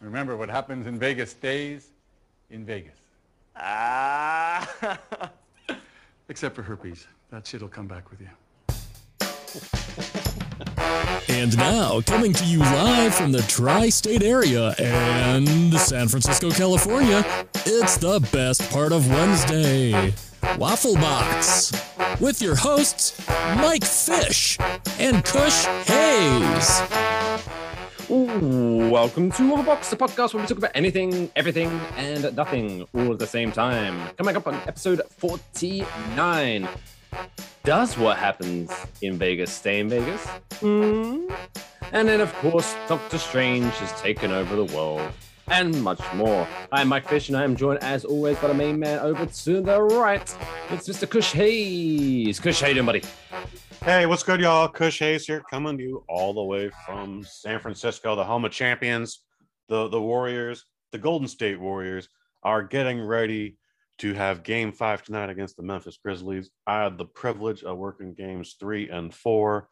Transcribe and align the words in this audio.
Remember, 0.00 0.36
what 0.36 0.48
happens 0.48 0.86
in 0.86 0.98
Vegas 0.98 1.30
stays 1.30 1.88
in 2.50 2.64
Vegas. 2.64 2.98
Ah. 3.56 4.68
Except 6.28 6.54
for 6.54 6.62
herpes. 6.62 7.06
That 7.30 7.46
shit'll 7.46 7.68
come 7.68 7.86
back 7.86 8.10
with 8.10 8.20
you. 8.20 8.28
And 11.28 11.56
now, 11.56 12.00
coming 12.02 12.32
to 12.32 12.44
you 12.44 12.58
live 12.58 13.14
from 13.14 13.32
the 13.32 13.42
tri 13.42 13.88
state 13.88 14.22
area 14.22 14.74
and 14.78 15.74
San 15.74 16.08
Francisco, 16.08 16.50
California, 16.50 17.24
it's 17.66 17.96
the 17.96 18.20
best 18.32 18.68
part 18.70 18.92
of 18.92 19.08
Wednesday 19.08 20.12
Waffle 20.58 20.94
Box 20.94 21.72
with 22.20 22.40
your 22.40 22.56
hosts, 22.56 23.20
Mike 23.56 23.84
Fish 23.84 24.58
and 24.98 25.24
Kush 25.24 25.64
Hayes. 25.86 27.17
Welcome 28.08 29.30
to 29.32 29.50
Waffle 29.50 29.64
Box, 29.64 29.90
the 29.90 29.96
podcast 29.96 30.32
where 30.32 30.42
we 30.42 30.48
talk 30.48 30.56
about 30.56 30.70
anything, 30.74 31.30
everything, 31.36 31.68
and 31.98 32.34
nothing 32.34 32.86
all 32.94 33.12
at 33.12 33.18
the 33.18 33.26
same 33.26 33.52
time. 33.52 34.14
Coming 34.16 34.34
up 34.34 34.46
on 34.46 34.54
episode 34.66 35.02
49. 35.18 36.68
Does 37.64 37.98
what 37.98 38.16
happens 38.16 38.72
in 39.02 39.18
Vegas 39.18 39.52
stay 39.52 39.80
in 39.80 39.90
Vegas? 39.90 40.26
Hmm. 40.60 41.28
And 41.92 42.08
then, 42.08 42.22
of 42.22 42.32
course, 42.36 42.74
Doctor 42.88 43.18
Strange 43.18 43.74
has 43.74 44.00
taken 44.00 44.30
over 44.30 44.56
the 44.56 44.64
world 44.74 45.02
and 45.48 45.82
much 45.82 46.00
more. 46.14 46.48
I'm 46.72 46.88
Mike 46.88 47.06
Fish, 47.06 47.28
and 47.28 47.36
I 47.36 47.44
am 47.44 47.56
joined, 47.56 47.82
as 47.82 48.06
always, 48.06 48.38
by 48.38 48.48
the 48.48 48.54
main 48.54 48.78
man 48.78 49.00
over 49.00 49.26
to 49.26 49.60
the 49.60 49.82
right. 49.82 50.34
It's 50.70 50.88
Mr. 50.88 51.08
Kush 51.08 51.32
Hayes. 51.32 52.40
Kush, 52.40 52.62
how 52.62 52.68
you 52.68 52.74
doing, 52.74 52.86
buddy? 52.86 53.02
Hey, 53.88 54.04
what's 54.04 54.22
good, 54.22 54.42
y'all? 54.42 54.68
Kush 54.68 54.98
Hayes 54.98 55.24
here, 55.26 55.42
coming 55.50 55.78
to 55.78 55.82
you 55.82 56.04
all 56.10 56.34
the 56.34 56.42
way 56.42 56.70
from 56.84 57.24
San 57.24 57.58
Francisco, 57.58 58.14
the 58.14 58.22
home 58.22 58.44
of 58.44 58.52
champions. 58.52 59.22
The 59.70 59.88
the 59.88 59.98
Warriors, 59.98 60.66
the 60.92 60.98
Golden 60.98 61.26
State 61.26 61.58
Warriors, 61.58 62.10
are 62.42 62.62
getting 62.62 63.00
ready 63.00 63.56
to 64.00 64.12
have 64.12 64.42
Game 64.42 64.72
Five 64.72 65.02
tonight 65.04 65.30
against 65.30 65.56
the 65.56 65.62
Memphis 65.62 65.96
Grizzlies. 66.04 66.50
I 66.66 66.82
had 66.82 66.98
the 66.98 67.06
privilege 67.06 67.64
of 67.64 67.78
working 67.78 68.12
Games 68.12 68.56
Three 68.60 68.90
and 68.90 69.14
Four. 69.14 69.70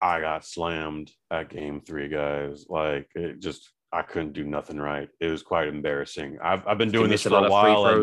I 0.00 0.20
got 0.20 0.46
slammed 0.46 1.10
at 1.30 1.50
Game 1.50 1.82
Three, 1.82 2.08
guys. 2.08 2.64
Like 2.70 3.10
it 3.14 3.40
just, 3.40 3.72
I 3.92 4.00
couldn't 4.00 4.32
do 4.32 4.44
nothing 4.44 4.78
right. 4.78 5.10
It 5.20 5.26
was 5.28 5.42
quite 5.42 5.68
embarrassing. 5.68 6.38
I've 6.42 6.66
I've 6.66 6.78
been 6.78 6.90
doing 6.90 7.10
this 7.10 7.24
for 7.24 7.44
a 7.44 7.50
while. 7.50 7.84
and- 7.88 8.00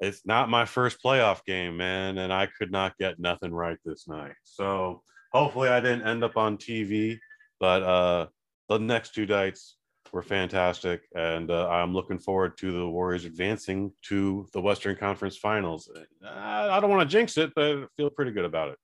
it's 0.00 0.24
not 0.24 0.48
my 0.48 0.64
first 0.64 1.02
playoff 1.02 1.44
game, 1.44 1.76
man, 1.76 2.18
and 2.18 2.32
I 2.32 2.46
could 2.46 2.70
not 2.70 2.96
get 2.98 3.18
nothing 3.18 3.52
right 3.52 3.78
this 3.84 4.06
night. 4.06 4.34
So 4.44 5.02
hopefully 5.32 5.68
I 5.68 5.80
didn't 5.80 6.06
end 6.06 6.24
up 6.24 6.36
on 6.36 6.56
TV, 6.56 7.18
but 7.60 7.82
uh 7.82 8.26
the 8.68 8.78
next 8.78 9.14
two 9.14 9.26
nights 9.26 9.76
were 10.12 10.22
fantastic, 10.22 11.02
and 11.14 11.50
uh, 11.50 11.68
I'm 11.68 11.92
looking 11.92 12.18
forward 12.18 12.56
to 12.58 12.72
the 12.72 12.86
Warriors 12.86 13.24
advancing 13.24 13.92
to 14.02 14.46
the 14.52 14.60
Western 14.60 14.96
Conference 14.96 15.36
Finals. 15.36 15.90
I, 16.24 16.68
I 16.68 16.80
don't 16.80 16.90
want 16.90 17.08
to 17.08 17.12
jinx 17.12 17.36
it, 17.38 17.52
but 17.54 17.64
I 17.64 17.84
feel 17.96 18.10
pretty 18.10 18.32
good 18.32 18.44
about 18.44 18.70
it. 18.70 18.78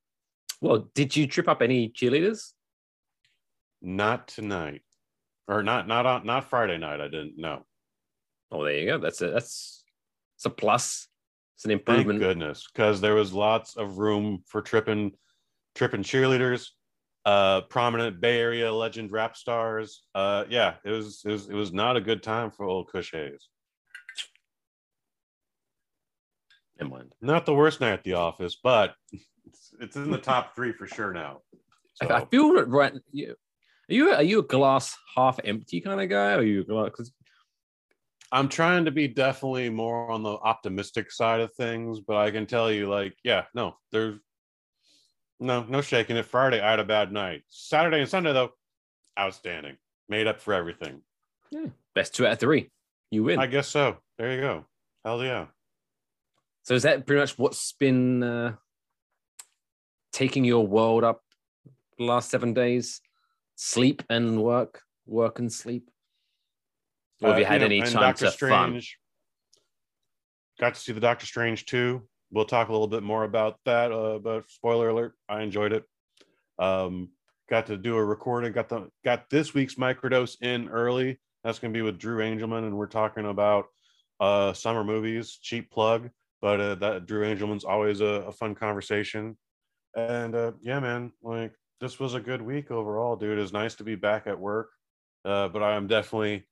Well, 0.60 0.88
did 0.94 1.14
you 1.16 1.26
trip 1.26 1.48
up 1.48 1.62
any 1.62 1.88
cheerleaders? 1.90 2.52
Not 3.82 4.28
tonight, 4.28 4.82
or 5.48 5.62
not 5.62 5.86
not 5.86 6.06
on 6.06 6.24
not 6.24 6.48
Friday 6.48 6.78
night. 6.78 7.00
I 7.00 7.08
didn't 7.08 7.36
know. 7.36 7.66
Oh, 8.50 8.64
there 8.64 8.78
you 8.78 8.86
go. 8.86 8.98
That's 8.98 9.20
a 9.20 9.30
that's 9.30 9.83
it's 10.36 10.44
a 10.44 10.50
plus. 10.50 11.08
It's 11.56 11.64
an 11.64 11.70
Thank 11.70 11.80
improvement. 11.80 12.18
goodness, 12.18 12.66
because 12.72 13.00
there 13.00 13.14
was 13.14 13.32
lots 13.32 13.76
of 13.76 13.98
room 13.98 14.42
for 14.46 14.60
tripping, 14.60 15.12
tripping 15.74 16.02
cheerleaders, 16.02 16.68
uh, 17.24 17.62
prominent 17.62 18.20
Bay 18.20 18.40
Area 18.40 18.72
legend 18.72 19.12
rap 19.12 19.36
stars. 19.36 20.02
Uh, 20.14 20.44
yeah, 20.48 20.74
it 20.84 20.90
was 20.90 21.22
it 21.24 21.30
was 21.30 21.48
it 21.48 21.54
was 21.54 21.72
not 21.72 21.96
a 21.96 22.00
good 22.00 22.22
time 22.22 22.50
for 22.50 22.64
old 22.64 22.88
Kush 22.88 23.12
Hayes. 23.12 23.48
Mind. 26.80 27.12
Not 27.22 27.46
the 27.46 27.54
worst 27.54 27.80
night 27.80 27.92
at 27.92 28.04
the 28.04 28.14
office, 28.14 28.58
but 28.62 28.94
it's, 29.12 29.72
it's 29.80 29.96
in 29.96 30.10
the 30.10 30.18
top 30.18 30.54
three 30.54 30.72
for 30.72 30.86
sure 30.86 31.12
now. 31.14 31.40
I- 32.02 32.14
I 32.14 32.24
feel 32.26 32.52
right. 32.66 32.92
You, 33.12 33.30
are 33.88 33.94
you 33.94 34.10
are 34.10 34.22
you 34.22 34.38
a 34.40 34.42
glass 34.42 34.94
half 35.16 35.38
empty 35.44 35.80
kind 35.80 36.00
of 36.00 36.10
guy? 36.10 36.32
Or 36.32 36.38
are 36.38 36.42
you? 36.42 36.64
Because 36.64 37.12
I'm 38.32 38.48
trying 38.48 38.84
to 38.86 38.90
be 38.90 39.06
definitely 39.06 39.70
more 39.70 40.10
on 40.10 40.22
the 40.22 40.30
optimistic 40.32 41.12
side 41.12 41.40
of 41.40 41.54
things, 41.54 42.00
but 42.00 42.16
I 42.16 42.30
can 42.30 42.46
tell 42.46 42.70
you, 42.70 42.88
like, 42.88 43.14
yeah, 43.22 43.44
no, 43.54 43.76
there's 43.92 44.18
no 45.40 45.64
no 45.64 45.80
shaking 45.80 46.16
it. 46.16 46.24
Friday, 46.26 46.60
I 46.60 46.70
had 46.70 46.80
a 46.80 46.84
bad 46.84 47.12
night. 47.12 47.42
Saturday 47.48 48.00
and 48.00 48.08
Sunday 48.08 48.32
though, 48.32 48.50
outstanding. 49.18 49.76
Made 50.08 50.26
up 50.26 50.40
for 50.40 50.52
everything. 50.54 51.02
Yeah. 51.50 51.66
best 51.94 52.14
two 52.14 52.26
out 52.26 52.32
of 52.32 52.38
three, 52.40 52.70
you 53.10 53.22
win. 53.24 53.38
I 53.38 53.46
guess 53.46 53.68
so. 53.68 53.98
There 54.18 54.32
you 54.32 54.40
go. 54.40 54.64
Hell 55.04 55.22
yeah. 55.22 55.46
so 56.64 56.74
is 56.74 56.82
that 56.82 57.06
pretty 57.06 57.20
much 57.20 57.38
what's 57.38 57.72
been 57.72 58.22
uh, 58.22 58.54
taking 60.12 60.44
your 60.44 60.66
world 60.66 61.04
up 61.04 61.22
the 61.98 62.04
last 62.04 62.30
seven 62.30 62.52
days? 62.54 63.00
Sleep 63.54 64.02
and 64.10 64.42
work, 64.42 64.82
work 65.06 65.38
and 65.38 65.52
sleep. 65.52 65.90
Or 67.22 67.28
have 67.28 67.36
Uh, 67.36 67.40
you 67.40 67.44
had 67.46 67.60
know, 67.60 67.66
any 67.66 67.80
and 67.80 67.90
time 67.90 68.02
Doctor 68.02 68.30
to 68.30 68.48
fun? 68.48 68.80
Got 70.60 70.74
to 70.74 70.80
see 70.80 70.92
the 70.92 71.00
Doctor 71.00 71.26
Strange 71.26 71.66
2. 71.66 72.06
We'll 72.30 72.44
talk 72.44 72.68
a 72.68 72.72
little 72.72 72.88
bit 72.88 73.02
more 73.02 73.24
about 73.24 73.58
that. 73.64 73.92
Uh, 73.92 74.18
but 74.18 74.50
spoiler 74.50 74.88
alert, 74.88 75.14
I 75.28 75.42
enjoyed 75.42 75.72
it. 75.72 75.84
Um, 76.58 77.10
got 77.48 77.66
to 77.66 77.76
do 77.76 77.96
a 77.96 78.04
recording. 78.04 78.52
Got 78.52 78.68
the 78.68 78.88
got 79.04 79.30
this 79.30 79.54
week's 79.54 79.74
microdose 79.74 80.40
in 80.42 80.68
early. 80.68 81.20
That's 81.42 81.58
gonna 81.58 81.72
be 81.72 81.82
with 81.82 81.98
Drew 81.98 82.18
Angelman, 82.18 82.64
and 82.66 82.76
we're 82.76 82.86
talking 82.86 83.26
about 83.26 83.66
uh 84.20 84.52
summer 84.52 84.84
movies. 84.84 85.38
Cheap 85.42 85.70
plug, 85.70 86.10
but 86.40 86.60
uh, 86.60 86.74
that 86.76 87.06
Drew 87.06 87.24
Angelman's 87.26 87.64
always 87.64 88.00
a, 88.00 88.24
a 88.26 88.32
fun 88.32 88.54
conversation. 88.54 89.36
And 89.96 90.34
uh, 90.34 90.52
yeah, 90.60 90.80
man, 90.80 91.12
like 91.22 91.52
this 91.80 92.00
was 92.00 92.14
a 92.14 92.20
good 92.20 92.42
week 92.42 92.70
overall, 92.70 93.16
dude. 93.16 93.38
It's 93.38 93.52
nice 93.52 93.74
to 93.76 93.84
be 93.84 93.94
back 93.94 94.26
at 94.26 94.38
work. 94.38 94.70
Uh, 95.24 95.48
but 95.48 95.62
I 95.62 95.74
am 95.74 95.86
definitely 95.86 96.46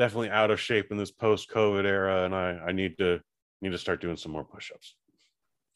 definitely 0.00 0.30
out 0.30 0.50
of 0.50 0.58
shape 0.58 0.90
in 0.90 0.96
this 0.96 1.10
post-COVID 1.10 1.84
era, 1.84 2.24
and 2.24 2.34
I 2.34 2.48
I 2.68 2.72
need 2.72 2.96
to 2.98 3.20
need 3.60 3.72
to 3.72 3.78
start 3.78 4.00
doing 4.00 4.16
some 4.16 4.32
more 4.32 4.44
push-ups. 4.44 4.94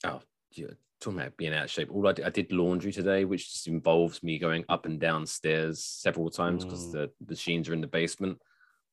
Oh, 0.04 0.20
yeah, 0.52 0.68
talking 1.00 1.20
about 1.20 1.36
being 1.36 1.52
out 1.54 1.64
of 1.64 1.70
shape. 1.70 1.90
All 1.92 2.08
I 2.08 2.12
did, 2.12 2.24
I 2.24 2.30
did 2.30 2.50
laundry 2.50 2.90
today, 2.92 3.24
which 3.26 3.52
just 3.52 3.66
involves 3.68 4.22
me 4.22 4.38
going 4.38 4.64
up 4.70 4.86
and 4.86 4.98
down 4.98 5.26
stairs 5.26 5.84
several 5.84 6.30
times 6.30 6.64
because 6.64 6.86
Mm. 6.88 6.92
the 6.92 7.10
machines 7.28 7.68
are 7.68 7.74
in 7.74 7.82
the 7.82 7.86
basement. 8.00 8.38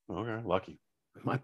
Okay, 0.09 0.45
lucky. 0.45 0.79
My 1.23 1.39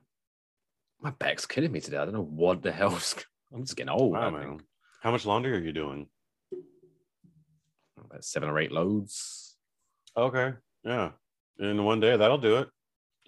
my 1.00 1.12
back's 1.12 1.46
killing 1.46 1.72
me 1.72 1.80
today. 1.80 1.98
I 1.98 2.06
don't 2.06 2.14
know 2.14 2.24
what 2.44 2.62
the 2.62 2.72
hell's. 2.72 3.16
I'm 3.54 3.64
just 3.64 3.78
getting 3.78 3.90
old. 4.02 4.12
Wow, 4.14 4.28
I 4.28 4.30
man. 4.31 4.59
How 5.02 5.12
much 5.12 5.25
laundry 5.25 5.54
are 5.56 5.59
you 5.69 5.72
doing? 5.74 6.08
about 8.04 8.24
seven 8.24 8.48
or 8.50 8.59
eight 8.59 8.72
loads. 8.72 9.56
Okay, 10.16 10.54
yeah, 10.84 11.12
in 11.59 11.84
one 11.84 12.00
day 12.00 12.16
that'll 12.16 12.38
do 12.50 12.58
it. 12.58 12.69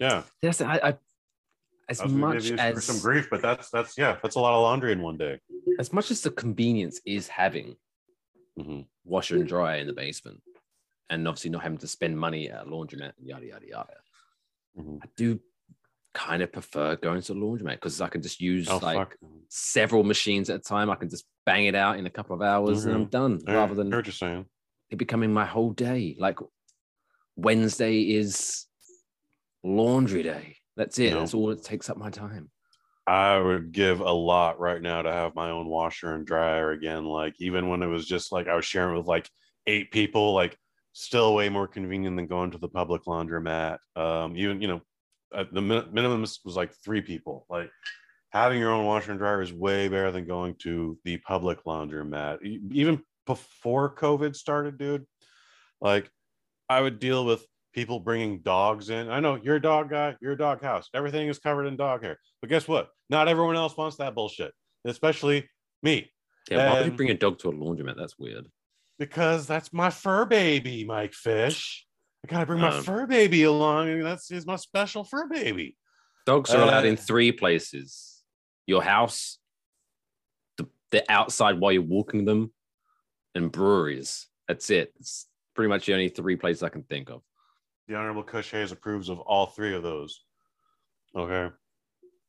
Yeah, 0.00 0.22
Yes, 0.42 0.60
I, 0.62 0.80
I 0.82 0.98
as 1.88 2.02
much 2.04 2.50
as 2.50 2.84
some 2.84 3.00
grief, 3.00 3.28
but 3.30 3.42
that's 3.42 3.68
that's 3.70 3.98
yeah, 3.98 4.16
that's 4.22 4.36
a 4.36 4.40
lot 4.40 4.54
of 4.54 4.62
laundry 4.62 4.92
in 4.92 5.02
one 5.02 5.16
day. 5.18 5.38
as 5.78 5.92
much 5.92 6.10
as 6.10 6.22
the 6.22 6.30
convenience 6.30 7.00
is 7.04 7.28
having 7.28 7.76
Mhm. 8.58 8.86
washer 9.04 9.36
and 9.36 9.46
dryer 9.46 9.78
in 9.80 9.86
the 9.86 9.92
basement, 9.92 10.42
and 11.10 11.26
obviously 11.28 11.50
not 11.50 11.62
having 11.62 11.78
to 11.78 11.86
spend 11.86 12.18
money 12.18 12.50
at 12.50 12.62
a 12.62 12.64
laundromat, 12.66 13.12
yada 13.18 13.46
yada 13.46 13.66
yada. 13.66 13.96
Mhm. 14.78 14.98
I 15.02 15.06
do 15.16 15.40
kind 16.14 16.42
of 16.42 16.50
prefer 16.52 16.96
going 16.96 17.20
to 17.22 17.34
the 17.34 17.40
laundromat 17.40 17.74
because 17.74 18.00
I 18.00 18.08
can 18.08 18.22
just 18.22 18.40
use 18.40 18.68
Oh 18.68 18.78
like 18.82 18.96
fuck! 18.98 19.16
several 19.48 20.02
machines 20.04 20.48
at 20.50 20.56
a 20.60 20.62
time. 20.62 20.90
I 20.90 20.96
can 20.96 21.08
just 21.10 21.24
bang 21.44 21.66
it 21.66 21.74
out 21.74 21.98
in 21.98 22.06
a 22.06 22.10
couple 22.10 22.34
of 22.34 22.42
hours 22.42 22.84
and 22.86 22.94
I'm 22.94 23.06
done, 23.06 23.40
Yeah, 23.46 23.54
rather 23.54 23.74
than 23.74 23.90
heard 23.92 24.06
you 24.06 24.12
saying. 24.12 24.46
it 24.90 24.96
becoming 24.96 25.32
my 25.32 25.44
whole 25.44 25.72
day. 25.72 26.16
Like 26.18 26.38
Wednesday 27.36 28.00
is 28.02 28.66
laundry 29.62 30.22
day. 30.22 30.56
That's 30.76 30.98
it. 30.98 31.10
No. 31.10 31.20
That's 31.20 31.34
all 31.34 31.50
it 31.50 31.62
takes 31.62 31.90
up 31.90 31.96
my 31.96 32.10
time. 32.10 32.50
I 33.06 33.38
would 33.38 33.72
give 33.72 34.00
a 34.00 34.12
lot 34.12 34.60
right 34.60 34.80
now 34.80 35.02
to 35.02 35.12
have 35.12 35.34
my 35.34 35.50
own 35.50 35.66
washer 35.66 36.14
and 36.14 36.26
dryer 36.26 36.70
again. 36.70 37.04
Like 37.04 37.34
even 37.40 37.68
when 37.68 37.82
it 37.82 37.86
was 37.86 38.06
just 38.06 38.30
like 38.30 38.46
I 38.46 38.54
was 38.54 38.64
sharing 38.64 38.96
with 38.96 39.06
like 39.06 39.28
eight 39.66 39.90
people, 39.90 40.32
like 40.32 40.56
still 40.92 41.34
way 41.34 41.48
more 41.48 41.66
convenient 41.66 42.16
than 42.16 42.26
going 42.26 42.52
to 42.52 42.58
the 42.58 42.68
public 42.68 43.04
laundromat. 43.04 43.78
Um, 43.96 44.36
even 44.36 44.60
you 44.60 44.68
know, 44.68 44.80
the 45.32 45.60
min- 45.60 45.88
minimum 45.92 46.20
was 46.20 46.56
like 46.56 46.72
three 46.84 47.00
people. 47.00 47.46
Like 47.50 47.70
having 48.30 48.60
your 48.60 48.70
own 48.70 48.86
washer 48.86 49.10
and 49.10 49.18
dryer 49.18 49.42
is 49.42 49.52
way 49.52 49.88
better 49.88 50.12
than 50.12 50.26
going 50.26 50.54
to 50.60 50.98
the 51.04 51.16
public 51.18 51.64
laundromat. 51.64 52.38
Even 52.72 53.02
before 53.26 53.94
COVID 53.94 54.36
started, 54.36 54.78
dude, 54.78 55.06
like 55.80 56.08
I 56.68 56.80
would 56.80 57.00
deal 57.00 57.24
with 57.24 57.44
people 57.72 58.00
bringing 58.00 58.40
dogs 58.40 58.90
in. 58.90 59.10
I 59.10 59.20
know 59.20 59.36
you're 59.42 59.56
a 59.56 59.62
dog 59.62 59.90
guy, 59.90 60.16
you're 60.20 60.32
a 60.32 60.38
dog 60.38 60.62
house. 60.62 60.88
Everything 60.94 61.28
is 61.28 61.38
covered 61.38 61.66
in 61.66 61.76
dog 61.76 62.02
hair. 62.02 62.18
But 62.40 62.50
guess 62.50 62.66
what? 62.66 62.88
Not 63.08 63.28
everyone 63.28 63.56
else 63.56 63.76
wants 63.76 63.96
that 63.96 64.14
bullshit, 64.14 64.52
especially 64.84 65.48
me, 65.82 66.10
Yeah, 66.50 66.70
why 66.72 66.80
would 66.80 66.90
you 66.90 66.96
bring 66.96 67.10
a 67.10 67.14
dog 67.14 67.38
to 67.40 67.48
a 67.48 67.52
laundromat? 67.52 67.96
That's 67.96 68.18
weird. 68.18 68.46
because 68.98 69.46
that's 69.46 69.72
my 69.72 69.88
fur 69.90 70.26
baby, 70.26 70.84
Mike 70.84 71.14
Fish. 71.14 71.86
I 72.22 72.28
gotta 72.30 72.44
bring 72.44 72.60
my 72.60 72.76
Um, 72.76 72.82
fur 72.82 73.06
baby 73.06 73.44
along. 73.44 73.88
and 73.88 74.04
That's 74.04 74.30
is 74.30 74.44
my 74.46 74.56
special 74.56 75.04
fur 75.04 75.26
baby. 75.26 75.76
Dogs 76.26 76.50
are 76.50 76.60
allowed 76.62 76.84
Uh, 76.84 76.88
in 76.88 76.96
three 76.98 77.32
places: 77.32 78.22
your 78.66 78.82
house, 78.82 79.38
the, 80.58 80.68
the 80.90 81.10
outside 81.10 81.58
while 81.58 81.72
you're 81.72 81.80
walking 81.80 82.26
them, 82.26 82.52
and 83.34 83.50
breweries. 83.50 84.26
That's 84.48 84.68
it. 84.68 84.92
It's 85.00 85.26
pretty 85.54 85.70
much 85.70 85.86
the 85.86 85.94
only 85.94 86.10
three 86.10 86.36
places 86.36 86.62
I 86.62 86.68
can 86.68 86.82
think 86.82 87.08
of. 87.08 87.22
The 87.90 87.96
Honorable 87.96 88.22
Kush 88.22 88.52
Hayes 88.52 88.70
approves 88.70 89.08
of 89.08 89.18
all 89.18 89.46
three 89.46 89.74
of 89.74 89.82
those. 89.82 90.22
Okay. 91.16 91.52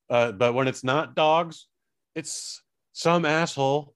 Uh, 0.10 0.32
but 0.32 0.54
when 0.54 0.68
it's 0.68 0.84
not 0.84 1.14
dogs, 1.14 1.68
it's 2.16 2.64
some 2.94 3.26
asshole 3.26 3.94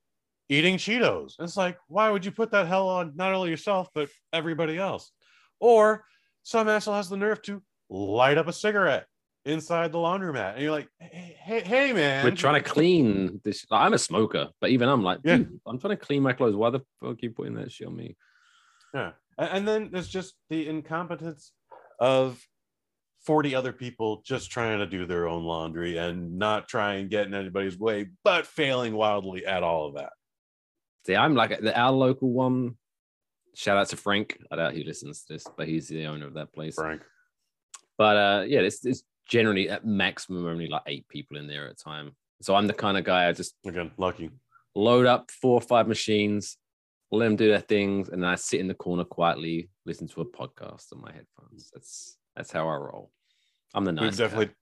eating 0.47 0.77
Cheetos. 0.77 1.33
It's 1.39 1.57
like, 1.57 1.79
why 1.87 2.11
would 2.11 2.23
you 2.23 2.31
put 2.31 2.51
that 2.51 2.67
hell 2.67 2.87
on 2.87 3.13
not 3.15 3.33
only 3.33 3.49
yourself, 3.49 3.89
but 3.95 4.09
everybody 4.31 4.77
else? 4.77 5.11
Or 5.59 6.05
some 6.43 6.69
asshole 6.69 6.93
has 6.93 7.09
the 7.09 7.17
nerve 7.17 7.41
to 7.43 7.63
light 7.89 8.37
up 8.37 8.47
a 8.47 8.53
cigarette 8.53 9.07
inside 9.43 9.91
the 9.91 9.97
laundromat. 9.97 10.53
And 10.53 10.61
you're 10.61 10.71
like, 10.71 10.87
hey, 10.99 11.35
hey, 11.39 11.61
hey 11.61 11.93
man. 11.93 12.23
We're 12.23 12.35
trying 12.35 12.61
to 12.61 12.69
clean 12.69 13.41
this. 13.43 13.65
I'm 13.71 13.93
a 13.93 13.97
smoker, 13.97 14.49
but 14.61 14.69
even 14.69 14.87
I'm 14.87 15.01
like, 15.01 15.21
Yeah. 15.23 15.39
I'm 15.65 15.79
trying 15.79 15.97
to 15.97 16.05
clean 16.05 16.21
my 16.21 16.33
clothes. 16.33 16.55
Why 16.55 16.69
the 16.69 16.81
fuck 17.01 17.13
are 17.13 17.17
you 17.21 17.31
putting 17.31 17.55
that 17.55 17.71
shit 17.71 17.87
on 17.87 17.95
me? 17.95 18.15
Yeah. 18.93 19.13
And 19.37 19.67
then 19.67 19.89
there's 19.91 20.07
just 20.07 20.33
the 20.49 20.67
incompetence 20.67 21.51
of 21.99 22.41
40 23.25 23.55
other 23.55 23.73
people 23.73 24.21
just 24.25 24.51
trying 24.51 24.79
to 24.79 24.85
do 24.85 25.05
their 25.05 25.27
own 25.27 25.43
laundry 25.43 25.97
and 25.97 26.37
not 26.37 26.67
trying 26.67 27.01
and 27.01 27.09
get 27.09 27.25
in 27.27 27.33
anybody's 27.33 27.77
way, 27.77 28.07
but 28.23 28.45
failing 28.45 28.93
wildly 28.95 29.45
at 29.45 29.63
all 29.63 29.87
of 29.87 29.95
that. 29.95 30.13
See, 31.05 31.15
I'm 31.15 31.35
like 31.35 31.59
the 31.59 31.77
our 31.77 31.91
local 31.91 32.31
one. 32.31 32.77
Shout 33.55 33.77
out 33.77 33.89
to 33.89 33.97
Frank. 33.97 34.37
I 34.51 34.57
doubt 34.57 34.73
he 34.73 34.83
listens 34.83 35.23
to 35.23 35.33
this, 35.33 35.45
but 35.57 35.67
he's 35.67 35.87
the 35.87 36.05
owner 36.07 36.27
of 36.27 36.33
that 36.35 36.53
place. 36.53 36.75
Frank. 36.75 37.01
But 37.97 38.17
uh, 38.17 38.43
yeah, 38.47 38.59
it's, 38.59 38.85
it's 38.85 39.03
generally 39.27 39.69
at 39.69 39.85
maximum 39.85 40.45
only 40.45 40.67
like 40.67 40.81
eight 40.87 41.07
people 41.07 41.37
in 41.37 41.47
there 41.47 41.65
at 41.67 41.71
a 41.73 41.75
time. 41.75 42.15
So 42.41 42.53
I'm 42.53 42.67
the 42.67 42.73
kind 42.73 42.97
of 42.97 43.05
guy 43.05 43.27
I 43.27 43.31
just 43.31 43.55
Again, 43.65 43.91
lucky. 43.97 44.29
load 44.75 45.05
up 45.05 45.31
four 45.31 45.53
or 45.53 45.61
five 45.61 45.87
machines, 45.87 46.57
let 47.11 47.25
them 47.25 47.35
do 47.35 47.47
their 47.47 47.59
things, 47.59 48.09
and 48.09 48.21
then 48.23 48.29
I 48.29 48.35
sit 48.35 48.59
in 48.59 48.67
the 48.67 48.73
corner 48.73 49.03
quietly, 49.03 49.69
listen 49.85 50.07
to 50.09 50.21
a 50.21 50.25
podcast 50.25 50.91
on 50.93 51.01
my 51.01 51.11
headphones. 51.11 51.69
That's 51.73 52.17
that's 52.35 52.51
how 52.51 52.67
I 52.67 52.75
roll. 52.75 53.11
I'm 53.73 53.85
the 53.85 53.91
nice 53.91 54.03
we've 54.03 54.17
definitely 54.17 54.47
guy. 54.47 54.53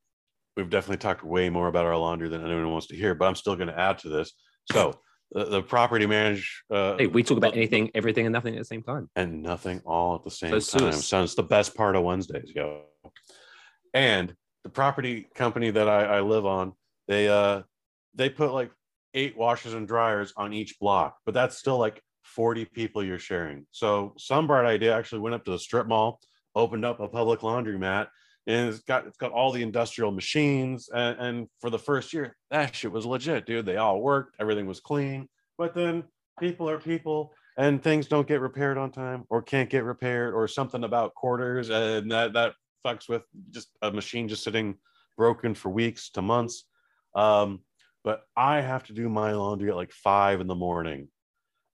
we've 0.58 0.70
definitely 0.70 0.98
talked 0.98 1.24
way 1.24 1.50
more 1.50 1.68
about 1.68 1.86
our 1.86 1.98
laundry 1.98 2.30
than 2.30 2.44
anyone 2.46 2.72
wants 2.72 2.88
to 2.88 2.96
hear, 2.96 3.16
but 3.16 3.28
I'm 3.28 3.36
still 3.36 3.56
going 3.56 3.70
to 3.70 3.80
add 3.80 3.98
to 4.00 4.10
this. 4.10 4.34
So 4.72 5.00
the, 5.32 5.46
the 5.46 5.62
property 5.64 6.06
manage 6.06 6.64
uh, 6.72 6.98
Hey, 6.98 7.08
we 7.08 7.24
talk 7.24 7.38
about 7.38 7.56
anything, 7.56 7.90
everything, 7.96 8.26
and 8.26 8.34
nothing 8.34 8.56
at 8.56 8.60
the 8.60 8.66
same 8.66 8.84
time. 8.84 9.10
and 9.16 9.42
nothing 9.42 9.82
all 9.86 10.16
at 10.16 10.24
the 10.24 10.32
same 10.32 10.60
So 10.62 10.80
time. 10.80 10.92
Sounds 10.94 11.36
the 11.36 11.44
best 11.44 11.76
part 11.76 11.96
of 11.96 12.04
Wednesdays, 12.04 12.52
yo. 12.56 12.84
And 13.94 14.36
the 14.64 14.70
property 14.70 15.28
company 15.36 15.72
that 15.72 15.88
I, 15.90 16.18
I 16.18 16.20
live 16.22 16.46
on, 16.46 16.74
they 17.08 17.28
uh 17.28 17.64
they 18.16 18.30
put 18.30 18.54
like 18.54 18.72
eight 19.14 19.38
washers 19.38 19.74
and 19.74 19.88
dryers 19.88 20.34
on 20.38 20.54
each 20.54 20.80
block, 20.80 21.18
but 21.26 21.34
that's 21.34 21.58
still 21.58 21.78
like 21.78 22.02
40 22.24 22.66
people 22.66 23.04
you're 23.04 23.20
sharing. 23.20 23.66
So 23.72 24.14
some 24.18 24.48
bright 24.48 24.66
idea 24.66 24.96
actually 24.96 25.22
went 25.22 25.36
up 25.36 25.46
to 25.46 25.52
the 25.52 25.60
strip 25.60 25.88
mall, 25.88 26.20
opened 26.56 26.86
up 26.86 27.00
a 27.00 27.08
public 27.08 27.42
laundromat, 27.42 28.08
and 28.48 28.70
it's 28.70 28.80
got 28.80 29.08
it's 29.08 29.18
got 29.18 29.32
all 29.32 29.52
the 29.52 29.62
industrial 29.62 30.12
machines. 30.12 30.90
And, 30.94 31.20
and 31.20 31.48
for 31.60 31.70
the 31.70 31.80
first 31.80 32.14
year, 32.14 32.36
that 32.52 32.76
shit 32.76 32.92
was 32.92 33.06
legit, 33.06 33.46
dude. 33.46 33.66
They 33.66 33.78
all 33.78 34.02
worked, 34.02 34.36
everything 34.40 34.66
was 34.66 34.80
clean. 34.80 35.30
But 35.58 35.74
then 35.76 36.04
people 36.40 36.70
are 36.70 36.80
people 36.80 37.34
and 37.58 37.82
things 37.82 38.08
don't 38.08 38.28
get 38.28 38.42
repaired 38.42 38.78
on 38.78 38.92
time 38.92 39.26
or 39.30 39.42
can't 39.42 39.70
get 39.70 39.84
repaired 39.84 40.34
or 40.34 40.48
something 40.48 40.84
about 40.84 41.14
quarters 41.14 41.70
and 41.70 42.12
that 42.12 42.34
that 42.34 42.54
fucks 42.86 43.08
with 43.08 43.24
just 43.52 43.70
a 43.82 43.92
machine 43.92 44.28
just 44.28 44.44
sitting 44.44 44.76
broken 45.18 45.54
for 45.54 45.70
weeks 45.70 46.10
to 46.10 46.22
months 46.22 46.66
um 47.16 47.60
but 48.04 48.24
i 48.36 48.60
have 48.60 48.84
to 48.84 48.94
do 48.94 49.08
my 49.08 49.34
laundry 49.34 49.70
at 49.70 49.76
like 49.76 49.92
five 49.92 50.42
in 50.42 50.48
the 50.48 50.56
morning 50.56 51.08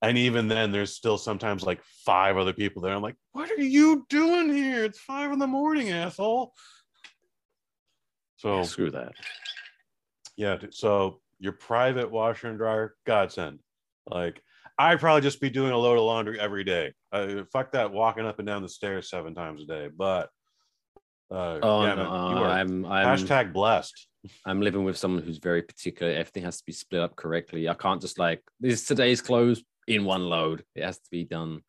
and 0.01 0.17
even 0.17 0.47
then 0.47 0.71
there's 0.71 0.95
still 0.95 1.17
sometimes 1.17 1.63
like 1.63 1.81
five 2.05 2.37
other 2.37 2.53
people 2.53 2.81
there 2.81 2.93
i'm 2.93 3.01
like 3.01 3.15
what 3.33 3.51
are 3.51 3.61
you 3.61 4.05
doing 4.09 4.51
here 4.53 4.83
it's 4.85 4.99
five 4.99 5.31
in 5.31 5.39
the 5.39 5.47
morning 5.47 5.91
asshole 5.91 6.53
so 8.37 8.57
Yeah, 8.57 8.63
screw 8.63 8.91
that. 8.91 9.11
yeah. 10.37 10.57
So 10.71 11.19
your 11.39 11.51
private 11.51 12.09
washer 12.09 12.47
and 12.47 12.57
dryer, 12.57 12.95
godsend. 13.05 13.59
Like 14.07 14.41
I'd 14.77 15.01
probably 15.01 15.21
just 15.21 15.41
be 15.41 15.49
doing 15.49 15.71
a 15.71 15.77
load 15.77 15.97
of 15.97 16.05
laundry 16.05 16.39
every 16.39 16.63
day. 16.63 16.93
Uh, 17.11 17.43
fuck 17.51 17.73
that 17.73 17.91
walking 17.91 18.25
up 18.25 18.39
and 18.39 18.47
down 18.47 18.61
the 18.61 18.69
stairs 18.69 19.09
seven 19.09 19.35
times 19.35 19.61
a 19.63 19.65
day. 19.65 19.89
But 19.93 20.29
uh, 21.29 21.59
Oh 21.61 21.83
yeah, 21.83 21.95
no, 21.95 22.09
man, 22.09 22.37
you 22.37 22.43
are 22.43 22.47
I'm 22.47 22.85
I'm 22.85 23.17
hashtag 23.17 23.51
blessed. 23.51 24.07
I'm 24.45 24.61
living 24.61 24.85
with 24.85 24.95
someone 24.97 25.23
who's 25.23 25.37
very 25.37 25.61
particular. 25.61 26.13
Everything 26.13 26.43
has 26.43 26.59
to 26.59 26.63
be 26.65 26.71
split 26.71 27.01
up 27.01 27.17
correctly. 27.17 27.67
I 27.67 27.73
can't 27.73 28.01
just 28.01 28.17
like 28.17 28.41
this 28.61 28.85
today's 28.85 29.21
clothes 29.21 29.63
in 29.89 30.05
one 30.05 30.29
load. 30.29 30.63
It 30.75 30.83
has 30.83 30.97
to 30.99 31.09
be 31.11 31.25
done. 31.25 31.61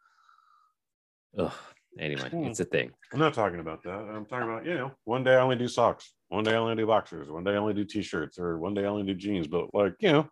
Ugh. 1.38 1.52
Anyway, 1.98 2.28
Hmm. 2.30 2.44
it's 2.44 2.60
a 2.60 2.64
thing. 2.64 2.92
I'm 3.12 3.18
not 3.18 3.34
talking 3.34 3.58
about 3.58 3.82
that. 3.82 3.90
I'm 3.90 4.24
talking 4.24 4.48
about 4.48 4.64
you 4.64 4.74
know 4.74 4.92
one 5.04 5.24
day 5.24 5.34
I 5.34 5.40
only 5.40 5.56
do 5.56 5.66
socks, 5.66 6.12
one 6.28 6.44
day 6.44 6.52
I 6.52 6.56
only 6.56 6.76
do 6.76 6.86
boxers, 6.86 7.28
one 7.28 7.42
day 7.42 7.52
I 7.52 7.56
only 7.56 7.74
do 7.74 7.84
t-shirts, 7.84 8.38
or 8.38 8.58
one 8.58 8.74
day 8.74 8.82
I 8.84 8.86
only 8.86 9.02
do 9.02 9.14
jeans. 9.14 9.48
But 9.48 9.74
like 9.74 9.94
you 9.98 10.12
know, 10.12 10.30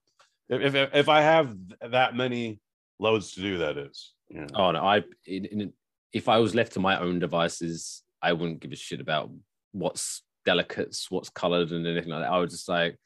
if 0.48 0.74
if, 0.74 0.94
if 0.94 1.08
I 1.08 1.20
have 1.22 1.56
that 1.82 2.14
many 2.14 2.60
loads 3.00 3.32
to 3.32 3.40
do, 3.40 3.58
that 3.58 3.76
is. 3.76 4.12
Yeah. 4.30 4.46
Oh 4.54 4.70
no, 4.70 4.84
I 4.84 5.02
in, 5.26 5.44
in, 5.46 5.72
if 6.12 6.28
I 6.28 6.38
was 6.38 6.54
left 6.54 6.72
to 6.74 6.80
my 6.80 6.98
own 7.00 7.18
devices, 7.18 8.04
I 8.22 8.34
wouldn't 8.34 8.60
give 8.60 8.70
a 8.72 8.76
shit 8.76 9.00
about 9.00 9.30
what's 9.72 10.22
delicates, 10.46 11.10
what's 11.10 11.28
colored, 11.30 11.72
and 11.72 11.86
anything 11.86 12.10
like 12.10 12.22
that. 12.22 12.30
I 12.30 12.38
would 12.38 12.50
just 12.50 12.68
like, 12.68 12.96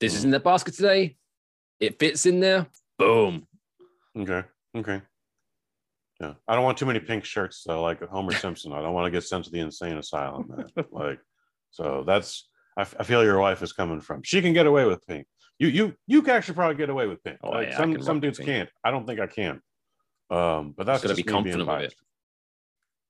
this 0.00 0.14
is 0.14 0.24
in 0.24 0.30
the 0.32 0.40
basket 0.40 0.74
today. 0.74 1.16
It 1.78 1.98
fits 2.00 2.26
in 2.26 2.40
there. 2.40 2.66
Boom. 2.98 3.46
Okay. 4.16 4.42
Okay. 4.76 5.02
Yeah. 6.20 6.34
I 6.46 6.54
don't 6.54 6.64
want 6.64 6.78
too 6.78 6.86
many 6.86 7.00
pink 7.00 7.24
shirts 7.24 7.64
though, 7.66 7.82
like 7.82 8.00
Homer 8.02 8.32
Simpson. 8.34 8.72
I 8.72 8.80
don't 8.80 8.94
want 8.94 9.06
to 9.06 9.10
get 9.10 9.24
sent 9.24 9.44
to 9.46 9.50
the 9.50 9.60
insane 9.60 9.96
asylum. 9.98 10.46
Man. 10.48 10.66
like, 10.92 11.18
so 11.70 12.04
that's 12.06 12.48
I, 12.76 12.82
f- 12.82 12.94
I 12.98 13.04
feel 13.04 13.24
your 13.24 13.38
wife 13.40 13.62
is 13.62 13.72
coming 13.72 14.00
from. 14.00 14.22
She 14.22 14.40
can 14.42 14.52
get 14.52 14.66
away 14.66 14.84
with 14.84 15.04
pink. 15.06 15.26
You 15.58 15.68
you 15.68 15.94
you 16.06 16.22
can 16.22 16.30
actually 16.36 16.54
probably 16.54 16.76
get 16.76 16.90
away 16.90 17.06
with 17.06 17.22
pink. 17.22 17.38
Oh, 17.42 17.50
like 17.50 17.68
yeah, 17.68 17.76
some 17.76 18.02
some 18.02 18.20
dudes 18.20 18.38
pink. 18.38 18.48
can't. 18.48 18.70
I 18.84 18.90
don't 18.90 19.06
think 19.06 19.20
I 19.20 19.26
can. 19.26 19.60
Um, 20.30 20.74
but 20.76 20.86
that's 20.86 21.02
gotta 21.02 21.14
be 21.14 21.22
confident 21.22 21.58
with 21.58 21.66
biased. 21.66 21.96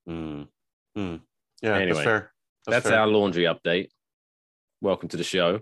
Mm. 0.09 0.49
Mm. 0.97 1.21
Yeah, 1.63 1.75
Anyway, 1.77 1.93
that's 1.95 2.05
fair. 2.05 2.33
That's, 2.67 2.87
fair. 2.89 3.01
our 3.01 3.07
laundry 3.07 3.45
update. 3.45 3.89
Welcome 4.81 5.09
to 5.11 5.17
the 5.17 5.25
show. 5.25 5.61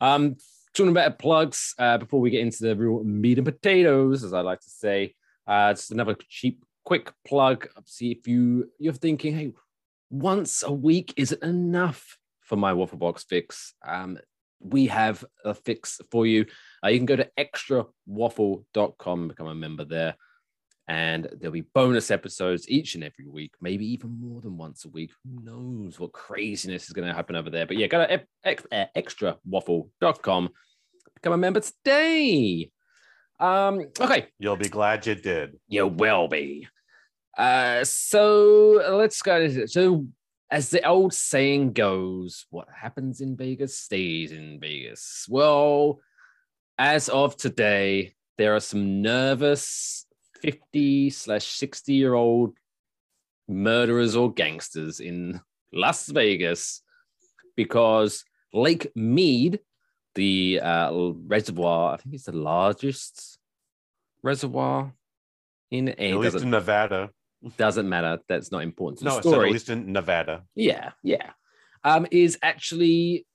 Um, 0.00 0.36
talking 0.74 0.90
about 0.90 1.18
plugs 1.18 1.74
uh, 1.78 1.98
before 1.98 2.20
we 2.20 2.30
get 2.30 2.40
into 2.40 2.62
the 2.62 2.76
real 2.76 3.02
meat 3.04 3.38
and 3.38 3.44
potatoes, 3.44 4.24
as 4.24 4.32
I 4.32 4.40
like 4.40 4.60
to 4.60 4.70
say. 4.70 5.14
Uh, 5.46 5.72
just 5.72 5.90
another 5.90 6.16
cheap, 6.28 6.64
quick 6.84 7.12
plug. 7.26 7.68
See 7.86 8.12
if 8.12 8.26
you 8.28 8.70
you're 8.78 8.92
thinking, 8.92 9.34
hey, 9.34 9.52
once 10.10 10.62
a 10.62 10.72
week 10.72 11.14
is 11.16 11.32
it 11.32 11.42
enough 11.42 12.18
for 12.40 12.56
my 12.56 12.72
waffle 12.72 12.98
box 12.98 13.24
fix? 13.24 13.74
Um, 13.86 14.18
we 14.60 14.86
have 14.86 15.24
a 15.44 15.54
fix 15.54 16.00
for 16.10 16.26
you. 16.26 16.46
Uh, 16.84 16.88
you 16.88 16.98
can 16.98 17.06
go 17.06 17.16
to 17.16 17.30
extrawaffle.com, 17.38 19.28
become 19.28 19.46
a 19.46 19.54
member 19.54 19.84
there 19.84 20.16
and 20.90 21.28
there'll 21.38 21.52
be 21.52 21.60
bonus 21.72 22.10
episodes 22.10 22.68
each 22.68 22.96
and 22.96 23.04
every 23.04 23.24
week, 23.28 23.52
maybe 23.60 23.86
even 23.86 24.10
more 24.20 24.40
than 24.40 24.56
once 24.56 24.84
a 24.84 24.88
week. 24.88 25.12
Who 25.22 25.40
knows 25.44 26.00
what 26.00 26.10
craziness 26.10 26.86
is 26.86 26.92
going 26.92 27.06
to 27.06 27.14
happen 27.14 27.36
over 27.36 27.48
there? 27.48 27.64
But 27.64 27.76
yeah, 27.76 27.86
go 27.86 28.04
to 28.04 28.20
ex- 28.44 28.66
uh, 28.72 28.86
extrawaffle.com, 28.96 30.48
become 31.14 31.32
a 31.32 31.36
member 31.36 31.60
today. 31.60 32.72
Um, 33.38 33.86
okay, 34.00 34.26
You'll 34.40 34.56
be 34.56 34.68
glad 34.68 35.06
you 35.06 35.14
did. 35.14 35.60
you 35.68 35.86
will 35.86 36.26
be. 36.26 36.66
Uh, 37.38 37.84
so 37.84 38.82
let's 38.96 39.22
go. 39.22 39.46
to- 39.46 39.68
So, 39.68 40.06
as 40.50 40.70
the 40.70 40.84
old 40.84 41.14
saying 41.14 41.72
goes, 41.72 42.46
what 42.50 42.66
happens 42.76 43.20
in 43.20 43.36
Vegas 43.36 43.78
stays 43.78 44.32
in 44.32 44.58
Vegas. 44.60 45.24
Well, 45.28 46.00
as 46.78 47.08
of 47.08 47.36
today, 47.36 48.14
there 48.38 48.56
are 48.56 48.60
some 48.60 49.00
nervous 49.02 50.04
50 50.42 51.10
slash 51.10 51.46
60 51.46 51.92
year 51.92 52.14
old 52.14 52.56
murderers 53.48 54.16
or 54.16 54.32
gangsters 54.32 55.00
in 55.00 55.40
Las 55.72 56.08
Vegas 56.08 56.82
because 57.56 58.24
Lake 58.52 58.90
Mead, 58.94 59.60
the 60.14 60.60
uh, 60.62 60.92
reservoir, 61.26 61.94
I 61.94 61.96
think 61.98 62.14
it's 62.14 62.24
the 62.24 62.32
largest 62.32 63.38
reservoir 64.22 64.92
in 65.70 65.88
a, 65.98 66.12
At 66.12 66.18
least 66.18 66.36
in 66.36 66.50
Nevada. 66.50 67.10
doesn't 67.56 67.88
matter. 67.88 68.18
That's 68.28 68.50
not 68.50 68.62
important 68.62 68.98
to 69.00 69.04
No, 69.04 69.16
the 69.16 69.22
story. 69.22 69.48
at 69.48 69.52
least 69.52 69.68
in 69.68 69.92
Nevada. 69.92 70.44
Yeah, 70.54 70.92
yeah. 71.02 71.30
Um, 71.84 72.06
is 72.10 72.38
actually 72.42 73.26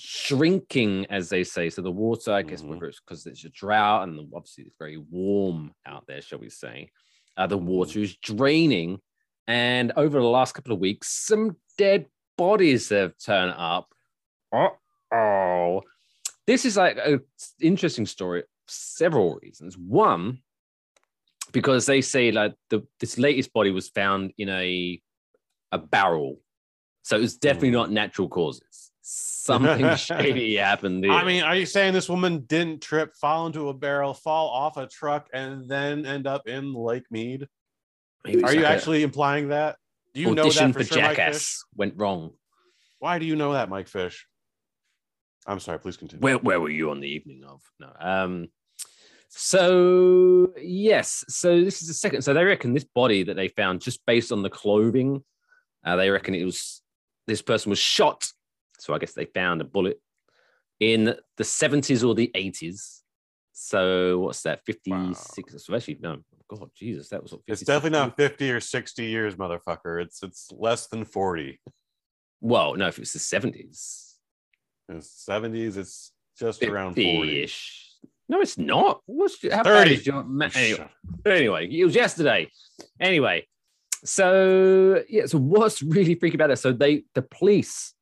shrinking, 0.00 1.06
as 1.10 1.28
they 1.28 1.44
say. 1.44 1.70
So 1.70 1.82
the 1.82 1.90
water, 1.90 2.32
I 2.32 2.42
guess, 2.42 2.62
Mhm. 2.62 2.68
whether 2.68 2.86
it's 2.86 3.00
because 3.00 3.26
it's 3.26 3.44
a 3.44 3.50
drought 3.50 4.08
and 4.08 4.18
obviously 4.34 4.64
it's 4.64 4.76
very 4.78 4.96
warm 4.96 5.74
out 5.86 6.06
there, 6.06 6.22
shall 6.22 6.38
we 6.38 6.48
say, 6.48 6.90
uh, 7.36 7.46
the 7.46 7.58
water 7.58 8.00
is 8.00 8.16
draining 8.16 9.00
And 9.46 9.90
over 9.96 10.20
the 10.20 10.26
last 10.26 10.52
couple 10.52 10.72
of 10.72 10.78
weeks, 10.78 11.08
some 11.08 11.56
dead 11.76 12.06
bodies 12.38 12.88
have 12.90 13.16
turned 13.18 13.52
up. 13.56 13.92
Oh, 15.12 15.82
this 16.46 16.64
is 16.64 16.76
like 16.76 16.98
an 17.04 17.20
interesting 17.60 18.06
story. 18.06 18.42
for 18.42 18.46
Several 18.72 19.40
reasons. 19.42 19.76
One, 19.76 20.42
because 21.50 21.86
they 21.86 22.00
say 22.00 22.30
like 22.30 22.54
the 22.68 22.86
this 23.00 23.18
latest 23.18 23.52
body 23.52 23.70
was 23.72 23.88
found 23.88 24.32
in 24.38 24.48
a 24.50 25.02
a 25.72 25.78
barrel, 25.78 26.40
so 27.02 27.16
it 27.16 27.20
was 27.20 27.36
definitely 27.36 27.70
not 27.72 27.90
natural 27.90 28.28
causes. 28.28 28.89
Something 29.02 29.96
shady 29.96 30.56
happened 30.56 31.02
there. 31.02 31.12
I 31.12 31.24
mean, 31.24 31.42
are 31.42 31.56
you 31.56 31.66
saying 31.66 31.94
this 31.94 32.08
woman 32.08 32.40
didn't 32.40 32.82
trip, 32.82 33.14
fall 33.16 33.46
into 33.46 33.68
a 33.68 33.74
barrel, 33.74 34.14
fall 34.14 34.48
off 34.48 34.76
a 34.76 34.86
truck, 34.86 35.28
and 35.32 35.68
then 35.68 36.04
end 36.06 36.26
up 36.26 36.46
in 36.46 36.74
Lake 36.74 37.04
Mead? 37.10 37.48
Maybe 38.24 38.42
Are 38.42 38.52
you 38.52 38.60
like 38.60 38.70
a 38.70 38.74
actually 38.74 39.02
implying 39.02 39.48
that? 39.48 39.76
Do 40.14 40.20
you 40.20 40.34
know 40.34 40.50
that 40.50 40.72
for, 40.72 40.80
for 40.80 40.84
sure, 40.84 41.02
Mike 41.02 41.16
Fish? 41.16 41.16
Jackass 41.16 41.64
went 41.74 41.94
wrong? 41.96 42.32
Why 42.98 43.18
do 43.18 43.24
you 43.24 43.36
know 43.36 43.52
that, 43.54 43.68
Mike 43.68 43.88
Fish? 43.88 44.26
I'm 45.46 45.60
sorry. 45.60 45.78
Please 45.78 45.96
continue. 45.96 46.20
Where 46.20 46.38
where 46.38 46.60
were 46.60 46.70
you 46.70 46.90
on 46.90 47.00
the 47.00 47.08
evening 47.08 47.44
of? 47.44 47.62
No. 47.78 47.92
Um. 47.98 48.48
So 49.28 50.52
yes, 50.60 51.24
so 51.28 51.62
this 51.62 51.82
is 51.82 51.88
the 51.88 51.94
second. 51.94 52.22
So 52.22 52.34
they 52.34 52.44
reckon 52.44 52.74
this 52.74 52.84
body 52.84 53.22
that 53.22 53.36
they 53.36 53.48
found 53.48 53.80
just 53.80 54.04
based 54.04 54.32
on 54.32 54.42
the 54.42 54.50
clothing, 54.50 55.24
uh, 55.84 55.96
they 55.96 56.10
reckon 56.10 56.34
it 56.34 56.44
was 56.44 56.82
this 57.26 57.40
person 57.40 57.70
was 57.70 57.78
shot. 57.78 58.30
So 58.80 58.94
I 58.94 58.98
guess 58.98 59.12
they 59.12 59.26
found 59.26 59.60
a 59.60 59.64
bullet 59.64 60.00
in 60.78 61.14
the 61.36 61.44
seventies 61.44 62.02
or 62.02 62.14
the 62.14 62.30
eighties. 62.34 63.02
So 63.52 64.18
what's 64.20 64.42
that? 64.42 64.64
Fifty 64.64 64.92
six? 65.14 65.64
So 65.64 65.74
actually, 65.74 65.98
no. 66.00 66.18
God, 66.48 66.70
Jesus, 66.74 67.08
that 67.10 67.22
was 67.22 67.30
what, 67.30 67.42
it's 67.46 67.60
definitely 67.60 67.96
60? 67.96 68.08
not 68.08 68.16
50 68.16 68.50
or 68.50 68.58
60 68.58 69.04
years, 69.04 69.36
motherfucker. 69.36 70.02
It's 70.02 70.20
it's 70.24 70.50
less 70.50 70.88
than 70.88 71.04
40. 71.04 71.60
Well, 72.40 72.74
no, 72.74 72.88
if 72.88 72.98
it 72.98 73.02
was 73.02 73.12
the 73.12 73.20
seventies, 73.20 74.16
In 74.88 74.96
the 74.96 75.00
70s, 75.00 75.76
it's 75.76 76.12
just 76.36 76.62
around 76.64 76.94
40. 76.94 77.42
ish. 77.42 77.90
No, 78.28 78.40
it's 78.40 78.58
not. 78.58 79.00
What's 79.06 79.36
how 79.52 79.62
30. 79.62 79.64
bad 79.64 79.88
is 79.88 80.06
your 80.06 80.24
anyway, 80.54 80.88
anyway, 81.26 81.68
it 81.68 81.84
was 81.84 81.94
yesterday. 81.94 82.48
Anyway, 82.98 83.46
so 84.04 85.02
yeah, 85.08 85.26
so 85.26 85.38
what's 85.38 85.82
really 85.82 86.14
freaky 86.14 86.36
about 86.36 86.48
that? 86.48 86.58
So 86.58 86.72
they, 86.72 87.04
the 87.14 87.22
police, 87.22 87.94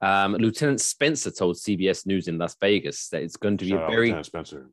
um, 0.00 0.34
Lieutenant 0.34 0.80
Spencer 0.80 1.30
told 1.30 1.56
CBS 1.56 2.06
News 2.06 2.28
in 2.28 2.38
Las 2.38 2.56
Vegas 2.60 3.08
that 3.08 3.22
it's 3.22 3.36
going 3.36 3.56
to 3.58 3.64
be 3.64 3.70
Shout 3.70 3.80
a 3.80 3.84
out 3.84 3.90
very 3.90 4.06
Lieutenant 4.06 4.26
Spencer. 4.26 4.70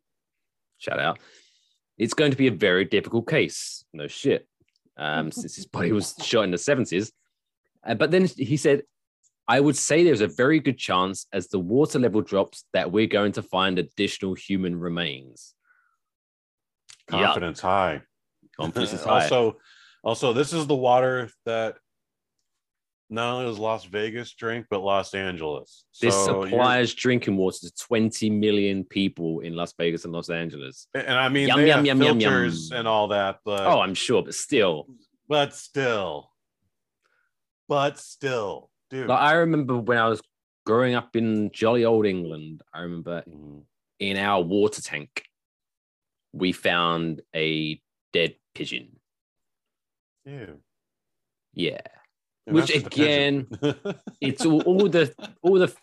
shout 0.77 1.00
out. 1.00 1.20
It's 1.98 2.13
going 2.13 2.32
to 2.32 2.38
be 2.38 2.48
a 2.48 2.51
very 2.51 2.86
difficult 2.86 3.27
case. 3.27 3.86
No 3.94 4.08
shit. 4.08 4.48
Um, 4.98 5.32
since 5.32 5.55
his 5.55 5.65
body 5.65 5.91
was 5.91 6.13
shot 6.24 6.44
in 6.44 6.51
the 6.51 6.58
seventies, 6.58 7.12
uh, 7.86 7.96
but 7.96 8.12
then 8.12 8.25
he 8.25 8.55
said, 8.58 8.84
"I 9.48 9.60
would 9.60 9.75
say 9.75 10.03
there's 10.03 10.22
a 10.22 10.27
very 10.27 10.60
good 10.60 10.77
chance 10.77 11.27
as 11.34 11.48
the 11.48 11.60
water 11.60 12.00
level 12.00 12.22
drops 12.22 12.65
that 12.74 12.91
we're 12.91 13.08
going 13.08 13.34
to 13.34 13.41
find 13.41 13.77
additional 13.79 14.36
human 14.36 14.79
remains." 14.79 15.53
Yeah. 17.12 17.25
Confidence 17.25 17.60
high. 17.60 18.01
Confidence 18.58 18.94
is 18.94 19.03
high. 19.05 19.24
also, 19.24 19.58
also, 20.03 20.34
this 20.34 20.53
is 20.53 20.65
the 20.67 20.75
water 20.75 21.29
that 21.46 21.75
not 23.09 23.33
only 23.35 23.45
does 23.45 23.59
Las 23.59 23.85
Vegas 23.85 24.33
drink, 24.33 24.65
but 24.69 24.81
Los 24.81 25.13
Angeles. 25.13 25.85
This 26.01 26.13
So 26.15 26.39
you're- 26.43 26.50
supplies 26.50 26.93
drinking 26.93 27.38
water 27.38 27.57
to 27.59 27.71
20 27.75 28.29
million 28.29 28.83
people 28.83 29.41
in 29.41 29.55
Las 29.55 29.74
Vegas 29.77 30.05
and 30.05 30.13
Los 30.13 30.29
Angeles. 30.29 30.88
and 30.93 31.07
I 31.09 31.29
mean, 31.29 31.47
Yum, 31.47 31.59
yum, 31.65 31.85
yum, 31.85 32.01
yum, 32.01 32.19
filters 32.19 32.69
yum. 32.71 32.79
and 32.79 32.88
all 32.88 33.09
that, 33.09 33.39
but 33.45 33.65
Oh, 33.67 33.79
I'm 33.79 33.93
sure, 33.93 34.24
but 34.24 34.33
still. 34.33 34.88
but 35.27 35.53
still, 35.53 36.31
but 37.67 38.00
still, 38.00 38.69
dude. 38.89 39.07
Like 39.07 39.19
I 39.19 39.33
remember 39.33 39.77
when 39.77 39.97
I 39.97 40.07
was 40.07 40.21
growing 40.65 40.95
up 40.95 41.15
in 41.15 41.51
jolly 41.51 41.85
old 41.85 42.05
England, 42.07 42.62
I 42.74 42.81
remember 42.81 43.24
Mhm. 43.27 43.65
in 44.00 44.17
our 44.17 44.41
water 44.43 44.81
tank, 44.81 45.25
we 46.33 46.51
found 46.51 47.21
a 47.35 47.79
dead 48.13 48.35
pigeon. 48.55 49.00
Ew. 50.25 50.59
Yeah. 51.53 51.81
And 52.48 52.56
Which 52.56 52.68
that's 52.68 52.74
just 52.74 52.86
a 52.88 52.90
pigeon. 52.90 53.48
It's 54.22 54.46
all, 54.46 54.62
all 54.62 54.88
the 54.90 55.14
all 55.42 55.56
the 55.60 55.74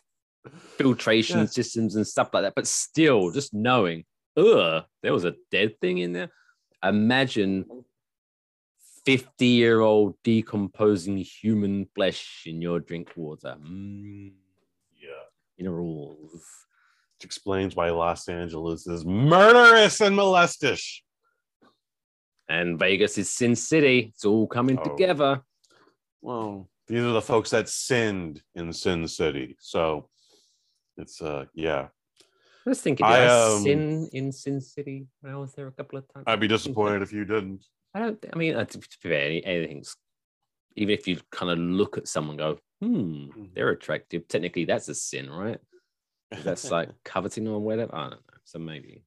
filtration 0.77 1.41
Yeah. 1.41 1.47
systems 1.47 1.97
and 1.97 2.07
stuff 2.07 2.31
like 2.33 2.43
that, 2.45 2.55
but 2.55 2.67
still 2.67 3.31
just 3.33 3.53
knowing, 3.55 4.05
ugh, 4.37 4.85
there 5.03 5.13
was 5.13 5.25
a 5.25 5.35
dead 5.51 5.81
thing 5.81 5.99
in 5.99 6.13
there. 6.13 6.31
Imagine 6.85 7.65
50 9.05 9.47
year 9.47 9.81
old 9.81 10.15
decomposing 10.23 11.17
human 11.19 11.87
flesh 11.95 12.43
in 12.47 12.61
your 12.63 12.81
drink 12.81 13.11
water. 13.17 13.57
Mm, 13.61 14.33
yeah. 15.01 15.11
minerals. 15.59 16.33
Which 16.33 17.25
explains 17.25 17.77
why 17.77 17.91
Los 17.91 18.29
Angeles 18.29 18.87
is 18.87 19.05
murderous 19.05 20.01
and 20.01 20.17
molestish. 20.17 21.01
And 22.49 22.79
Vegas 22.79 23.17
is 23.19 23.31
Sin 23.31 23.55
City. 23.57 24.13
It's 24.15 24.25
all 24.25 24.47
coming 24.47 24.79
Oh. 24.79 24.83
together. 24.85 25.43
Well, 26.23 26.69
these 26.87 27.01
are 27.01 27.13
the 27.13 27.21
folks 27.21 27.51
that 27.51 27.69
sinned 27.69 28.43
in 28.55 28.73
Sin 28.73 29.07
City. 29.09 29.57
So 29.61 30.09
it's 30.97 31.21
uh 31.21 31.47
yeah. 31.55 31.89
I 32.65 32.71
was 32.71 32.81
thinking, 32.81 33.05
I, 33.05 33.19
did 33.19 33.29
I, 33.29 33.53
um, 33.55 33.63
sin 33.63 34.09
in 34.13 34.33
Sin 34.33 34.61
City 34.61 35.09
when 35.21 35.33
I 35.33 35.37
was 35.37 35.53
there 35.55 35.67
a 35.67 35.73
couple 35.73 35.99
of 35.99 36.05
times? 36.13 36.25
I'd 36.29 36.39
be 36.39 36.47
disappointed 36.47 37.03
if 37.03 37.13
you 37.13 37.25
didn't. 37.25 37.65
I 37.93 37.99
don't. 37.99 38.25
I 38.33 38.39
mean, 38.39 38.55
uh, 38.55 38.65
to, 38.65 38.79
to 38.79 38.99
be 39.03 39.09
fair, 39.09 39.41
anything's. 39.45 39.97
Even 40.77 40.95
if 40.95 41.07
you 41.07 41.19
kind 41.31 41.51
of 41.51 41.59
look 41.59 41.99
at 41.99 42.09
someone, 42.09 42.41
and 42.41 42.57
go, 42.57 42.59
hmm, 42.81 43.47
they're 43.55 43.71
attractive. 43.71 44.27
Technically, 44.29 44.65
that's 44.65 44.89
a 44.89 44.95
sin, 44.95 45.29
right? 45.29 45.59
That's 46.45 46.71
like 46.71 46.89
coveting 47.05 47.49
or 47.49 47.59
whatever. 47.59 47.95
I 47.95 48.03
don't 48.03 48.13
know. 48.13 48.39
So 48.45 48.59
maybe 48.59 49.05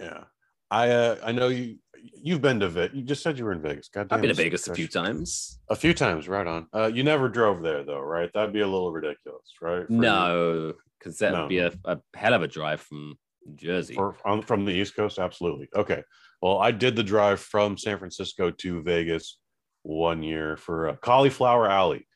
yeah. 0.00 0.24
I 0.70 0.90
uh 0.90 1.16
I 1.24 1.32
know 1.32 1.48
you 1.48 1.76
you've 2.22 2.40
been 2.42 2.60
to 2.60 2.68
Vegas. 2.68 2.96
You 2.96 3.02
just 3.02 3.22
said 3.22 3.38
you 3.38 3.44
were 3.44 3.52
in 3.52 3.62
Vegas. 3.62 3.88
God 3.88 4.08
damn 4.08 4.16
I've 4.16 4.22
been 4.22 4.28
to 4.28 4.34
Vegas 4.34 4.66
a 4.68 4.74
few 4.74 4.88
times. 4.88 5.58
A 5.70 5.76
few 5.76 5.94
times, 5.94 6.28
right 6.28 6.46
on. 6.46 6.66
Uh 6.74 6.90
you 6.92 7.02
never 7.02 7.28
drove 7.28 7.62
there 7.62 7.84
though, 7.84 8.00
right? 8.00 8.30
That'd 8.34 8.52
be 8.52 8.60
a 8.60 8.66
little 8.66 8.92
ridiculous, 8.92 9.44
right? 9.60 9.86
For 9.86 9.92
No, 9.92 10.72
because 10.98 11.18
that 11.18 11.32
would 11.32 11.38
No. 11.38 11.48
be 11.48 11.58
a, 11.58 11.72
a 11.84 11.98
hell 12.14 12.34
of 12.34 12.42
a 12.42 12.48
drive 12.48 12.80
from 12.80 13.14
Jersey. 13.54 13.94
For, 13.94 14.16
on, 14.24 14.42
from 14.42 14.64
the 14.64 14.72
East 14.72 14.96
Coast, 14.96 15.18
absolutely. 15.20 15.68
Okay. 15.76 16.02
Well, 16.42 16.58
I 16.58 16.72
did 16.72 16.96
the 16.96 17.02
drive 17.04 17.38
from 17.40 17.78
San 17.78 17.98
Francisco 17.98 18.50
to 18.50 18.82
Vegas 18.82 19.38
one 19.82 20.22
year 20.24 20.56
for 20.56 20.88
uh, 20.88 20.96
Cauliflower 20.96 21.68
Alley. 21.70 22.08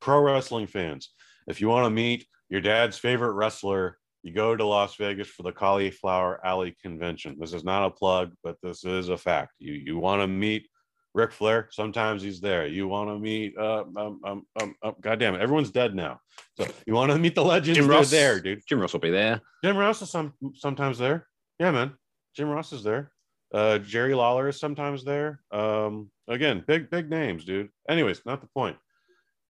Pro 0.00 0.20
wrestling 0.20 0.68
fans, 0.68 1.10
if 1.48 1.60
you 1.60 1.68
want 1.68 1.84
to 1.86 1.90
meet 1.90 2.26
your 2.48 2.60
dad's 2.60 2.96
favorite 2.96 3.32
wrestler, 3.32 3.98
you 4.26 4.32
go 4.32 4.56
to 4.56 4.64
Las 4.64 4.96
Vegas 4.96 5.28
for 5.28 5.44
the 5.44 5.52
Cauliflower 5.52 6.44
Alley 6.44 6.76
convention. 6.82 7.36
This 7.38 7.52
is 7.52 7.62
not 7.62 7.86
a 7.86 7.90
plug, 7.90 8.32
but 8.42 8.56
this 8.60 8.84
is 8.84 9.08
a 9.08 9.16
fact. 9.16 9.52
You 9.58 9.74
you 9.74 9.98
want 9.98 10.20
to 10.20 10.26
meet 10.26 10.68
Ric 11.14 11.32
Flair? 11.32 11.68
Sometimes 11.70 12.22
he's 12.22 12.40
there. 12.40 12.66
You 12.66 12.88
want 12.88 13.08
to 13.08 13.18
meet? 13.18 13.56
Uh, 13.56 13.84
um, 13.96 14.20
um, 14.24 14.46
um, 14.60 14.74
um, 14.82 14.94
God 15.00 15.20
damn 15.20 15.36
it! 15.36 15.40
Everyone's 15.40 15.70
dead 15.70 15.94
now. 15.94 16.18
So 16.58 16.66
you 16.86 16.94
want 16.94 17.12
to 17.12 17.18
meet 17.18 17.36
the 17.36 17.44
legends? 17.44 17.78
Jim 17.78 17.88
Ross. 17.88 18.10
there, 18.10 18.40
dude. 18.40 18.62
Jim 18.66 18.80
Ross 18.80 18.92
will 18.92 19.00
be 19.00 19.10
there. 19.10 19.40
Jim 19.62 19.76
Ross 19.76 20.02
is 20.02 20.10
some 20.10 20.34
sometimes 20.54 20.98
there. 20.98 21.28
Yeah, 21.60 21.70
man. 21.70 21.92
Jim 22.34 22.48
Ross 22.48 22.72
is 22.72 22.82
there. 22.82 23.12
Uh, 23.54 23.78
Jerry 23.78 24.14
Lawler 24.14 24.48
is 24.48 24.58
sometimes 24.58 25.04
there. 25.04 25.40
Um, 25.52 26.10
again, 26.26 26.64
big 26.66 26.90
big 26.90 27.08
names, 27.08 27.44
dude. 27.44 27.68
Anyways, 27.88 28.22
not 28.26 28.40
the 28.40 28.48
point. 28.48 28.76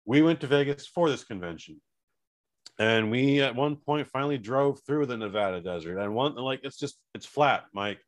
We 0.05 0.21
went 0.21 0.41
to 0.41 0.47
Vegas 0.47 0.85
for 0.87 1.09
this 1.09 1.23
convention, 1.23 1.81
and 2.79 3.11
we 3.11 3.41
at 3.41 3.55
one 3.55 3.75
point 3.75 4.07
finally 4.07 4.37
drove 4.37 4.79
through 4.87 5.05
the 5.05 5.17
Nevada 5.17 5.61
desert. 5.61 5.99
And 5.99 6.15
one 6.15 6.35
like 6.35 6.61
it's 6.63 6.77
just 6.77 6.97
it's 7.13 7.25
flat, 7.25 7.65
Mike. 7.73 7.99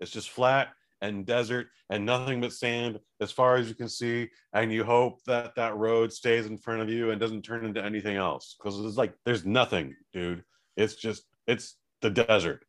It's 0.00 0.10
just 0.10 0.30
flat 0.30 0.68
and 1.00 1.24
desert 1.24 1.68
and 1.90 2.04
nothing 2.04 2.40
but 2.40 2.52
sand 2.52 2.98
as 3.20 3.30
far 3.30 3.56
as 3.56 3.68
you 3.68 3.74
can 3.74 3.88
see. 3.88 4.28
And 4.52 4.72
you 4.72 4.82
hope 4.84 5.22
that 5.26 5.54
that 5.54 5.76
road 5.76 6.12
stays 6.12 6.46
in 6.46 6.58
front 6.58 6.82
of 6.82 6.90
you 6.90 7.10
and 7.10 7.20
doesn't 7.20 7.42
turn 7.42 7.64
into 7.64 7.82
anything 7.82 8.16
else 8.16 8.56
because 8.58 8.78
it's 8.84 8.98
like 8.98 9.14
there's 9.24 9.46
nothing, 9.46 9.94
dude. 10.12 10.42
It's 10.76 10.96
just 10.96 11.22
it's 11.46 11.76
the 12.02 12.10
desert. 12.10 12.64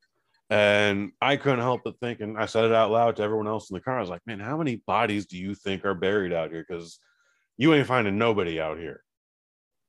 And 0.49 1.11
I 1.21 1.35
couldn't 1.35 1.59
help 1.59 1.81
but 1.83 1.99
think, 1.99 2.21
and 2.21 2.37
I 2.37 2.45
said 2.45 2.65
it 2.65 2.71
out 2.71 2.91
loud 2.91 3.17
to 3.17 3.23
everyone 3.23 3.47
else 3.47 3.69
in 3.69 3.73
the 3.73 3.81
car. 3.81 3.97
I 3.97 4.01
was 4.01 4.09
like, 4.09 4.25
man, 4.25 4.39
how 4.39 4.55
many 4.55 4.77
bodies 4.87 5.25
do 5.25 5.37
you 5.37 5.53
think 5.55 5.83
are 5.83 5.93
buried 5.93 6.31
out 6.31 6.51
here? 6.51 6.63
Because 6.65 6.99
you 7.57 7.73
ain't 7.73 7.87
finding 7.87 8.17
nobody 8.17 8.61
out 8.61 8.77
here. 8.77 9.03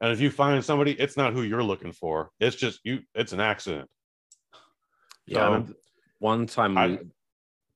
And 0.00 0.12
if 0.12 0.20
you 0.20 0.30
find 0.30 0.64
somebody, 0.64 0.92
it's 0.92 1.16
not 1.16 1.32
who 1.32 1.42
you're 1.42 1.62
looking 1.62 1.92
for. 1.92 2.30
It's 2.38 2.56
just 2.56 2.80
you, 2.84 3.00
it's 3.14 3.32
an 3.32 3.40
accident. 3.40 3.88
Yeah. 5.26 5.64
So, 5.64 5.74
one 6.20 6.46
time 6.46 6.74
we. 6.74 6.80
I- 6.80 6.98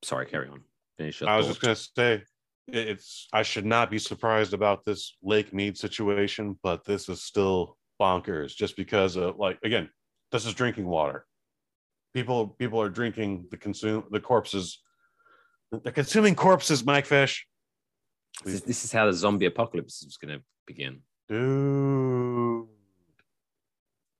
sorry, 0.01 0.25
carry 0.25 0.47
on. 0.47 0.61
Finish 0.97 1.21
I 1.21 1.37
was 1.37 1.45
thought. 1.45 1.51
just 1.51 1.61
gonna 1.61 1.75
say 1.75 2.23
it's 2.67 3.27
I 3.33 3.43
should 3.43 3.65
not 3.65 3.89
be 3.91 3.99
surprised 3.99 4.53
about 4.53 4.85
this 4.85 5.17
Lake 5.21 5.53
Mead 5.53 5.77
situation, 5.77 6.57
but 6.63 6.85
this 6.85 7.09
is 7.09 7.23
still 7.23 7.77
bonkers 7.99 8.55
just 8.55 8.77
because 8.77 9.15
of 9.15 9.37
like 9.37 9.59
again, 9.63 9.89
this 10.31 10.45
is 10.45 10.53
drinking 10.53 10.85
water. 10.85 11.25
People 12.13 12.47
people 12.47 12.81
are 12.81 12.89
drinking 12.89 13.47
the 13.51 13.57
consume 13.57 14.05
the 14.11 14.19
corpses. 14.19 14.81
They're 15.71 15.91
consuming 15.91 16.35
corpses, 16.35 16.85
Mike 16.85 17.07
Fish. 17.07 17.47
This, 18.45 18.61
this 18.61 18.83
is 18.83 18.91
how 18.91 19.07
the 19.07 19.13
zombie 19.13 19.47
apocalypse 19.47 20.03
is 20.03 20.17
going 20.17 20.37
to 20.37 20.43
begin. 20.67 21.01
Dude. 21.29 22.67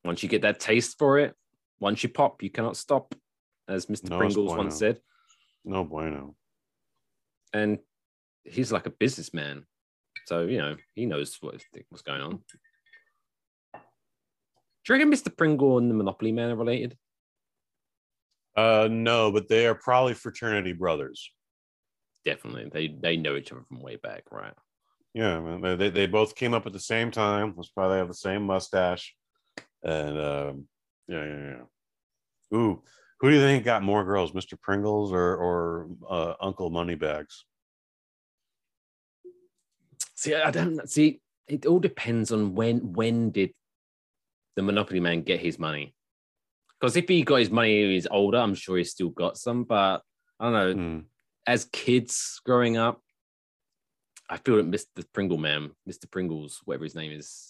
Once 0.03 0.23
you 0.23 0.29
get 0.29 0.41
that 0.41 0.59
taste 0.59 0.97
for 0.97 1.19
it, 1.19 1.35
once 1.79 2.03
you 2.03 2.09
pop, 2.09 2.43
you 2.43 2.49
cannot 2.49 2.77
stop, 2.77 3.15
as 3.67 3.85
Mr. 3.87 4.09
No 4.09 4.17
Pringles 4.17 4.47
bueno. 4.47 4.63
once 4.63 4.77
said. 4.77 4.99
No 5.63 5.83
bueno. 5.83 6.35
And 7.53 7.79
he's 8.43 8.71
like 8.71 8.85
a 8.85 8.89
businessman. 8.91 9.65
So, 10.25 10.43
you 10.43 10.57
know, 10.57 10.75
he 10.95 11.05
knows 11.05 11.37
what, 11.41 11.61
what's 11.89 12.01
going 12.01 12.21
on. 12.21 12.39
Do 13.73 14.93
you 14.93 14.95
reckon 14.95 15.11
Mr. 15.11 15.35
Pringle 15.35 15.77
and 15.77 15.89
the 15.89 15.95
Monopoly 15.95 16.31
Man 16.31 16.51
are 16.51 16.55
related? 16.55 16.97
Uh 18.55 18.87
no, 18.91 19.31
but 19.31 19.47
they 19.47 19.65
are 19.65 19.75
probably 19.75 20.13
fraternity 20.13 20.73
brothers. 20.73 21.31
Definitely. 22.23 22.69
They 22.71 22.87
they 22.87 23.17
know 23.17 23.35
each 23.35 23.51
other 23.51 23.63
from 23.67 23.81
way 23.81 23.95
back, 23.95 24.23
right? 24.31 24.53
Yeah, 25.13 25.39
man. 25.39 25.77
They, 25.77 25.89
they, 25.89 26.07
both 26.07 26.35
came 26.35 26.53
up 26.53 26.65
at 26.65 26.73
the 26.73 26.79
same 26.79 27.11
time. 27.11 27.53
That's 27.55 27.69
why 27.75 27.87
they 27.87 27.97
have 27.97 28.07
the 28.07 28.15
same 28.15 28.43
mustache. 28.43 29.13
And 29.83 30.17
um, 30.17 30.67
yeah, 31.07 31.25
yeah, 31.25 31.55
yeah. 32.51 32.57
Ooh, 32.57 32.81
who 33.19 33.29
do 33.29 33.35
you 33.35 33.41
think 33.41 33.63
got 33.63 33.83
more 33.83 34.03
girls, 34.03 34.31
Mr. 34.31 34.59
Pringles 34.59 35.11
or 35.11 35.35
or 35.35 35.89
uh, 36.09 36.33
Uncle 36.41 36.69
Moneybags? 36.69 37.45
See, 40.15 40.35
I 40.35 40.51
don't 40.51 40.89
see. 40.89 41.21
It 41.47 41.65
all 41.65 41.79
depends 41.79 42.31
on 42.31 42.55
when 42.55 42.93
when 42.93 43.31
did 43.31 43.51
the 44.55 44.61
Monopoly 44.61 44.99
Man 44.99 45.21
get 45.21 45.39
his 45.39 45.59
money? 45.59 45.93
Because 46.79 46.95
if 46.95 47.07
he 47.07 47.23
got 47.23 47.37
his 47.37 47.51
money 47.51 47.93
he's 47.93 48.07
older, 48.09 48.37
I'm 48.37 48.55
sure 48.55 48.77
he's 48.77 48.91
still 48.91 49.09
got 49.09 49.37
some. 49.37 49.63
But 49.63 50.01
I 50.39 50.51
don't 50.51 50.53
know. 50.53 50.73
Hmm. 50.73 50.99
As 51.45 51.65
kids 51.65 52.39
growing 52.45 52.77
up, 52.77 53.01
I 54.33 54.37
feel 54.37 54.55
that 54.57 54.69
Mr. 54.69 55.05
Pringle 55.13 55.37
Man, 55.37 55.69
Mr. 55.87 56.09
Pringles, 56.09 56.59
whatever 56.65 56.83
his 56.85 56.95
name 56.95 57.11
is, 57.11 57.49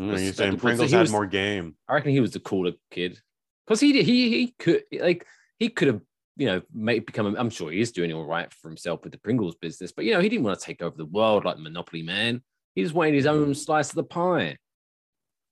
Mm, 0.00 0.06
You're 0.08 0.32
saying 0.32 0.52
So 0.52 0.56
Pringles 0.56 0.88
he 0.90 0.96
had 0.96 1.02
was- 1.02 1.10
more 1.12 1.26
game. 1.26 1.76
I 1.86 1.92
reckon 1.92 2.12
he 2.12 2.20
was 2.20 2.30
the 2.32 2.40
cooler 2.40 2.72
kid. 2.90 3.20
Because 3.66 3.78
he 3.80 3.92
did, 3.92 4.06
he 4.06 4.30
he 4.30 4.54
could 4.58 4.84
like 4.90 5.26
he 5.58 5.68
could 5.68 5.88
have 5.88 6.00
you 6.38 6.46
know 6.46 6.62
made 6.72 7.04
become. 7.04 7.36
I'm 7.36 7.50
sure 7.50 7.70
he 7.70 7.78
is 7.82 7.92
doing 7.92 8.10
all 8.10 8.24
right 8.24 8.50
for 8.54 8.68
himself 8.70 9.02
with 9.04 9.12
the 9.12 9.18
Pringles 9.18 9.54
business, 9.56 9.92
but 9.92 10.06
you 10.06 10.12
know 10.14 10.20
he 10.20 10.30
didn't 10.30 10.44
want 10.46 10.58
to 10.58 10.64
take 10.64 10.80
over 10.80 10.96
the 10.96 11.04
world 11.04 11.44
like 11.44 11.58
Monopoly 11.58 12.00
Man. 12.02 12.42
He 12.74 12.82
just 12.82 12.94
wanted 12.94 13.12
his 13.12 13.26
own 13.26 13.54
slice 13.54 13.90
of 13.90 13.96
the 13.96 14.04
pie. 14.04 14.56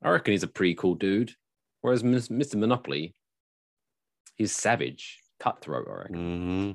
I 0.03 0.09
reckon 0.09 0.33
he's 0.33 0.43
a 0.43 0.49
pretty 0.49 0.75
cool 0.75 0.95
dude. 0.95 1.35
Whereas 1.83 2.03
Mr. 2.03 2.55
Monopoly, 2.55 3.15
he's 4.37 4.53
savage, 4.53 5.21
cutthroat. 5.39 5.87
I 5.87 5.93
reckon. 5.99 6.17
hmm 6.17 6.71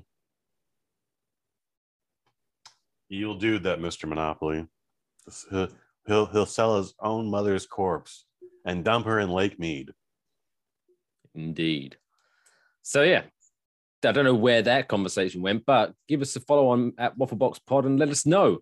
Evil 3.10 3.36
do 3.36 3.60
that 3.60 3.80
Mr. 3.80 4.08
Monopoly. 4.10 4.68
He'll, 5.50 5.70
he'll 6.08 6.26
he'll 6.28 6.46
sell 6.46 6.78
his 6.78 6.94
own 7.00 7.30
mother's 7.30 7.66
corpse 7.66 8.26
and 8.66 8.84
dump 8.84 9.06
her 9.06 9.20
in 9.20 9.30
Lake 9.30 9.60
Mead. 9.60 9.94
Indeed. 11.34 11.98
So 12.82 13.04
yeah, 13.04 13.24
I 14.04 14.12
don't 14.12 14.26
know 14.26 14.36
where 14.36 14.62
that 14.62 14.88
conversation 14.88 15.42
went, 15.42 15.66
but 15.66 15.94
give 16.08 16.22
us 16.22 16.36
a 16.36 16.40
follow 16.40 16.70
on 16.70 16.94
at 16.98 17.18
Waffle 17.18 17.38
Box 17.38 17.60
Pod 17.60 17.86
and 17.86 18.00
let 18.00 18.10
us 18.10 18.26
know 18.26 18.60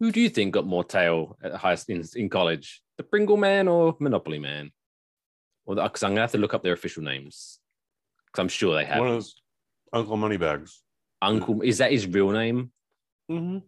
who 0.00 0.10
do 0.10 0.20
you 0.20 0.28
think 0.28 0.54
got 0.54 0.66
more 0.66 0.84
tail 0.84 1.36
at 1.42 1.54
high 1.54 1.76
in, 1.88 2.04
in 2.16 2.28
college, 2.28 2.82
the 2.96 3.04
Pringle 3.04 3.36
Man 3.36 3.68
or 3.68 3.96
Monopoly 4.00 4.38
Man? 4.38 4.72
Or 5.64 5.76
because 5.76 6.02
I'm 6.02 6.10
gonna 6.10 6.22
have 6.22 6.32
to 6.32 6.38
look 6.38 6.54
up 6.54 6.62
their 6.62 6.72
official 6.72 7.02
names 7.02 7.60
because 8.26 8.42
I'm 8.42 8.48
sure 8.48 8.74
they 8.74 8.84
have. 8.84 9.00
One 9.00 9.16
is 9.16 9.40
Uncle 9.92 10.16
Moneybags. 10.16 10.82
Uncle 11.20 11.62
is 11.62 11.78
that 11.78 11.92
his 11.92 12.06
real 12.06 12.30
name? 12.30 12.72
Mm-hmm. 13.30 13.58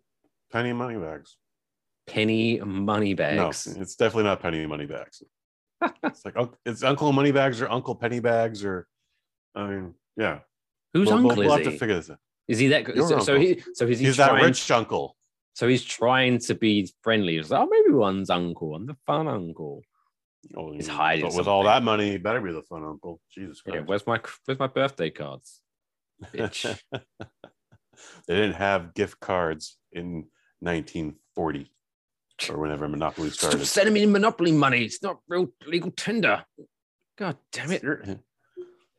Penny 0.54 0.73
Moneybags. 0.73 1.37
Penny 2.06 2.61
Moneybags. 2.61 3.66
No, 3.66 3.80
it's 3.82 3.96
definitely 3.96 4.23
not 4.25 4.40
Penny 4.40 4.64
Moneybags. 4.66 5.20
it's 6.05 6.24
like 6.24 6.37
it's 6.64 6.85
Uncle 6.85 7.12
Moneybags 7.12 7.61
or 7.61 7.68
Uncle 7.68 7.96
Pennybags 7.96 8.64
or 8.64 8.87
I 9.57 9.66
mean, 9.66 9.94
yeah. 10.16 10.38
Who's 10.92 11.09
We'll- 11.09 11.16
we'll- 11.18 11.31
uncle 11.31 11.44
we'll 11.44 11.52
is 11.55 11.59
have 11.59 11.66
he? 11.66 11.72
to 11.72 11.79
figure 11.79 11.96
this 11.96 12.09
out. 12.11 12.18
Is 12.46 12.59
he 12.61 12.68
that? 12.68 12.87
So, 12.94 13.18
so 13.18 13.37
he 13.38 13.62
so 13.72 13.87
He's 13.87 14.16
that 14.18 14.29
trying, 14.29 14.44
rich 14.44 14.70
uncle. 14.70 15.16
So 15.55 15.66
he's 15.66 15.83
trying 15.83 16.38
to 16.40 16.55
be 16.55 16.88
friendly. 17.02 17.37
He's 17.37 17.50
like, 17.50 17.61
oh, 17.62 17.66
maybe 17.68 17.92
one's 17.94 18.31
uncle. 18.31 18.74
I'm 18.76 18.87
the 18.87 18.96
fun 19.07 19.26
uncle. 19.26 19.83
Oh, 20.57 20.72
He's 20.72 20.87
hiding 20.87 21.24
But 21.26 21.35
with 21.37 21.48
all 21.48 21.64
that 21.64 21.83
money, 21.83 22.11
he 22.12 22.18
better 22.18 22.40
be 22.40 22.52
the 22.52 22.62
fun 22.62 22.85
uncle. 22.85 23.20
Jesus 23.33 23.61
Christ. 23.62 23.76
Yeah, 23.76 23.83
where's 23.87 24.07
my 24.07 24.20
where's 24.44 24.59
my 24.59 24.66
birthday 24.66 25.11
cards? 25.11 25.62
Bitch. 26.33 26.79
they 26.92 28.35
didn't 28.37 28.52
have 28.55 28.94
gift 28.94 29.18
cards 29.20 29.79
in 29.92 30.26
1940 30.64 31.70
or 32.48 32.59
whenever 32.59 32.88
Monopoly 32.88 33.31
started. 33.31 33.59
Stop 33.59 33.66
sending 33.66 33.94
me 33.94 34.07
Monopoly 34.07 34.53
money. 34.53 34.85
It's 34.85 35.03
not 35.03 35.18
real 35.29 35.48
legal 35.66 35.90
tender. 35.90 36.44
God 37.16 37.37
damn 37.53 37.70
it. 37.72 37.83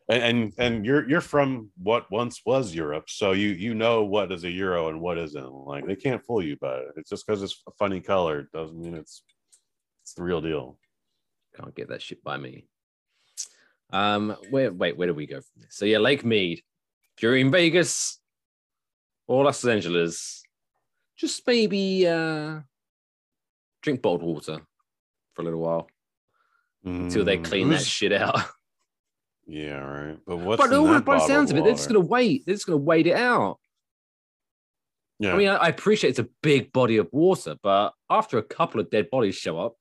And, 0.08 0.22
and 0.22 0.54
and 0.60 0.86
you're 0.86 1.10
you're 1.10 1.20
from 1.20 1.72
what 1.82 2.12
once 2.12 2.42
was 2.46 2.76
Europe, 2.76 3.06
so 3.10 3.32
you 3.32 3.48
you 3.48 3.74
know 3.74 4.04
what 4.04 4.32
is 4.32 4.44
a 4.44 4.52
euro 4.52 4.90
and 4.90 5.02
what 5.02 5.18
isn't. 5.18 5.52
Like 5.52 5.88
they 5.88 5.96
can't 5.96 6.24
fool 6.24 6.44
you 6.44 6.58
by 6.58 6.76
it. 6.78 6.90
It's 6.96 7.10
just 7.10 7.26
because 7.26 7.42
it's 7.42 7.60
a 7.68 7.72
funny 7.72 8.02
color 8.02 8.48
doesn't 8.54 8.80
mean 8.80 8.94
it's 8.94 9.24
it's 10.04 10.14
the 10.14 10.22
real 10.22 10.42
deal. 10.42 10.78
Can't 11.56 11.74
get 11.74 11.90
that 11.90 12.04
shit 12.04 12.24
by 12.24 12.38
me. 12.38 12.68
Um, 13.92 14.36
where 14.52 14.72
wait, 14.72 14.96
where 14.96 15.08
do 15.08 15.16
we 15.16 15.26
go 15.26 15.38
from 15.38 15.64
this? 15.64 15.76
So 15.76 15.86
yeah, 15.86 15.98
Lake 15.98 16.24
Mead. 16.24 16.62
If 17.18 17.24
you're 17.24 17.38
in 17.38 17.50
Vegas 17.50 18.20
or 19.26 19.46
Los 19.46 19.66
Angeles, 19.66 20.45
just 21.18 21.46
maybe 21.48 22.08
uh 22.08 22.60
drink 23.82 24.02
bottled 24.02 24.24
water 24.24 24.62
for 25.34 25.42
a 25.42 25.46
little 25.46 25.60
while 25.62 25.88
until 26.84 27.24
they 27.26 27.38
Mm, 27.38 27.44
clean 27.44 27.70
that 27.70 27.84
shit 27.84 28.12
out. 28.14 28.40
Yeah, 29.48 29.78
right. 29.78 30.18
But 30.26 30.38
what's 30.38 30.60
but 30.60 30.74
all, 30.74 31.00
by 31.02 31.16
the 31.20 31.28
sounds 31.28 31.52
of 31.52 31.58
it, 31.58 31.64
they're 31.64 31.74
just 31.74 31.88
gonna 31.88 32.00
wait. 32.00 32.44
They're 32.48 32.56
just 32.56 32.66
gonna 32.66 32.78
wait 32.78 33.06
it 33.06 33.16
out. 33.16 33.60
Yeah. 35.20 35.34
I 35.34 35.38
mean, 35.38 35.48
I, 35.50 35.56
I 35.58 35.68
appreciate 35.68 36.10
it's 36.10 36.20
a 36.20 36.28
big 36.42 36.74
body 36.74 36.98
of 36.98 37.08
water, 37.12 37.56
but 37.62 37.94
after 38.10 38.40
a 38.40 38.44
couple 38.44 38.82
of 38.82 38.90
dead 38.90 39.12
bodies 39.12 39.36
show 39.36 39.60
up, 39.60 39.76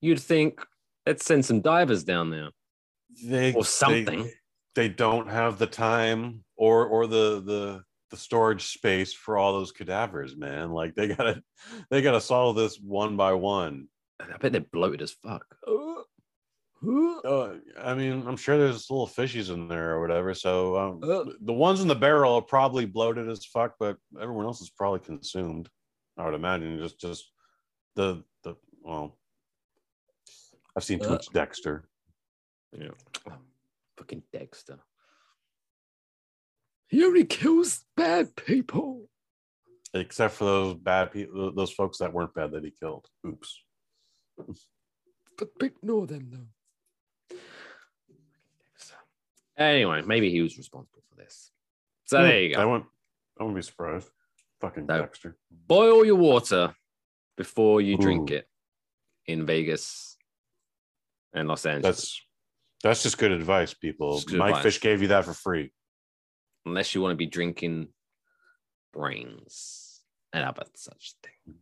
you'd 0.00 0.20
think 0.20 0.64
let's 1.06 1.26
send 1.26 1.44
some 1.44 1.60
divers 1.60 2.02
down 2.02 2.30
there 2.30 2.48
they 3.22 3.50
or 3.52 3.62
they- 3.62 3.68
something. 3.68 4.30
They, 4.74 4.88
don't 4.88 5.28
have 5.28 5.58
the 5.58 5.66
time 5.66 6.42
or 6.56 6.86
or 6.86 7.06
the 7.06 7.42
the 7.44 7.82
the 8.14 8.20
storage 8.20 8.66
space 8.68 9.12
for 9.12 9.36
all 9.36 9.52
those 9.52 9.72
cadavers, 9.72 10.36
man. 10.36 10.70
Like 10.70 10.94
they 10.94 11.08
gotta 11.08 11.42
they 11.90 12.00
gotta 12.00 12.20
solve 12.20 12.54
this 12.56 12.78
one 12.78 13.16
by 13.16 13.32
one. 13.32 13.88
I 14.20 14.36
bet 14.36 14.52
they're 14.52 14.60
bloated 14.60 15.02
as 15.02 15.12
fuck. 15.12 15.44
Uh, 16.86 17.54
I 17.82 17.94
mean, 17.94 18.26
I'm 18.26 18.36
sure 18.36 18.58
there's 18.58 18.90
little 18.90 19.06
fishies 19.06 19.50
in 19.50 19.68
there 19.68 19.92
or 19.94 20.02
whatever. 20.02 20.34
So 20.34 20.76
um, 20.76 21.00
Uh. 21.02 21.32
the 21.40 21.52
ones 21.54 21.80
in 21.80 21.88
the 21.88 21.94
barrel 21.94 22.34
are 22.34 22.42
probably 22.42 22.84
bloated 22.84 23.26
as 23.30 23.46
fuck, 23.46 23.76
but 23.80 23.96
everyone 24.20 24.44
else 24.44 24.60
is 24.60 24.68
probably 24.68 24.98
consumed. 25.00 25.70
I 26.18 26.26
would 26.26 26.34
imagine 26.34 26.78
just 26.78 27.00
just 27.00 27.32
the 27.96 28.22
the 28.42 28.56
well. 28.82 29.16
I've 30.76 30.84
seen 30.84 30.98
too 30.98 31.06
Uh. 31.06 31.10
much 31.12 31.32
Dexter. 31.32 31.88
Yeah. 32.72 32.90
Fucking 33.96 34.22
Dexter. 34.30 34.78
He 36.94 37.04
only 37.04 37.24
kills 37.24 37.84
bad 37.96 38.36
people. 38.36 39.08
except 39.94 40.34
for 40.34 40.44
those 40.44 40.74
bad 40.74 41.10
people, 41.10 41.52
those 41.52 41.72
folks 41.72 41.98
that 41.98 42.12
weren't 42.12 42.32
bad 42.34 42.52
that 42.52 42.62
he 42.62 42.70
killed. 42.70 43.08
Oops. 43.26 43.62
But 45.36 45.48
ignore 45.60 46.06
them 46.06 46.30
though. 46.30 47.36
Anyway, 49.58 50.02
maybe 50.06 50.30
he 50.30 50.40
was 50.42 50.56
responsible 50.56 51.02
for 51.08 51.16
this. 51.16 51.50
So 52.04 52.22
there 52.22 52.42
you 52.42 52.54
go. 52.54 52.60
I 52.60 52.62
go. 52.62 52.68
won't. 52.68 52.84
I 53.40 53.42
won't 53.42 53.56
be 53.56 53.62
surprised. 53.62 54.08
Fucking 54.60 54.86
No. 54.86 55.00
Dexter. 55.00 55.36
Boil 55.50 56.04
your 56.04 56.14
water 56.14 56.76
before 57.36 57.80
you 57.80 57.96
drink 57.96 58.30
it 58.30 58.48
in 59.26 59.44
Vegas 59.44 60.16
and 61.32 61.48
Los 61.48 61.66
Angeles. 61.66 61.96
That's 61.96 62.22
that's 62.84 63.02
just 63.02 63.18
good 63.18 63.32
advice, 63.32 63.74
people. 63.74 64.20
Good 64.20 64.38
Mike 64.38 64.50
advice. 64.50 64.62
Fish 64.62 64.80
gave 64.80 65.02
you 65.02 65.08
that 65.08 65.24
for 65.24 65.34
free. 65.34 65.72
Unless 66.66 66.94
you 66.94 67.00
want 67.00 67.12
to 67.12 67.16
be 67.16 67.26
drinking 67.26 67.88
brains 68.92 70.00
and 70.32 70.44
other 70.44 70.64
such 70.74 71.14
things. 71.22 71.58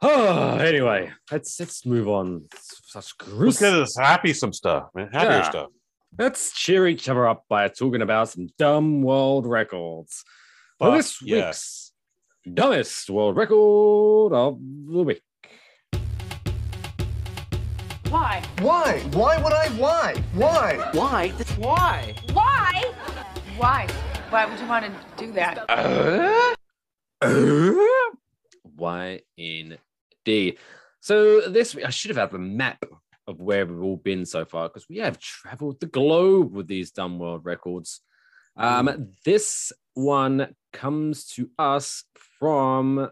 Oh, 0.00 0.56
anyway, 0.58 1.12
let's 1.30 1.58
let's 1.58 1.86
move 1.86 2.08
on. 2.08 2.46
Such 2.54 3.14
Let's 3.26 3.60
get 3.60 3.72
us 3.74 3.96
happy 3.96 4.32
some 4.32 4.52
stuff, 4.52 4.88
man. 4.94 5.08
Happier 5.12 5.38
Yeah. 5.38 5.50
stuff. 5.50 5.70
Let's 6.18 6.52
cheer 6.52 6.86
each 6.86 7.08
other 7.08 7.26
up 7.26 7.44
by 7.48 7.68
talking 7.68 8.02
about 8.02 8.28
some 8.28 8.48
dumb 8.58 9.02
world 9.02 9.46
records. 9.46 10.22
For 10.78 10.92
this 10.96 11.20
yeah. 11.22 11.46
week's 11.46 11.92
dumbest 12.52 13.10
world 13.10 13.36
record 13.36 14.32
of 14.32 14.58
the 14.60 15.02
week. 15.02 15.22
Why? 18.10 18.44
Why? 18.60 19.00
Why 19.12 19.42
would 19.42 19.52
I? 19.52 19.68
Why? 19.70 20.14
Why? 20.34 20.90
Why? 20.92 21.28
Why? 21.58 22.14
Why? 22.32 22.73
Why? 23.56 23.86
Why 24.30 24.46
would 24.46 24.58
you 24.58 24.66
want 24.66 24.84
to 24.84 24.92
do 25.16 25.32
that? 25.32 26.56
Why 28.76 29.20
indeed? 29.36 30.58
So 31.00 31.42
this 31.42 31.76
I 31.76 31.90
should 31.90 32.16
have 32.16 32.30
had 32.30 32.34
a 32.34 32.42
map 32.42 32.84
of 33.28 33.40
where 33.40 33.64
we've 33.64 33.82
all 33.82 33.96
been 33.96 34.26
so 34.26 34.44
far 34.44 34.68
because 34.68 34.88
we 34.88 34.96
have 34.98 35.18
traveled 35.20 35.78
the 35.78 35.86
globe 35.86 36.52
with 36.52 36.66
these 36.66 36.90
dumb 36.90 37.18
world 37.18 37.44
records. 37.44 38.00
Um, 38.56 39.12
this 39.24 39.72
one 39.94 40.54
comes 40.72 41.26
to 41.34 41.48
us 41.56 42.04
from. 42.38 43.10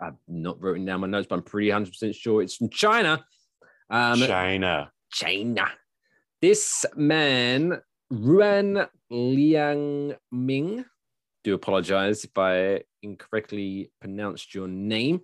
I've 0.00 0.14
not 0.28 0.60
written 0.60 0.84
down 0.84 1.00
my 1.00 1.06
notes, 1.06 1.26
but 1.28 1.36
I'm 1.36 1.42
pretty 1.42 1.68
100% 1.68 2.14
sure 2.14 2.42
it's 2.42 2.56
from 2.56 2.68
China. 2.68 3.24
Um, 3.88 4.18
China. 4.18 4.90
China. 5.10 5.70
This 6.42 6.84
man, 6.94 7.80
Ruan 8.10 8.86
Liang 9.10 10.14
Ming, 10.30 10.84
do 11.44 11.54
apologize 11.54 12.24
if 12.24 12.36
I 12.36 12.82
incorrectly 13.02 13.90
pronounced 14.00 14.54
your 14.54 14.68
name. 14.68 15.22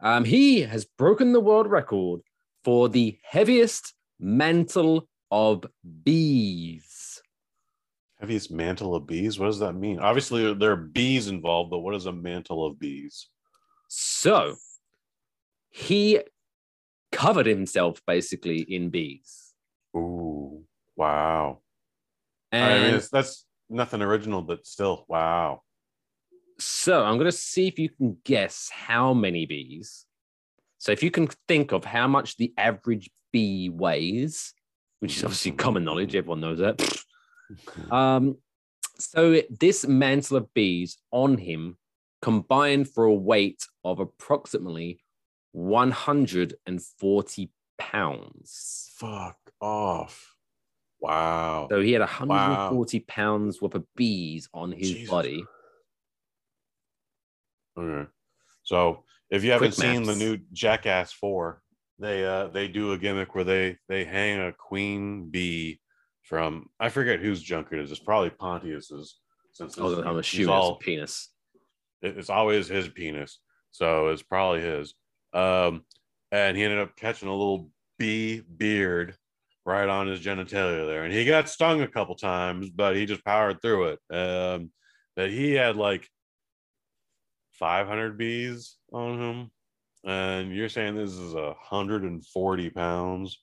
Um, 0.00 0.24
he 0.24 0.62
has 0.62 0.84
broken 0.84 1.32
the 1.32 1.40
world 1.40 1.70
record 1.70 2.22
for 2.64 2.88
the 2.88 3.18
heaviest 3.22 3.94
mantle 4.18 5.08
of 5.30 5.64
bees. 6.02 7.22
Heaviest 8.18 8.50
mantle 8.50 8.96
of 8.96 9.06
bees. 9.06 9.38
What 9.38 9.46
does 9.46 9.60
that 9.60 9.74
mean? 9.74 10.00
Obviously, 10.00 10.52
there 10.54 10.72
are 10.72 10.76
bees 10.76 11.28
involved, 11.28 11.70
but 11.70 11.78
what 11.78 11.94
is 11.94 12.06
a 12.06 12.12
mantle 12.12 12.66
of 12.66 12.78
bees? 12.78 13.28
So 13.88 14.56
he 15.68 16.20
covered 17.12 17.46
himself 17.46 18.02
basically 18.04 18.62
in 18.62 18.90
bees. 18.90 19.49
Ooh, 19.96 20.64
wow. 20.96 21.60
And 22.52 22.84
I 22.84 22.90
mean, 22.90 23.00
that's 23.12 23.46
nothing 23.68 24.02
original, 24.02 24.42
but 24.42 24.66
still, 24.66 25.04
wow. 25.08 25.62
So 26.58 27.04
I'm 27.04 27.14
going 27.14 27.30
to 27.30 27.32
see 27.32 27.68
if 27.68 27.78
you 27.78 27.88
can 27.88 28.18
guess 28.24 28.70
how 28.72 29.14
many 29.14 29.46
bees. 29.46 30.04
So 30.78 30.92
if 30.92 31.02
you 31.02 31.10
can 31.10 31.28
think 31.48 31.72
of 31.72 31.84
how 31.84 32.06
much 32.06 32.36
the 32.36 32.52
average 32.56 33.10
bee 33.32 33.68
weighs, 33.68 34.54
which 35.00 35.16
is 35.16 35.24
obviously 35.24 35.52
common 35.52 35.84
knowledge, 35.84 36.14
everyone 36.14 36.40
knows 36.40 36.58
that. 36.58 36.80
Um, 37.90 38.36
so 38.96 39.42
this 39.50 39.84
mantle 39.84 40.36
of 40.36 40.54
bees 40.54 40.98
on 41.10 41.36
him 41.36 41.78
combined 42.22 42.88
for 42.88 43.04
a 43.04 43.12
weight 43.12 43.66
of 43.84 43.98
approximately 43.98 45.02
140 45.50 47.50
pounds. 47.80 48.90
Fuck 48.96 49.38
off. 49.60 50.34
Wow. 51.00 51.68
So 51.70 51.80
he 51.80 51.92
had 51.92 52.00
140 52.00 53.00
pounds 53.00 53.60
worth 53.62 53.74
of 53.74 53.84
bees 53.96 54.48
on 54.52 54.70
his 54.72 54.90
Jesus. 54.92 55.10
body. 55.10 55.44
Okay. 57.78 58.08
So 58.62 59.04
if 59.30 59.44
you 59.44 59.52
haven't 59.52 59.74
Quick 59.74 59.86
seen 59.86 60.02
the 60.04 60.14
new 60.16 60.38
Jackass 60.52 61.12
4, 61.12 61.62
they 61.98 62.24
uh 62.24 62.48
they 62.48 62.66
do 62.68 62.92
a 62.92 62.98
gimmick 62.98 63.34
where 63.34 63.44
they 63.44 63.76
they 63.88 64.04
hang 64.04 64.40
a 64.40 64.52
queen 64.52 65.28
bee 65.30 65.80
from 66.22 66.68
I 66.78 66.88
forget 66.88 67.20
whose 67.20 67.42
junk 67.42 67.68
it 67.72 67.78
is. 67.80 67.90
It's 67.90 68.00
probably 68.00 68.30
Pontius's 68.30 69.18
since 69.52 69.76
Oh, 69.78 70.02
I'm 70.02 70.18
assuming 70.18 70.48
all- 70.48 70.76
it's 70.76 70.84
penis. 70.84 71.28
it- 72.02 72.16
it's 72.18 72.30
always 72.30 72.68
his 72.68 72.88
penis. 72.88 73.38
So 73.72 74.08
it's 74.08 74.22
probably 74.22 74.60
his. 74.62 74.94
Um, 75.32 75.84
and 76.32 76.56
he 76.56 76.62
ended 76.62 76.78
up 76.78 76.96
catching 76.96 77.28
a 77.28 77.34
little 77.34 77.70
bee 77.98 78.40
beard 78.40 79.16
right 79.64 79.88
on 79.88 80.06
his 80.06 80.20
genitalia 80.20 80.86
there. 80.86 81.04
And 81.04 81.12
he 81.12 81.24
got 81.24 81.48
stung 81.48 81.82
a 81.82 81.88
couple 81.88 82.14
times, 82.14 82.70
but 82.70 82.96
he 82.96 83.06
just 83.06 83.24
powered 83.24 83.60
through 83.60 83.96
it. 83.96 84.14
Um, 84.14 84.70
but 85.16 85.30
he 85.30 85.52
had 85.52 85.76
like 85.76 86.08
500 87.52 88.16
bees 88.16 88.76
on 88.92 89.20
him. 89.20 89.50
And 90.02 90.54
you're 90.54 90.70
saying 90.70 90.96
this 90.96 91.10
is 91.10 91.34
a 91.34 91.54
140 91.68 92.70
pounds. 92.70 93.38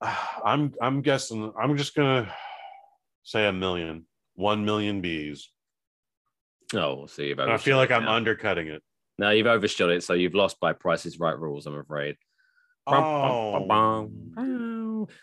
I'm 0.44 0.74
I'm 0.80 1.02
guessing 1.02 1.52
I'm 1.60 1.76
just 1.76 1.94
gonna 1.94 2.32
say 3.22 3.46
a 3.46 3.52
million, 3.52 4.06
one 4.34 4.64
million 4.64 5.00
bees. 5.00 5.50
Oh, 6.74 6.94
we'll 6.94 7.08
see. 7.08 7.32
And 7.32 7.42
I 7.42 7.58
feel 7.58 7.76
like 7.76 7.90
I'm 7.90 8.08
undercutting 8.08 8.68
it. 8.68 8.82
No, 9.20 9.28
you've 9.28 9.46
overshot 9.46 9.90
it, 9.90 10.02
so 10.02 10.14
you've 10.14 10.34
lost 10.34 10.58
by 10.60 10.72
Price's 10.72 11.20
Right 11.20 11.38
rules. 11.38 11.66
I'm 11.66 11.76
afraid. 11.76 12.16
Oh, 12.86 14.26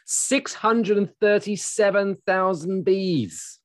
Six 0.06 0.54
hundred 0.54 1.00
and 1.00 1.10
thirty-seven 1.20 2.18
thousand 2.28 2.84
bees. 2.84 3.58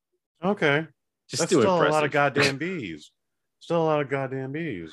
okay. 0.43 0.87
Just 1.29 1.41
That's 1.41 1.51
still, 1.51 1.61
still 1.61 1.83
a 1.83 1.85
lot 1.87 2.03
of 2.03 2.09
goddamn 2.09 2.57
bees. 2.65 3.11
Still 3.59 3.83
a 3.83 3.85
lot 3.85 4.01
of 4.01 4.09
goddamn 4.09 4.53
bees. 4.53 4.91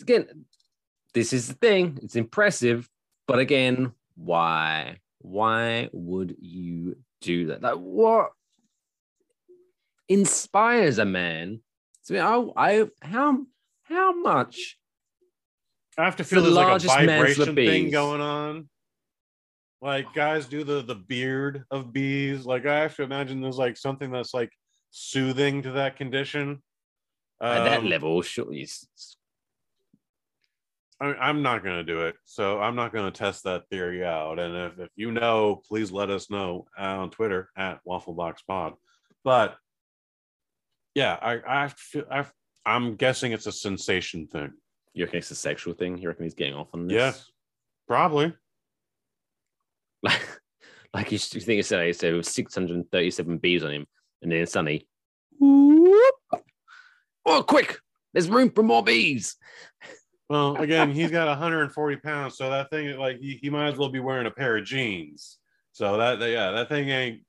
Again, 0.00 0.26
this 1.12 1.32
is 1.32 1.46
the 1.46 1.54
thing. 1.54 2.00
It's 2.02 2.16
impressive, 2.16 2.90
but 3.28 3.38
again, 3.38 3.92
why? 4.16 4.98
Why 5.20 5.90
would 5.92 6.34
you 6.40 6.96
do 7.20 7.46
that? 7.46 7.62
Like, 7.62 7.76
what 7.76 8.32
inspires 10.08 10.98
a 10.98 11.04
man? 11.04 11.60
So 12.02 12.52
I, 12.56 12.80
I, 12.80 12.88
how, 13.00 13.46
how 13.84 14.12
much 14.12 14.78
I 15.96 16.04
have 16.04 16.16
to 16.16 16.22
the 16.22 16.28
feel 16.28 16.42
there's 16.42 16.54
like 16.54 16.66
a 16.66 16.70
largest 16.70 16.96
mantle 16.96 17.16
vibration 17.16 17.54
thing 17.54 17.84
bees. 17.84 17.92
going 17.92 18.20
on. 18.20 18.68
Like 19.80 20.12
guys 20.14 20.46
do 20.46 20.64
the 20.64 20.82
the 20.82 20.94
beard 20.94 21.64
of 21.70 21.92
bees. 21.92 22.46
Like 22.46 22.66
I 22.66 22.80
have 22.80 22.96
to 22.96 23.02
imagine 23.02 23.40
there's 23.40 23.58
like 23.58 23.76
something 23.76 24.10
that's 24.10 24.34
like 24.34 24.50
soothing 24.90 25.62
to 25.62 25.72
that 25.72 25.96
condition. 25.96 26.62
at 27.40 27.64
that 27.64 27.80
Um, 27.80 27.88
level? 27.88 28.22
Surely, 28.22 28.62
it's- 28.62 29.16
I 31.00 31.06
mean, 31.08 31.16
I'm 31.20 31.42
not 31.42 31.64
going 31.64 31.76
to 31.76 31.82
do 31.84 32.06
it. 32.06 32.14
So 32.24 32.60
I'm 32.60 32.76
not 32.76 32.92
going 32.92 33.10
to 33.12 33.18
test 33.18 33.42
that 33.44 33.68
theory 33.68 34.04
out. 34.04 34.38
And 34.38 34.54
if, 34.72 34.78
if 34.78 34.90
you 34.94 35.10
know, 35.10 35.60
please 35.68 35.90
let 35.90 36.08
us 36.08 36.30
know 36.30 36.66
on 36.78 37.10
Twitter 37.10 37.50
at 37.56 37.80
WaffleboxPod. 37.84 38.74
But 39.24 39.56
yeah, 40.94 41.18
I, 41.20 41.64
I 41.64 41.68
feel, 41.68 42.04
I, 42.10 42.24
I'm 42.66 42.96
guessing 42.96 43.32
it's 43.32 43.46
a 43.46 43.52
sensation 43.52 44.26
thing. 44.26 44.52
you 44.94 45.04
reckon 45.04 45.18
it's 45.18 45.30
a 45.30 45.34
sexual 45.34 45.74
thing? 45.74 45.98
You 45.98 46.08
reckon 46.08 46.24
he's 46.24 46.34
getting 46.34 46.54
off 46.54 46.68
on 46.72 46.86
this? 46.86 46.94
Yes, 46.94 47.30
probably. 47.86 48.34
like, 50.02 50.22
like 50.92 51.12
you, 51.12 51.18
you 51.32 51.40
think 51.40 51.60
it's 51.60 51.72
uh, 51.72 51.78
say 51.78 51.92
so 51.92 52.06
there 52.06 52.14
uh, 52.14 52.18
was 52.18 52.28
637 52.28 53.38
bees 53.38 53.64
on 53.64 53.70
him, 53.72 53.86
and 54.22 54.30
then 54.32 54.46
suddenly, 54.46 54.86
whoop, 55.38 56.14
oh, 57.26 57.42
quick! 57.42 57.78
There's 58.12 58.28
room 58.28 58.50
for 58.50 58.62
more 58.62 58.82
bees. 58.82 59.36
Well, 60.28 60.56
again, 60.62 60.90
he's 60.92 61.10
got 61.10 61.28
140 61.28 61.96
pounds, 61.96 62.36
so 62.36 62.50
that 62.50 62.70
thing, 62.70 62.96
like, 62.98 63.18
he, 63.18 63.38
he 63.42 63.50
might 63.50 63.68
as 63.68 63.76
well 63.76 63.88
be 63.88 64.00
wearing 64.00 64.26
a 64.26 64.30
pair 64.30 64.56
of 64.56 64.64
jeans. 64.64 65.38
So 65.72 65.96
that, 65.98 66.18
that- 66.20 66.30
yeah, 66.30 66.50
that 66.52 66.68
thing 66.68 66.88
ain't. 66.88 67.22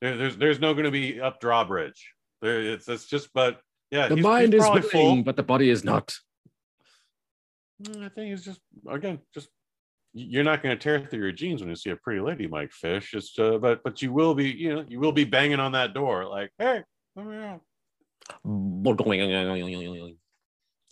There, 0.00 0.16
there's 0.16 0.36
there's 0.36 0.60
no 0.60 0.72
going 0.72 0.84
to 0.84 0.92
be 0.92 1.20
up 1.20 1.40
drawbridge. 1.40 2.12
There, 2.40 2.60
it's 2.60 2.88
it's 2.88 3.06
just, 3.06 3.32
but 3.32 3.60
yeah, 3.94 4.08
The 4.08 4.16
he's- 4.16 4.22
mind 4.24 4.52
he's 4.52 4.62
is 4.62 4.66
probably 4.68 4.80
willing, 4.92 5.16
full. 5.16 5.24
but 5.24 5.36
the 5.36 5.42
body 5.42 5.68
is 5.70 5.84
not. 5.84 6.14
Mm, 7.82 8.04
I 8.04 8.08
think 8.08 8.32
it's 8.34 8.44
just 8.44 8.60
again, 8.88 9.18
just 9.34 9.48
you're 10.12 10.44
not 10.44 10.62
going 10.62 10.76
to 10.76 10.82
tear 10.82 11.00
through 11.00 11.18
your 11.20 11.32
jeans 11.32 11.60
when 11.60 11.70
you 11.70 11.76
see 11.76 11.90
a 11.90 11.96
pretty 11.96 12.20
lady, 12.20 12.46
Mike 12.46 12.72
Fish. 12.72 13.14
It's 13.14 13.36
uh, 13.38 13.58
but 13.58 13.82
but 13.82 14.00
you 14.02 14.12
will 14.12 14.34
be, 14.34 14.48
you 14.50 14.74
know, 14.74 14.84
you 14.88 15.00
will 15.00 15.12
be 15.12 15.24
banging 15.24 15.58
on 15.60 15.72
that 15.72 15.92
door, 15.94 16.24
like, 16.26 16.50
hey, 16.58 16.82
let 17.16 17.26
me 17.26 17.36
out. 17.36 17.62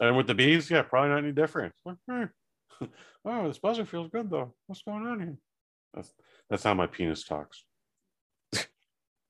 And 0.00 0.16
with 0.16 0.26
the 0.26 0.34
bees, 0.34 0.70
yeah, 0.70 0.82
probably 0.82 1.10
not 1.10 1.18
any 1.18 1.32
different. 1.32 1.72
Oh, 3.24 3.46
this 3.46 3.58
buzzer 3.58 3.84
feels 3.84 4.08
good 4.10 4.28
though. 4.28 4.52
What's 4.66 4.82
going 4.82 5.06
on 5.06 5.20
here? 5.20 5.36
That's 5.94 6.12
that's 6.50 6.64
how 6.64 6.74
my 6.74 6.88
penis 6.88 7.22
talks. 7.24 7.64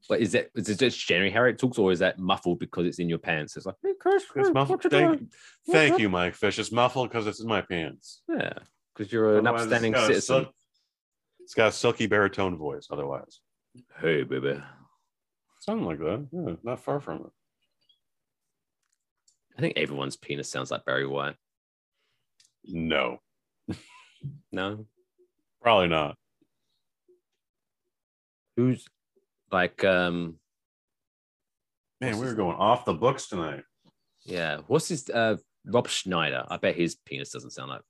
But 0.09 0.21
is 0.21 0.33
that 0.33 0.51
is 0.57 0.69
it 0.69 0.79
just 0.81 1.07
generally 1.07 1.31
how 1.31 1.45
it 1.45 1.59
talks, 1.59 1.79
or 1.79 1.93
is 1.93 2.01
that 2.01 2.19
muffled 2.19 2.59
because 2.59 2.87
it's 2.87 2.99
in 2.99 3.09
your 3.09 3.19
pants? 3.19 3.57
It's 3.57 3.67
like, 3.67 3.77
hey, 3.85 3.93
Chris, 4.01 4.25
It's 4.35 4.51
muffled. 4.51 4.83
Thank, 4.83 5.31
thank 5.71 5.99
you, 6.01 6.09
Mike 6.09 6.35
Fish. 6.35 6.59
It's 6.59 6.73
muffled 6.73 7.09
because 7.09 7.27
it's 7.29 7.41
in 7.41 7.47
my 7.47 7.61
pants. 7.63 8.23
Yeah, 8.29 8.53
because 8.95 9.13
you're 9.13 9.39
an 9.39 9.47
Otherwise, 9.47 9.63
it's 9.67 9.73
upstanding 9.73 9.95
a 9.95 10.01
citizen. 10.07 10.21
silk- 10.45 10.55
it's 11.41 11.55
got 11.55 11.69
a 11.69 11.73
silky 11.73 12.07
baritone 12.07 12.57
voice. 12.57 12.89
Otherwise, 12.91 13.41
Hey, 14.01 14.23
baby. 14.25 14.61
something 15.61 15.87
like 15.87 15.99
that. 16.01 16.27
Yeah, 16.33 16.55
not 16.65 16.81
far 16.81 17.01
from 17.01 17.19
it. 17.21 17.31
I 19.57 19.61
think 19.61 19.75
everyone's 19.77 20.17
penis 20.17 20.51
sounds 20.51 20.71
like 20.71 20.85
Barry 20.85 21.07
White. 21.07 21.37
No, 22.65 23.21
No, 24.53 24.87
probably 25.61 25.89
not. 25.89 26.17
who's 28.57 28.87
like, 29.53 29.85
um, 29.85 30.37
Man, 32.01 32.19
we 32.19 32.27
were 32.27 32.35
going 32.35 32.57
off 32.57 32.85
the 32.85 32.95
books 32.95 33.29
tonight. 33.29 33.63
yeah, 34.25 34.59
what's 34.67 34.89
his 34.89 35.09
uh 35.09 35.37
Rob 35.65 35.89
Schneider? 35.89 36.45
I 36.49 36.57
bet 36.57 36.75
his 36.77 36.97
penis 36.97 37.31
doesn't 37.31 37.51
sound 37.51 37.71
like. 37.71 37.83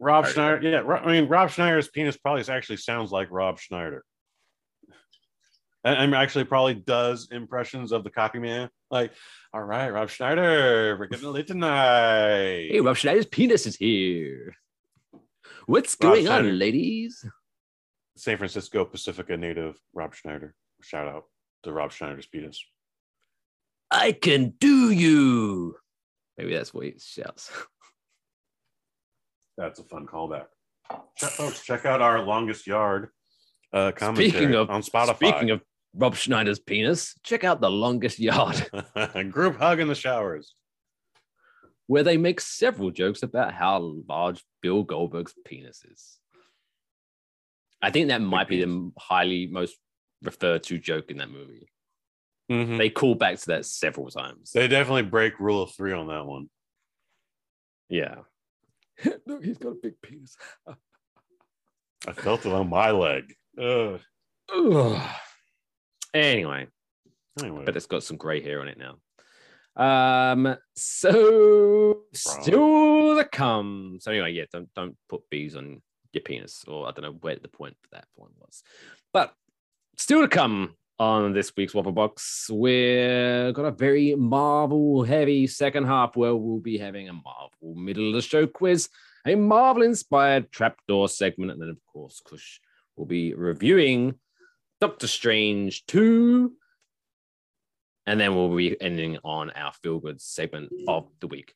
Rob. 0.00 0.26
Schneider. 0.26 0.60
Yeah, 0.62 0.82
I 0.82 1.12
mean, 1.12 1.28
Rob 1.28 1.50
Schneider's 1.50 1.88
penis 1.88 2.16
probably 2.16 2.42
actually 2.52 2.78
sounds 2.78 3.12
like 3.12 3.28
Rob 3.30 3.58
Schneider. 3.60 4.04
and, 5.84 5.96
and 5.98 6.14
actually 6.14 6.44
probably 6.44 6.74
does 6.74 7.28
impressions 7.30 7.92
of 7.92 8.02
the 8.04 8.10
copy 8.10 8.38
man. 8.40 8.68
Like, 8.90 9.12
all 9.54 9.62
right, 9.62 9.90
Rob 9.90 10.08
Schneider, 10.10 10.96
we're 10.98 11.06
getting 11.06 11.28
late 11.30 11.46
tonight. 11.46 12.68
Hey, 12.70 12.80
Rob 12.80 12.96
Schneider's 12.96 13.26
penis 13.26 13.66
is 13.66 13.76
here. 13.76 14.54
What's 15.66 15.96
Rob 16.02 16.14
going 16.14 16.24
Schneider. 16.26 16.48
on, 16.48 16.58
ladies? 16.58 17.24
San 18.16 18.36
Francisco 18.36 18.84
Pacifica 18.84 19.36
native 19.36 19.78
Rob 19.94 20.14
Schneider. 20.14 20.54
Shout 20.82 21.08
out 21.08 21.24
to 21.62 21.72
Rob 21.72 21.92
Schneider's 21.92 22.26
penis. 22.26 22.64
I 23.90 24.12
can 24.12 24.54
do 24.58 24.90
you. 24.90 25.76
Maybe 26.38 26.54
that's 26.54 26.72
what 26.72 26.86
he 26.86 26.94
shouts. 26.98 27.50
That's 29.58 29.78
a 29.78 29.84
fun 29.84 30.06
callback. 30.06 30.46
Check, 31.18 31.30
folks, 31.32 31.62
check 31.62 31.84
out 31.84 32.00
our 32.00 32.22
longest 32.22 32.66
yard 32.66 33.10
uh, 33.74 33.92
commentary 33.92 34.30
Speaking 34.30 34.54
of 34.54 34.70
on 34.70 34.80
Spotify. 34.82 35.16
Speaking 35.16 35.50
of 35.50 35.60
Rob 35.94 36.16
Schneider's 36.16 36.58
penis, 36.58 37.14
check 37.22 37.44
out 37.44 37.60
the 37.60 37.70
longest 37.70 38.18
yard, 38.18 38.66
group 39.30 39.58
hug 39.58 39.78
in 39.78 39.88
the 39.88 39.94
showers. 39.94 40.54
where 41.86 42.02
they 42.02 42.16
make 42.16 42.40
several 42.40 42.90
jokes 42.90 43.22
about 43.22 43.52
how 43.52 43.78
large 44.08 44.42
Bill 44.62 44.82
Goldberg's 44.82 45.34
penis 45.44 45.84
is. 45.84 46.18
I 47.82 47.90
think 47.90 48.08
that 48.08 48.20
might 48.22 48.48
be 48.48 48.62
the 48.64 48.92
highly 48.98 49.48
most 49.48 49.76
referred 50.22 50.62
to 50.64 50.78
joke 50.78 51.10
in 51.10 51.16
that 51.18 51.30
movie. 51.30 51.68
Mhm. 52.50 52.78
They 52.78 52.90
call 52.90 53.14
back 53.14 53.38
to 53.38 53.46
that 53.48 53.64
several 53.66 54.08
times. 54.08 54.52
They 54.52 54.68
definitely 54.68 55.02
break 55.02 55.38
rule 55.40 55.62
of 55.62 55.72
three 55.74 55.92
on 55.92 56.06
that 56.08 56.24
one. 56.26 56.48
yeah. 57.88 58.16
Look, 59.26 59.44
he's 59.44 59.58
got 59.58 59.70
a 59.70 59.74
big 59.82 59.94
penis. 60.02 60.36
I 62.06 62.12
felt 62.12 62.46
it 62.46 62.52
on 62.52 62.68
my 62.68 62.90
leg. 62.90 63.34
Ugh. 63.58 64.00
Ugh. 64.54 65.10
Anyway, 66.14 66.68
Anyway, 67.40 67.64
but 67.64 67.76
it's 67.76 67.86
got 67.86 68.02
some 68.02 68.18
gray 68.18 68.42
hair 68.42 68.60
on 68.60 68.68
it 68.68 68.78
now. 68.78 68.98
Um, 69.74 70.56
so 70.76 72.02
still 72.12 73.16
to 73.16 73.24
come. 73.24 73.96
So 74.00 74.10
anyway, 74.10 74.32
yeah, 74.32 74.44
don't 74.52 74.68
don't 74.74 74.96
put 75.08 75.22
bees 75.30 75.56
on 75.56 75.80
your 76.12 76.22
penis, 76.22 76.64
or 76.66 76.88
I 76.88 76.92
don't 76.92 77.04
know 77.04 77.18
where 77.20 77.36
the 77.36 77.48
point 77.48 77.76
for 77.82 77.88
that 77.92 78.06
point 78.18 78.32
was. 78.38 78.62
But 79.12 79.32
still 79.96 80.22
to 80.22 80.28
come 80.28 80.74
on 80.98 81.32
this 81.32 81.52
week's 81.56 81.74
Waffle 81.74 81.92
Box, 81.92 82.48
we're 82.50 83.52
got 83.52 83.64
a 83.64 83.70
very 83.70 84.14
Marvel 84.14 85.02
heavy 85.02 85.46
second 85.46 85.84
half 85.86 86.16
where 86.16 86.34
we'll 86.34 86.60
be 86.60 86.78
having 86.78 87.08
a 87.08 87.12
Marvel 87.12 87.74
middle 87.74 88.08
of 88.08 88.14
the 88.14 88.22
show 88.22 88.46
quiz, 88.46 88.88
a 89.26 89.34
Marvel 89.34 89.82
inspired 89.82 90.50
trapdoor 90.52 91.08
segment, 91.08 91.50
and 91.50 91.60
then 91.60 91.68
of 91.68 91.78
course, 91.92 92.20
Kush 92.24 92.58
will 92.96 93.06
be 93.06 93.34
reviewing 93.34 94.14
Doctor 94.80 95.06
Strange 95.06 95.86
2. 95.86 96.52
And 98.04 98.18
then 98.18 98.34
we'll 98.34 98.54
be 98.56 98.80
ending 98.80 99.18
on 99.22 99.50
our 99.50 99.72
feel 99.72 100.00
good 100.00 100.20
segment 100.20 100.72
of 100.88 101.08
the 101.20 101.28
week. 101.28 101.54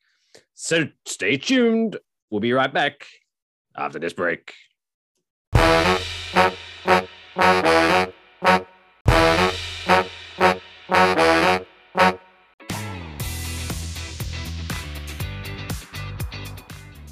So 0.53 0.87
stay 1.05 1.35
tuned. 1.35 1.97
We'll 2.29 2.39
be 2.39 2.53
right 2.53 2.73
back 2.73 3.05
after 3.77 3.99
this 3.99 4.13
break. 4.13 4.53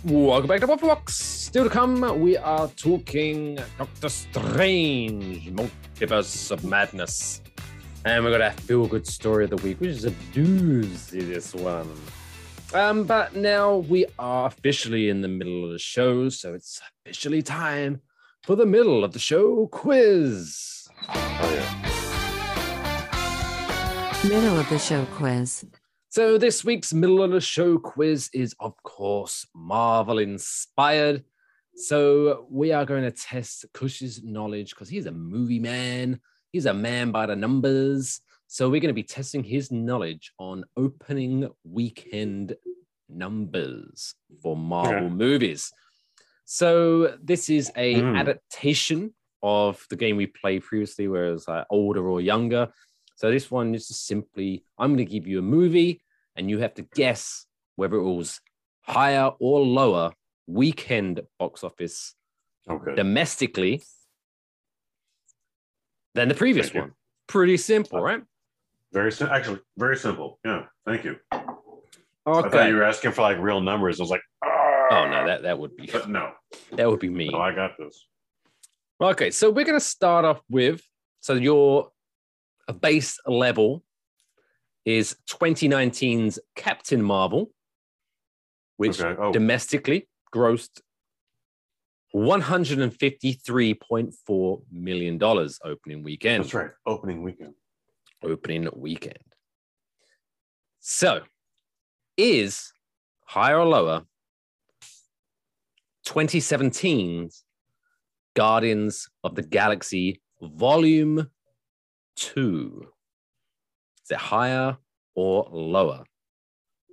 Welcome 0.08 0.48
back 0.48 0.60
to 0.62 0.68
Waffle 0.68 0.90
Box. 0.90 1.16
Still 1.18 1.64
to 1.64 1.70
come, 1.70 2.20
we 2.20 2.38
are 2.38 2.68
talking 2.70 3.58
Doctor 3.78 4.10
Strange, 4.10 5.52
Multiverse 5.52 6.52
of 6.52 6.64
Madness. 6.66 7.42
And 8.04 8.24
we're 8.24 8.32
gonna 8.32 8.52
feel 8.52 8.86
good 8.86 9.08
story 9.08 9.46
of 9.46 9.50
the 9.52 9.56
week, 9.58 9.80
which 9.80 9.90
is 9.90 10.06
a 10.06 10.12
doozy 10.34 11.28
this 11.28 11.56
one. 11.56 11.90
Um, 12.76 13.06
but 13.06 13.34
now 13.34 13.78
we 13.78 14.06
are 14.20 14.48
officially 14.48 15.08
in 15.08 15.22
the 15.22 15.30
middle 15.30 15.64
of 15.64 15.72
the 15.72 15.80
show, 15.80 16.28
so 16.28 16.54
it's 16.54 16.82
officially 17.06 17.42
time 17.42 18.02
for 18.44 18.58
the 18.58 18.66
middle 18.66 19.06
of 19.06 19.14
the 19.14 19.20
show 19.20 19.68
quiz. 19.68 20.86
oh 21.08 21.54
yeah. 21.54 21.72
Middle 24.28 24.60
of 24.60 24.68
the 24.68 24.78
show 24.78 25.06
quiz. 25.14 25.66
So 26.10 26.38
this 26.38 26.66
week's 26.66 26.94
middle 26.94 27.24
of 27.24 27.32
the 27.32 27.40
show 27.40 27.78
quiz 27.78 28.30
is, 28.34 28.54
of 28.60 28.74
course, 28.84 29.48
Marvel 29.56 30.20
inspired. 30.20 31.24
So 31.78 32.46
we 32.52 32.74
are 32.74 32.84
going 32.84 33.04
to 33.04 33.12
test 33.12 33.68
Kush's 33.74 34.22
knowledge 34.22 34.72
because 34.72 34.90
he's 34.90 35.06
a 35.06 35.14
movie 35.14 35.60
man. 35.60 36.20
He's 36.52 36.66
a 36.66 36.74
man 36.74 37.12
by 37.12 37.26
the 37.26 37.38
numbers. 37.38 38.20
So 38.48 38.70
we're 38.70 38.82
going 38.82 38.90
to 38.90 38.94
be 38.94 39.04
testing 39.04 39.44
his 39.44 39.72
knowledge 39.72 40.32
on 40.38 40.66
opening 40.78 41.50
weekend 41.64 42.56
numbers 43.10 44.16
for 44.42 44.56
Marvel 44.56 45.06
Okay. 45.08 45.16
movies. 45.16 45.72
So 46.46 47.18
this 47.22 47.50
is 47.50 47.72
a 47.76 47.96
Mm. 47.96 48.20
adaptation 48.20 49.14
of 49.42 49.86
the 49.90 49.96
game 49.96 50.16
we 50.18 50.28
played 50.28 50.64
previously, 50.64 51.08
where 51.08 51.26
it 51.26 51.32
was 51.32 51.48
like 51.48 51.66
older 51.70 52.08
or 52.08 52.22
younger. 52.22 52.70
So 53.16 53.32
this 53.32 53.50
one 53.50 53.74
is 53.74 53.88
just 53.88 54.06
simply 54.06 54.64
I'm 54.78 54.96
going 54.96 55.06
to 55.06 55.12
give 55.12 55.28
you 55.28 55.40
a 55.40 55.44
movie 55.44 56.02
and 56.36 56.50
you 56.50 56.60
have 56.60 56.76
to 56.76 56.84
guess 56.84 57.46
whether 57.76 57.96
it 57.96 58.04
was 58.04 58.40
higher 58.82 59.32
or 59.40 59.62
lower 59.62 60.14
weekend 60.48 61.22
box 61.40 61.64
office 61.64 62.14
Okay. 62.70 62.96
domestically 62.96 63.82
than 66.14 66.28
the 66.28 66.36
previous 66.36 66.74
one. 66.74 66.94
Pretty 67.28 67.58
simple, 67.58 68.02
right? 68.02 68.22
Very 68.96 69.12
sim- 69.12 69.28
actually 69.30 69.60
very 69.78 69.98
simple. 69.98 70.40
Yeah. 70.46 70.68
Thank 70.86 71.04
you. 71.04 71.18
I 71.34 71.44
thought 72.26 72.70
you 72.70 72.76
were 72.76 72.84
asking 72.84 73.12
for 73.12 73.24
like 73.24 73.38
real 73.40 73.60
numbers. 73.60 74.00
I 74.00 74.04
was 74.04 74.10
like, 74.10 74.22
Oh 74.42 75.08
no, 75.12 75.18
ah! 75.18 75.26
that 75.26 75.42
that 75.44 75.60
would 75.60 75.76
be 75.76 75.90
But 75.92 76.08
no, 76.10 76.32
that 76.72 76.90
would 76.90 77.02
be 77.02 77.10
me. 77.10 77.28
no, 77.30 77.40
I 77.40 77.54
got 77.54 77.72
this. 77.78 78.08
Okay, 79.02 79.32
so 79.32 79.52
we're 79.52 79.66
going 79.66 79.78
to 79.78 79.86
start 79.86 80.24
off 80.24 80.42
with 80.50 80.82
so 81.20 81.34
your 81.34 81.90
base 82.80 83.20
level 83.28 83.84
is 84.86 85.18
2019's 85.30 86.40
Captain 86.56 87.02
Marvel, 87.02 87.52
which 88.78 89.02
Okay. 89.02 89.22
Oh, 89.22 89.34
domestically 89.34 90.08
grossed 90.34 90.80
153.4 92.16 94.62
million 94.72 95.18
dollars 95.18 95.60
opening 95.66 96.02
weekend. 96.02 96.46
that's 96.46 96.54
right. 96.54 96.72
Opening 96.86 97.24
weekend. 97.24 97.56
Opening 98.26 98.68
weekend. 98.76 99.20
So, 100.80 101.22
is 102.18 102.74
higher 103.26 103.60
or 103.60 103.66
lower 103.66 104.02
2017's 106.08 107.44
Guardians 108.36 109.08
of 109.24 109.36
the 109.36 109.44
Galaxy 109.44 110.22
Volume 110.42 111.30
2? 112.16 112.88
Is 114.04 114.12
it 114.12 114.18
higher 114.18 114.78
or 115.14 115.48
lower 115.52 116.04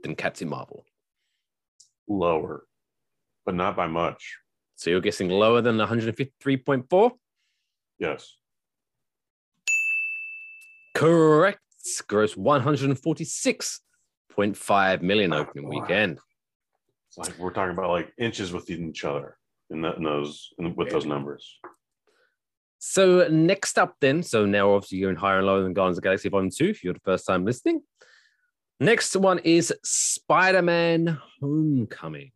than 0.03 0.15
Captain 0.15 0.49
Marvel? 0.49 0.85
Lower, 2.09 2.67
but 3.47 3.55
not 3.55 3.75
by 3.75 3.87
much. 3.87 4.37
So 4.77 4.91
you're 4.91 5.01
guessing 5.01 5.31
lower 5.31 5.63
than 5.63 5.79
153.4? 5.79 7.11
Yes. 7.99 8.35
Correct. 10.95 11.59
Gross 12.07 12.35
146.5 12.35 15.03
million 15.03 15.33
opening 15.33 15.69
weekend. 15.69 16.21
It's 17.09 17.19
like 17.19 17.37
we're 17.39 17.51
talking 17.51 17.73
about 17.73 17.91
like 17.91 18.13
inches 18.19 18.53
with 18.53 18.71
each 18.71 19.05
other 19.05 19.37
in, 19.71 19.83
that, 19.83 19.97
in 19.97 20.05
those 20.05 20.51
in, 20.59 20.77
with 20.77 20.91
those 20.91 21.05
numbers. 21.05 21.59
So 22.79 23.27
next 23.29 23.79
up, 23.79 23.97
then, 24.01 24.23
so 24.23 24.47
now 24.47 24.73
obviously 24.73 24.99
you're 24.99 25.11
in 25.11 25.17
higher 25.17 25.39
and 25.39 25.47
lower 25.47 25.63
than 25.63 25.73
Guardians 25.73 25.99
of 25.99 26.03
the 26.03 26.07
Galaxy 26.07 26.29
Volume 26.29 26.51
2 26.51 26.65
if 26.67 26.83
you're 26.83 26.95
the 26.95 27.01
first 27.01 27.27
time 27.27 27.45
listening. 27.45 27.83
Next 28.81 29.15
one 29.15 29.39
is 29.41 29.73
Spider-Man 29.85 31.21
Homecoming. 31.41 32.33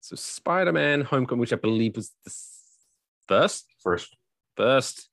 So 0.00 0.16
Spider-Man 0.16 1.00
Homecoming, 1.00 1.40
which 1.40 1.52
I 1.52 1.56
believe 1.56 1.96
was 1.96 2.12
the 2.24 2.32
first, 3.26 3.66
First, 3.82 4.16
first 4.56 5.08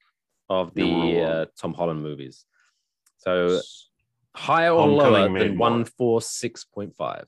of 0.50 0.74
the 0.74 1.22
uh, 1.22 1.46
Tom 1.58 1.74
Holland 1.74 2.02
movies. 2.02 2.46
So 3.18 3.60
higher 4.36 4.72
or 4.72 4.88
lower 4.88 5.28
than 5.38 5.58
146.5? 5.58 7.26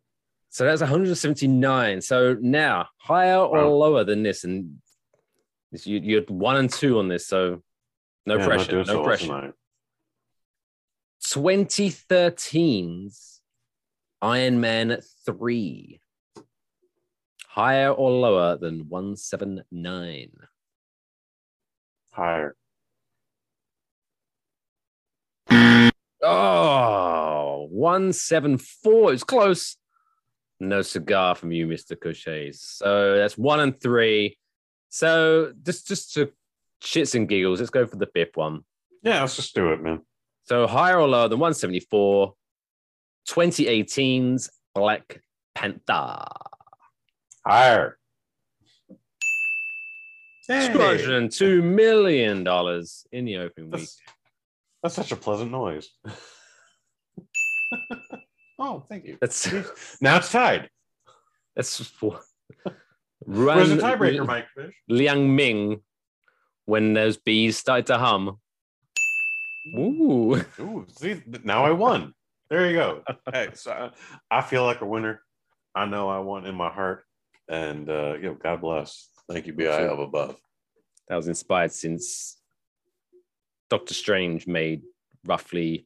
So 0.49 0.65
that's 0.65 0.82
179. 0.82 2.01
So 2.01 2.36
now 2.41 2.88
higher 2.97 3.38
or 3.38 3.60
Wow. 3.65 3.69
lower 3.69 4.03
than 4.03 4.23
this, 4.23 4.43
and 4.43 4.82
this- 5.71 5.88
you, 5.88 5.99
you're 5.99 6.23
one 6.23 6.58
and 6.58 6.69
two 6.71 6.99
on 6.99 7.08
this. 7.08 7.27
So 7.27 7.62
no 8.25 8.38
Yeah, 8.38 8.45
pressure. 8.45 8.71
No 8.77 8.84
so 8.84 9.03
pressure. 9.03 9.25
tonight. 9.27 9.53
2013's 11.23 13.41
Iron 14.21 14.60
Man 14.60 14.99
3. 15.25 16.01
Higher 17.47 17.91
or 17.91 18.12
lower 18.12 18.58
than 18.58 18.89
179? 18.89 20.32
Higher. 22.19 22.53
Oh, 26.21 27.67
174. 27.71 29.13
It's 29.13 29.23
close. 29.23 29.77
No 30.60 30.82
cigar 30.82 31.36
from 31.36 31.53
you, 31.53 31.65
Mr. 31.65 31.95
Cochet. 31.95 32.53
So 32.53 33.15
that's 33.15 33.38
one 33.38 33.62
and 33.62 33.79
three. 33.79 34.38
So 34.89 35.53
just 35.63 35.88
just 35.88 36.13
to 36.15 36.34
shits 36.84 37.15
and 37.15 37.29
giggles, 37.29 37.60
let's 37.60 37.69
go 37.69 37.86
for 37.86 37.95
the 37.95 38.08
fifth 38.08 38.36
one. 38.36 38.65
Yeah, 39.01 39.21
let's 39.21 39.38
just 39.38 39.55
do 39.55 39.71
it, 39.71 39.82
man. 39.82 40.01
So 40.43 40.67
higher 40.67 40.99
or 40.99 41.08
lower 41.08 41.29
than 41.29 41.39
174? 41.39 42.34
2018's 43.29 44.49
Black 44.75 45.21
Panther. 45.55 46.25
Higher. 47.45 47.98
$202 50.49 51.63
million 51.63 52.39
in 53.12 53.25
the 53.25 53.38
opening 53.38 53.71
week. 53.71 53.81
That's, 53.81 54.01
that's 54.81 54.95
such 54.95 55.12
a 55.12 55.15
pleasant 55.15 55.51
noise. 55.51 55.89
oh, 58.59 58.83
thank 58.88 59.05
you. 59.05 59.17
That's 59.21 59.51
Now 60.01 60.17
it's 60.17 60.31
tied. 60.31 60.69
that's 61.55 61.77
for 61.85 62.19
Where's 63.25 63.69
the 63.69 63.75
tiebreaker, 63.77 64.25
Mike 64.25 64.47
Fish? 64.55 64.73
Liang 64.88 65.35
Ming 65.35 65.81
when 66.65 66.93
those 66.93 67.17
bees 67.17 67.57
started 67.57 67.88
to 67.88 67.97
hum. 67.97 68.38
Ooh. 69.77 70.35
Ooh, 70.59 70.85
see, 70.95 71.21
now 71.43 71.65
I 71.65 71.71
won. 71.71 72.13
There 72.49 72.67
you 72.69 72.77
go. 72.77 73.03
hey, 73.31 73.49
so 73.53 73.91
I, 74.31 74.39
I 74.39 74.41
feel 74.41 74.63
like 74.63 74.81
a 74.81 74.85
winner. 74.85 75.21
I 75.75 75.85
know 75.85 76.09
I 76.09 76.19
won 76.19 76.47
in 76.47 76.55
my 76.55 76.69
heart, 76.69 77.03
and 77.47 77.88
uh, 77.89 78.13
you 78.15 78.23
know, 78.23 78.38
God 78.41 78.62
bless. 78.62 79.09
Thank 79.29 79.47
you, 79.47 79.53
Bi 79.53 79.65
of 79.65 79.99
above. 79.99 80.37
That 81.07 81.15
was 81.15 81.27
inspired 81.27 81.71
since 81.71 82.37
Doctor 83.69 83.93
Strange 83.93 84.47
made 84.47 84.81
roughly 85.25 85.85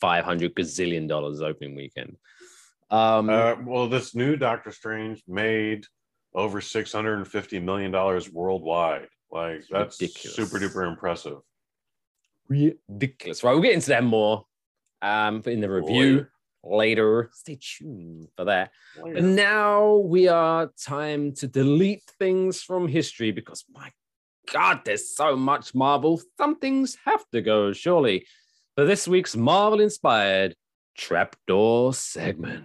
500 0.00 0.54
gazillion 0.54 1.08
dollars 1.08 1.40
opening 1.42 1.74
weekend. 1.76 2.16
Um, 2.90 3.28
Uh, 3.28 3.56
well, 3.64 3.88
this 3.88 4.14
new 4.14 4.36
Doctor 4.36 4.70
Strange 4.70 5.22
made 5.26 5.86
over 6.34 6.60
six 6.60 6.92
hundred 6.92 7.16
and 7.16 7.28
fifty 7.28 7.58
million 7.60 7.90
dollars 7.90 8.30
worldwide. 8.30 9.08
Like 9.30 9.64
that's 9.70 10.00
ridiculous. 10.00 10.36
super 10.36 10.58
duper 10.58 10.88
impressive. 10.88 11.38
ridiculous. 12.48 13.42
Right, 13.42 13.52
we'll 13.52 13.62
get 13.62 13.74
into 13.74 13.88
that 13.88 14.04
more 14.04 14.44
um, 15.02 15.42
in 15.46 15.60
the 15.60 15.70
review 15.70 16.26
later. 16.64 17.30
Stay 17.32 17.58
tuned 17.60 18.28
for 18.36 18.46
that. 18.46 18.70
Later. 19.02 19.18
And 19.18 19.36
now 19.36 19.96
we 19.96 20.28
are 20.28 20.70
time 20.80 21.32
to 21.36 21.46
delete 21.46 22.02
things 22.18 22.62
from 22.62 22.88
history 22.88 23.30
because 23.30 23.64
my 23.72 23.90
God, 24.52 24.80
there's 24.84 25.16
so 25.16 25.36
much 25.36 25.74
Marvel. 25.74 26.20
Some 26.36 26.56
things 26.56 26.96
have 27.04 27.24
to 27.32 27.40
go, 27.40 27.72
surely. 27.72 28.26
For 28.76 28.84
this 28.84 29.08
week's 29.08 29.36
Marvel 29.36 29.80
inspired 29.80 30.54
trapdoor 30.96 31.94
segment. 31.94 32.64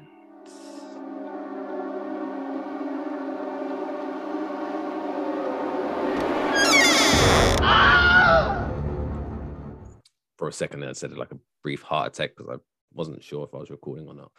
For 10.38 10.48
a 10.48 10.54
second, 10.54 10.80
there, 10.80 10.90
I 10.90 10.94
said 10.94 11.12
it 11.12 11.18
like 11.18 11.34
a 11.34 11.38
brief 11.64 11.82
heart 11.82 12.14
attack 12.14 12.32
because 12.38 12.56
I 12.56 12.58
wasn't 12.94 13.24
sure 13.24 13.46
if 13.46 13.54
I 13.54 13.58
was 13.58 13.70
recording 13.70 14.08
or 14.08 14.14
not. 14.14 14.32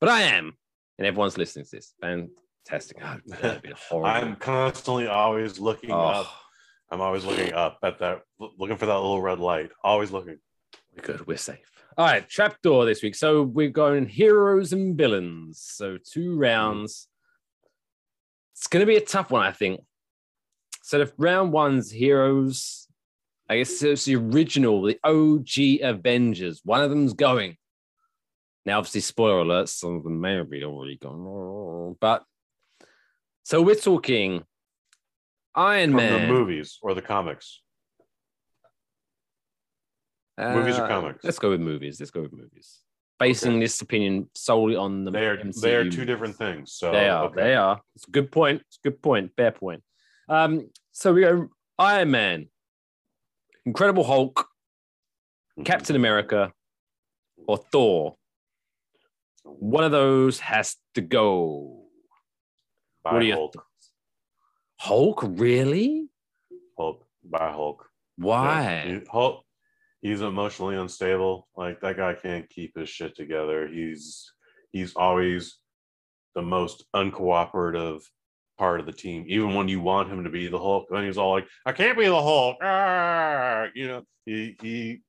But 0.00 0.08
I 0.08 0.22
am, 0.22 0.56
and 0.98 1.06
everyone's 1.06 1.38
listening 1.38 1.64
to 1.66 1.70
this. 1.76 1.94
Fantastic. 2.00 2.98
Oh, 3.02 3.18
horrible. 3.88 4.06
I'm 4.06 4.36
constantly 4.36 5.06
always 5.06 5.58
looking 5.58 5.90
Oh, 5.90 5.98
up. 5.98 6.30
I'm 6.90 7.00
always 7.00 7.24
looking 7.24 7.52
up 7.52 7.78
at 7.82 7.98
that, 7.98 8.22
looking 8.38 8.76
for 8.76 8.86
that 8.86 8.94
little 8.94 9.20
red 9.20 9.40
light. 9.40 9.70
Always 9.84 10.10
looking. 10.10 10.38
we're 10.96 11.02
good. 11.02 11.26
We're 11.26 11.36
safe. 11.36 11.70
All 11.98 12.06
right, 12.06 12.28
trapdoor 12.28 12.86
this 12.86 13.02
week. 13.02 13.14
So 13.14 13.42
we're 13.42 13.70
going 13.70 14.06
heroes 14.06 14.72
and 14.72 14.96
villains. 14.96 15.60
So 15.60 15.98
two 15.98 16.34
hmm. 16.34 16.38
rounds. 16.38 17.08
It's 18.54 18.66
going 18.66 18.82
to 18.82 18.86
be 18.86 18.96
a 18.96 19.00
tough 19.00 19.30
one, 19.30 19.44
I 19.44 19.52
think. 19.52 19.80
So 20.82 20.98
the 20.98 21.12
round 21.18 21.52
one's 21.52 21.90
heroes. 21.90 22.86
I 23.48 23.58
guess 23.58 23.82
it's 23.82 24.04
the 24.04 24.16
original, 24.16 24.82
the 24.82 24.98
OG 25.04 25.82
Avengers. 25.82 26.60
One 26.64 26.82
of 26.82 26.90
them's 26.90 27.14
going. 27.14 27.56
Now, 28.68 28.76
obviously, 28.76 29.00
spoiler 29.00 29.38
alert, 29.38 29.70
some 29.70 29.96
of 29.96 30.04
them 30.04 30.20
may 30.20 30.34
have 30.34 30.50
been 30.50 30.62
already 30.62 30.98
gone. 30.98 31.96
But 31.98 32.22
so 33.42 33.62
we're 33.62 33.74
talking 33.76 34.44
Iron 35.54 35.92
From 35.92 35.96
Man. 35.96 36.20
the 36.28 36.34
movies 36.34 36.78
or 36.82 36.92
the 36.92 37.00
comics. 37.00 37.62
Movies 40.38 40.78
or 40.78 40.84
Uh, 40.84 40.88
comics? 40.88 41.24
Let's 41.24 41.38
go 41.38 41.48
with 41.48 41.60
movies. 41.62 41.98
Let's 41.98 42.10
go 42.10 42.20
with 42.20 42.34
movies. 42.34 42.82
Basing 43.18 43.58
this 43.58 43.80
opinion 43.80 44.28
solely 44.34 44.76
on 44.76 45.04
the 45.06 45.12
They 45.12 45.26
are 45.26 45.38
MCU. 45.38 45.60
they 45.62 45.74
are 45.74 45.90
two 45.90 46.04
different 46.04 46.36
things. 46.36 46.74
So 46.74 46.92
They 46.92 47.08
are. 47.08 47.24
okay. 47.24 47.34
They 47.36 47.54
are. 47.54 47.80
It's 47.96 48.06
a 48.06 48.10
good 48.10 48.30
point. 48.30 48.60
It's 48.68 48.76
a 48.84 48.90
good 48.90 49.00
point. 49.00 49.32
Fair 49.34 49.50
point. 49.50 49.82
Um, 50.28 50.68
so 50.92 51.14
we 51.14 51.22
go 51.22 51.48
Iron 51.78 52.10
Man, 52.10 52.50
Incredible 53.64 54.04
Hulk, 54.04 54.46
Mhm. 55.58 55.64
Captain 55.64 55.96
America, 55.96 56.52
or 57.48 57.56
Thor. 57.56 58.18
One 59.44 59.84
of 59.84 59.92
those 59.92 60.40
has 60.40 60.76
to 60.94 61.00
go. 61.00 61.84
By 63.02 63.12
what 63.12 63.22
are 63.22 63.24
your 63.24 63.36
Hulk. 63.36 63.54
thoughts? 63.54 63.92
Hulk, 64.78 65.24
really? 65.26 66.08
Hulk. 66.76 67.04
By 67.24 67.50
Hulk. 67.50 67.86
Why? 68.16 68.84
Yeah, 68.86 69.00
Hulk. 69.10 69.44
He's 70.02 70.20
emotionally 70.20 70.76
unstable. 70.76 71.48
Like 71.56 71.80
that 71.80 71.96
guy 71.96 72.14
can't 72.14 72.48
keep 72.48 72.76
his 72.78 72.88
shit 72.88 73.16
together. 73.16 73.66
He's 73.68 74.32
he's 74.72 74.94
always 74.94 75.58
the 76.34 76.42
most 76.42 76.84
uncooperative 76.94 78.02
part 78.58 78.80
of 78.80 78.86
the 78.86 78.92
team. 78.92 79.24
Even 79.28 79.54
when 79.54 79.68
you 79.68 79.80
want 79.80 80.10
him 80.10 80.24
to 80.24 80.30
be 80.30 80.46
the 80.48 80.58
Hulk, 80.58 80.86
then 80.90 81.04
he's 81.04 81.18
all 81.18 81.32
like, 81.32 81.46
"I 81.66 81.72
can't 81.72 81.98
be 81.98 82.06
the 82.06 82.22
Hulk." 82.22 82.58
Ah! 82.62 83.66
You 83.74 83.88
know, 83.88 84.02
he 84.24 84.56
he 84.62 85.00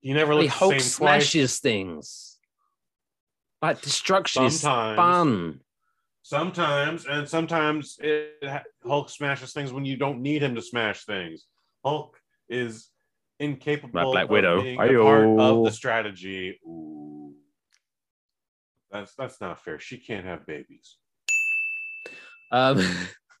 he 0.00 0.12
never 0.14 0.34
looks 0.34 0.46
the 0.52 0.58
Hulk 0.58 0.72
same 0.72 0.78
twice. 0.80 0.94
smashes 0.94 1.58
things. 1.58 2.35
Like 3.66 3.82
destruction 3.82 4.44
is 4.44 4.60
Sometimes. 4.60 4.96
fun. 4.96 5.60
Sometimes, 6.22 7.06
and 7.06 7.28
sometimes 7.28 7.96
it, 8.00 8.34
Hulk 8.84 9.10
smashes 9.10 9.52
things 9.52 9.72
when 9.72 9.84
you 9.84 9.96
don't 9.96 10.22
need 10.22 10.40
him 10.42 10.54
to 10.54 10.62
smash 10.62 11.04
things. 11.04 11.46
Hulk 11.84 12.16
is 12.48 12.90
incapable 13.40 13.90
Like 14.12 14.12
Black 14.12 14.24
of 14.24 14.30
Widow. 14.30 14.62
being 14.62 14.80
a 14.80 15.02
part 15.02 15.26
of 15.40 15.64
the 15.64 15.72
strategy. 15.72 16.60
Ooh. 16.64 17.34
That's 18.92 19.14
that's 19.16 19.40
not 19.40 19.60
fair. 19.64 19.80
She 19.80 19.98
can't 19.98 20.24
have 20.24 20.46
babies. 20.46 20.98
Um, 22.52 22.78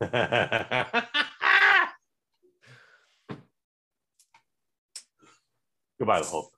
Goodbye, 5.98 6.20
the 6.20 6.26
Hulk. 6.26 6.55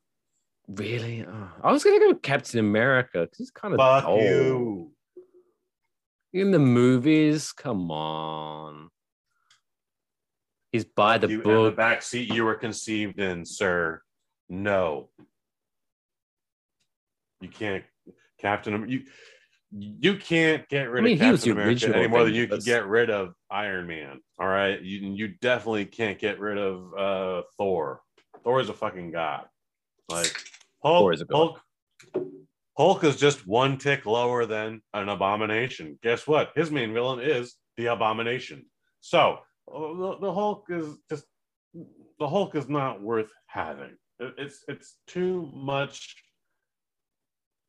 Really? 0.68 1.24
Oh, 1.26 1.48
I 1.62 1.72
was 1.72 1.82
gonna 1.84 1.98
go 1.98 2.14
Captain 2.14 2.60
America 2.60 3.20
because 3.22 3.38
he's 3.38 3.50
kind 3.50 3.74
of 3.74 3.78
Fuck 3.78 4.04
old. 4.04 4.22
you. 4.22 4.92
in 6.32 6.50
the 6.50 6.58
movies. 6.58 7.52
Come 7.52 7.90
on, 7.90 8.90
he's 10.72 10.84
by 10.84 11.18
the 11.18 11.28
you 11.28 11.42
in 11.42 11.48
the 11.48 11.54
book. 11.54 11.76
back 11.76 12.02
seat 12.02 12.32
you 12.32 12.44
were 12.44 12.54
conceived 12.54 13.18
in, 13.18 13.44
sir. 13.44 14.02
No. 14.48 15.10
You 17.40 17.48
can't 17.48 17.84
Captain 18.40 18.88
you 18.88 19.02
you 19.70 20.16
can't 20.16 20.66
get 20.68 20.90
rid 20.90 21.02
I 21.02 21.04
mean, 21.04 21.12
of 21.14 21.20
Captain 21.20 21.52
America 21.52 21.94
any 21.94 22.06
more 22.08 22.24
than 22.24 22.34
you 22.34 22.48
can 22.48 22.60
get 22.60 22.86
rid 22.86 23.10
of 23.10 23.34
Iron 23.50 23.86
Man. 23.86 24.20
All 24.40 24.48
right, 24.48 24.80
you 24.80 25.12
you 25.12 25.28
definitely 25.40 25.84
can't 25.84 26.18
get 26.18 26.40
rid 26.40 26.56
of 26.58 26.94
uh, 26.94 27.42
Thor. 27.56 28.00
Thor 28.44 28.60
is 28.60 28.70
a 28.70 28.72
fucking 28.72 29.12
god. 29.12 29.44
Like 30.08 30.42
Hulk, 30.83 31.01
Thor 31.03 31.12
is 31.12 31.22
god. 31.24 31.37
Hulk, 31.37 31.62
Hulk 32.76 33.05
is 33.05 33.16
just 33.16 33.47
one 33.47 33.79
tick 33.79 34.07
lower 34.07 34.47
than 34.47 34.83
an 34.95 35.09
abomination. 35.09 35.99
Guess 36.03 36.26
what? 36.26 36.53
His 36.55 36.70
main 36.70 36.93
villain 36.93 37.20
is 37.20 37.57
the 37.76 37.87
abomination. 37.87 38.66
So 39.01 39.39
the, 39.66 40.16
the 40.20 40.33
Hulk 40.33 40.66
is 40.70 40.87
just 41.11 41.24
the 42.18 42.29
Hulk 42.29 42.55
is 42.55 42.68
not 42.68 43.03
worth 43.03 43.31
having. 43.47 43.97
It- 44.20 44.35
It's 44.39 44.64
it's 44.68 44.97
too 45.07 45.51
much 45.55 46.16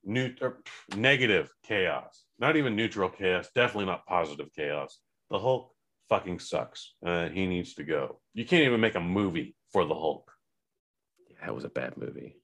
new 0.04 0.34
or, 0.42 0.62
negative 0.96 1.50
chaos. 1.64 2.24
Not 2.40 2.56
even 2.56 2.76
neutral 2.76 3.10
chaos. 3.10 3.50
Definitely 3.54 3.86
not 3.86 4.06
positive 4.06 4.50
chaos. 4.56 5.00
The 5.30 5.40
Hulk 5.40 5.72
fucking 6.08 6.40
sucks. 6.40 6.96
Uh, 7.06 7.30
he 7.30 7.46
needs 7.46 7.74
to 7.76 7.84
go. 7.84 8.20
You 8.34 8.46
can't 8.46 8.64
even 8.64 8.80
make 8.80 8.96
a 8.96 9.00
movie 9.02 9.56
for 9.72 9.86
the 9.86 9.94
Hulk. 9.94 10.32
That 11.42 11.54
was 11.54 11.66
a 11.66 11.70
bad 11.70 11.98
movie. 11.98 12.39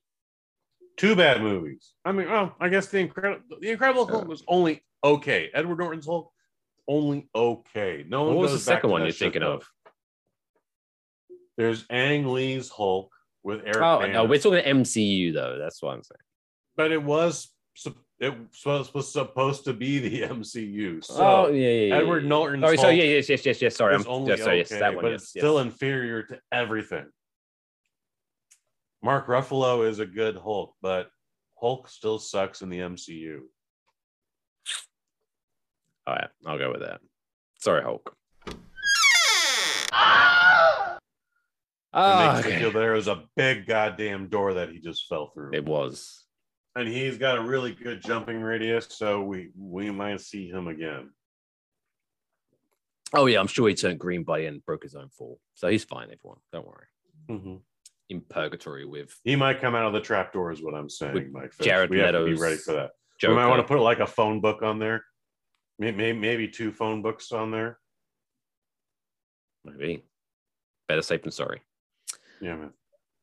Two 0.97 1.15
bad 1.15 1.41
movies. 1.41 1.93
I 2.05 2.11
mean, 2.11 2.29
well, 2.29 2.55
I 2.59 2.69
guess 2.69 2.87
the 2.87 2.99
incredible 2.99 3.41
the 3.59 3.71
Incredible 3.71 4.07
Hulk 4.07 4.23
Yeah. 4.23 4.29
was 4.29 4.43
only 4.47 4.83
okay. 5.03 5.49
Edward 5.53 5.79
Norton's 5.79 6.05
Hulk 6.05 6.31
only 6.87 7.27
okay. 7.35 8.05
No 8.07 8.23
one 8.23 8.35
What 8.35 8.43
was 8.43 8.53
the 8.53 8.59
second 8.59 8.91
one 8.91 9.01
you're 9.03 9.11
thinking 9.11 9.43
of? 9.43 9.67
There's 11.57 11.85
Ang 11.89 12.27
Lee's 12.27 12.69
Hulk 12.69 13.11
with 13.43 13.61
Eric. 13.61 13.77
Oh 13.77 13.99
Bana. 13.99 14.13
no, 14.13 14.25
we're 14.25 14.39
talking 14.39 14.63
MCU 14.63 15.33
though. 15.33 15.57
That's 15.59 15.81
what 15.81 15.93
I'm 15.93 16.03
saying. 16.03 16.19
but 16.75 16.91
it 16.91 17.01
was 17.03 17.49
it 18.19 18.33
was, 18.65 19.11
supposed 19.11 19.65
to 19.65 19.73
be 19.73 19.99
the 19.99 20.21
MCU. 20.33 21.03
So 21.03 21.15
oh 21.17 21.47
yeah, 21.51 21.67
yeah, 21.67 21.85
yeah. 21.87 21.95
Edward 21.95 22.27
Sorry, 22.27 22.59
Hulk 22.59 22.77
sorry, 22.77 22.95
yeah, 22.97 23.15
yes, 23.15 23.29
yes, 23.29 23.45
yes, 23.45 23.61
yes. 23.61 23.75
Sorry, 23.75 23.95
I'm 23.95 24.05
only 24.07 24.31
yeah, 24.31 24.37
sorry, 24.37 24.61
okay, 24.61 24.69
yes, 24.71 24.79
that 24.79 24.95
one. 24.95 25.03
but 25.03 25.11
yes, 25.11 25.23
it's 25.23 25.35
yes. 25.35 25.41
still 25.41 25.59
inferior 25.59 26.23
to 26.23 26.39
everything. 26.51 27.05
Mark 29.05 29.27
Ruffalo 29.27 29.87
is 29.87 29.99
a 29.99 30.05
good 30.07 30.35
Hulk, 30.35 30.73
but 30.81 31.11
Hulk 31.61 31.87
still 31.87 32.17
sucks 32.17 32.63
in 32.63 32.69
the 32.69 32.79
MCU. 32.79 33.41
All 36.07 36.15
right, 36.15 36.27
I'll 36.43 36.57
go 36.57 36.71
with 36.71 36.81
that. 36.81 37.01
Sorry, 37.59 37.83
Hulk. 37.83 38.15
It 38.47 38.55
makes 41.93 42.47
me 42.47 42.53
okay. 42.53 42.59
feel 42.59 42.71
there 42.71 42.93
was 42.93 43.07
a 43.07 43.25
big 43.35 43.67
goddamn 43.67 44.27
door 44.27 44.55
that 44.55 44.69
he 44.69 44.79
just 44.79 45.05
fell 45.05 45.29
through. 45.35 45.51
It 45.53 45.65
was. 45.65 46.23
and 46.75 46.87
he's 46.87 47.19
got 47.19 47.37
a 47.37 47.41
really 47.41 47.73
good 47.73 48.01
jumping 48.01 48.41
radius, 48.41 48.87
so 48.89 49.21
we 49.21 49.51
we 49.55 49.91
might 49.91 50.19
see 50.19 50.49
him 50.49 50.67
again. 50.67 51.11
Oh 53.13 53.27
yeah, 53.27 53.39
I'm 53.39 53.45
sure 53.45 53.69
he 53.69 53.75
turned 53.75 53.99
green 53.99 54.23
by 54.23 54.39
and 54.39 54.65
broke 54.65 54.81
his 54.81 54.95
own 54.95 55.09
fall, 55.09 55.39
so 55.53 55.67
he's 55.67 55.83
fine. 55.83 56.09
Everyone, 56.11 56.39
don't 56.51 56.65
worry. 56.65 56.87
Mm-hmm. 57.29 57.55
In 58.09 58.21
purgatory 58.21 58.85
with 58.85 59.19
He 59.23 59.35
might 59.35 59.59
come 59.59 59.73
out 59.73 59.87
of 59.87 59.93
the 59.93 59.99
trap 59.99 60.31
door, 60.31 60.51
is 60.51 60.61
what 60.61 60.75
I'm 60.75 60.89
saying, 60.89 61.31
Mike. 61.31 61.53
Fish. 61.53 61.65
Jared 61.65 61.89
we 61.89 61.99
have 61.99 62.11
to 62.13 62.25
be 62.25 62.35
ready 62.35 62.55
for 62.57 62.73
that. 62.73 62.91
Joker. 63.19 63.33
We 63.33 63.35
might 63.35 63.47
want 63.47 63.61
to 63.61 63.67
put 63.67 63.81
like 63.81 63.99
a 63.99 64.05
phone 64.05 64.41
book 64.41 64.61
on 64.61 64.77
there. 64.77 65.03
Maybe, 65.79 66.13
maybe 66.13 66.47
two 66.47 66.71
phone 66.71 67.01
books 67.01 67.31
on 67.31 67.49
there. 67.51 67.79
Maybe 69.63 70.05
better 70.87 71.01
safe 71.01 71.23
than 71.23 71.31
sorry. 71.31 71.61
Yeah, 72.39 72.55
man. 72.55 72.73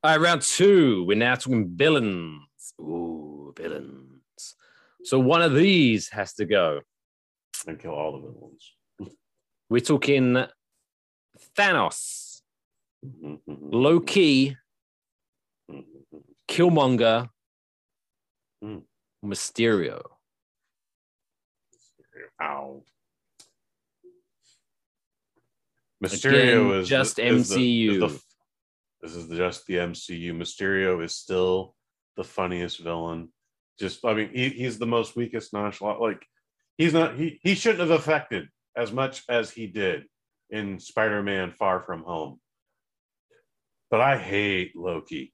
All 0.02 0.10
right, 0.10 0.20
round 0.20 0.42
two. 0.42 1.04
We're 1.04 1.16
now 1.16 1.36
talking 1.36 1.70
villains. 1.76 2.74
Ooh, 2.80 3.54
villains. 3.56 4.56
So 5.04 5.20
one 5.20 5.42
of 5.42 5.54
these 5.54 6.08
has 6.08 6.34
to 6.34 6.44
go. 6.44 6.80
And 7.68 7.78
kill 7.78 7.92
all 7.92 8.12
the 8.12 8.18
villains. 8.18 9.16
We're 9.70 9.80
talking 9.80 10.44
Thanos, 11.56 12.40
Mhm, 13.04 13.40
mhm, 13.48 13.58
Loki. 13.72 14.56
Killmonger, 16.53 17.28
Hmm. 18.61 18.78
Mysterio. 19.24 20.03
Ow. 22.40 22.84
Mysterio 26.05 26.66
Again, 26.68 26.80
is 26.80 26.88
just 26.88 27.16
the- 27.16 27.26
is 27.26 27.48
the- 27.48 27.55
is 27.88 27.98
the- 28.00 28.07
MCU. 28.09 28.20
this 29.00 29.14
is 29.16 29.28
just 29.36 29.66
the 29.66 29.78
MCU. 29.78 30.34
Mysterio 30.34 31.03
is 31.05 31.14
still 31.16 31.76
the 32.16 32.24
funniest 32.24 32.80
villain. 32.80 33.32
Just, 33.78 34.05
I 34.05 34.14
mean, 34.14 34.30
he, 34.34 34.50
he's 34.50 34.78
the 34.78 34.86
most 34.86 35.16
weakest 35.16 35.53
nonchalant. 35.53 36.00
Like, 36.00 36.26
he's 36.76 36.92
not. 36.92 37.16
He 37.16 37.40
he 37.42 37.55
shouldn't 37.55 37.80
have 37.88 37.98
affected 37.98 38.48
as 38.76 38.92
much 38.92 39.22
as 39.28 39.50
he 39.50 39.66
did 39.66 40.07
in 40.50 40.78
Spider-Man: 40.78 41.53
Far 41.53 41.80
From 41.84 42.03
Home. 42.03 42.40
But 43.90 44.00
I 44.00 44.18
hate 44.18 44.74
Loki. 44.76 45.32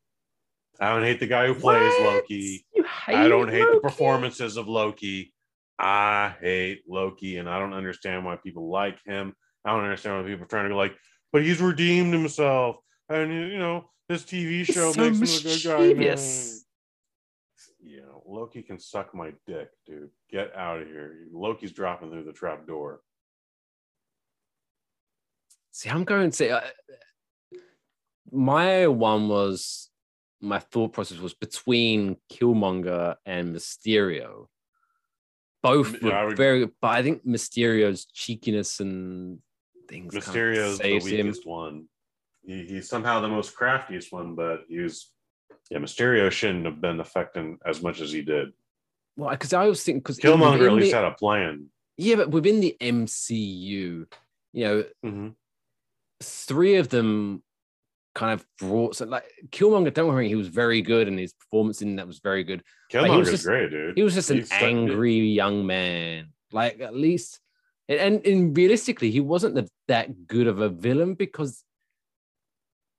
I 0.81 0.91
don't 0.91 1.03
hate 1.03 1.19
the 1.21 1.27
guy 1.27 1.47
who 1.47 1.55
plays 1.55 1.93
What? 1.99 2.15
Loki. 2.15 2.65
You 2.75 2.85
I 3.09 3.29
don't 3.29 3.49
hate 3.51 3.67
the 3.73 3.81
performances 3.81 4.57
of 4.57 4.69
Loki. 4.69 5.33
I 5.79 6.35
hate 6.41 6.83
Loki, 6.89 7.37
and 7.39 7.49
I 7.49 7.59
don't 7.59 7.73
understand 7.73 8.25
why 8.25 8.37
people 8.37 8.71
like 8.71 8.99
him. 9.05 9.35
I 9.65 9.71
don't 9.71 9.85
understand 9.85 10.17
why 10.23 10.29
people 10.29 10.45
are 10.45 10.49
trying 10.49 10.65
to 10.65 10.71
go 10.71 10.77
like, 10.77 10.97
but 11.33 11.43
he's 11.43 11.61
redeemed 11.61 12.13
himself, 12.13 12.77
and 13.09 13.33
you 13.33 13.59
know 13.59 13.91
this 14.09 14.23
TV 14.25 14.65
He's 14.65 14.67
show 14.67 14.93
so 14.93 15.01
makes 15.11 15.19
him 15.19 15.23
a 15.25 15.55
good 15.55 15.63
guy. 15.65 15.79
now. 15.79 15.95
mischievous. 15.95 16.65
You 17.81 18.01
know, 18.03 18.23
Loki 18.27 18.63
can 18.63 18.79
suck 18.79 19.15
my 19.15 19.33
dick, 19.47 19.69
dude. 19.87 20.11
Get 20.31 20.55
out 20.57 20.81
of 20.83 20.89
here. 20.89 21.27
Loki's 21.33 21.73
dropping 21.73 22.11
through 22.11 22.25
the 22.25 22.33
trap 22.33 22.67
door. 22.67 23.01
See, 25.71 25.89
I'm 25.89 26.05
going 26.05 26.31
to 26.31 26.37
say 26.37 26.51
uh, 26.51 26.61
my 28.33 28.87
one 28.89 29.29
was 29.29 29.91
my 30.41 30.59
thought 30.59 30.93
process 30.93 31.19
was 31.19 31.35
between 31.35 32.17
Killmonger 32.33 33.17
and 33.27 33.55
Mysterio. 33.55 34.47
Both 35.63 36.01
were 36.03 36.11
Yeah, 36.11 36.25
would- 36.27 36.37
very, 36.37 36.67
but 36.81 36.89
I 36.89 37.03
think 37.03 37.27
Mysterio's 37.27 38.05
cheekiness 38.07 38.81
and 38.81 39.41
things 39.89 40.13
kind 40.13 40.23
of 40.25 40.29
Mysterio's 40.35 40.79
the 40.79 40.85
saves 40.85 41.07
him. 41.07 41.27
weakest 41.27 41.47
one. 41.47 41.89
He, 42.47 42.65
he's 42.67 42.89
somehow 42.89 43.21
the 43.21 43.29
most 43.29 43.55
craftiest 43.57 44.13
one, 44.13 44.35
but 44.35 44.65
he's 44.69 45.11
yeah. 45.71 45.79
Mysterio 45.79 46.31
shouldn't 46.31 46.65
have 46.65 46.81
been 46.81 47.01
affecting 47.01 47.59
as 47.67 47.83
much 47.83 48.01
as 48.01 48.13
he 48.13 48.23
did. 48.23 48.53
Well, 49.17 49.31
because 49.31 49.53
I 49.53 49.67
was 49.67 49.83
thinking 49.83 50.01
because 50.01 50.19
Killmonger 50.19 50.67
at 50.69 50.73
least 50.75 50.95
had 50.95 51.05
a 51.05 51.11
plan. 51.13 51.67
yeah, 51.97 52.15
but 52.15 52.31
within 52.31 52.61
the 52.61 52.77
MCU, 52.81 54.07
you 54.53 54.65
know, 54.65 54.85
Mhm. 55.05 55.35
three 56.23 56.77
of 56.77 56.89
them 56.89 57.43
kind 58.15 58.33
of 58.33 58.45
brought 58.59 58.97
so 58.97 59.05
like 59.07 59.31
Killmonger. 59.51 59.93
Don't 59.93 60.09
worry, 60.09 60.29
he 60.29 60.35
was 60.35 60.49
very 60.49 60.83
good, 60.83 61.09
and 61.09 61.19
his 61.19 61.33
performance 61.33 61.83
in 61.83 61.97
that 61.97 62.07
was 62.07 62.21
very 62.21 62.45
good. 62.45 62.63
he 62.91 62.99
was 62.99 63.31
just- 63.31 63.47
great, 63.47 63.71
dude. 63.71 63.97
He 63.97 64.03
was 64.03 64.15
just 64.15 64.31
an 64.31 64.39
He's 64.39 64.47
stuck- 64.47 64.63
angry 64.63 65.19
young 65.19 65.67
man. 65.67 66.29
Like 66.51 66.81
at 66.81 66.95
least, 66.95 67.41
and, 67.89 68.01
and, 68.01 68.27
and 68.27 68.57
realistically, 68.57 69.11
he 69.11 69.21
wasn't 69.21 69.55
the, 69.55 69.69
that 69.89 70.27
good 70.27 70.47
of 70.47 70.61
a 70.61 70.69
villain 70.71 71.15
because 71.15 71.63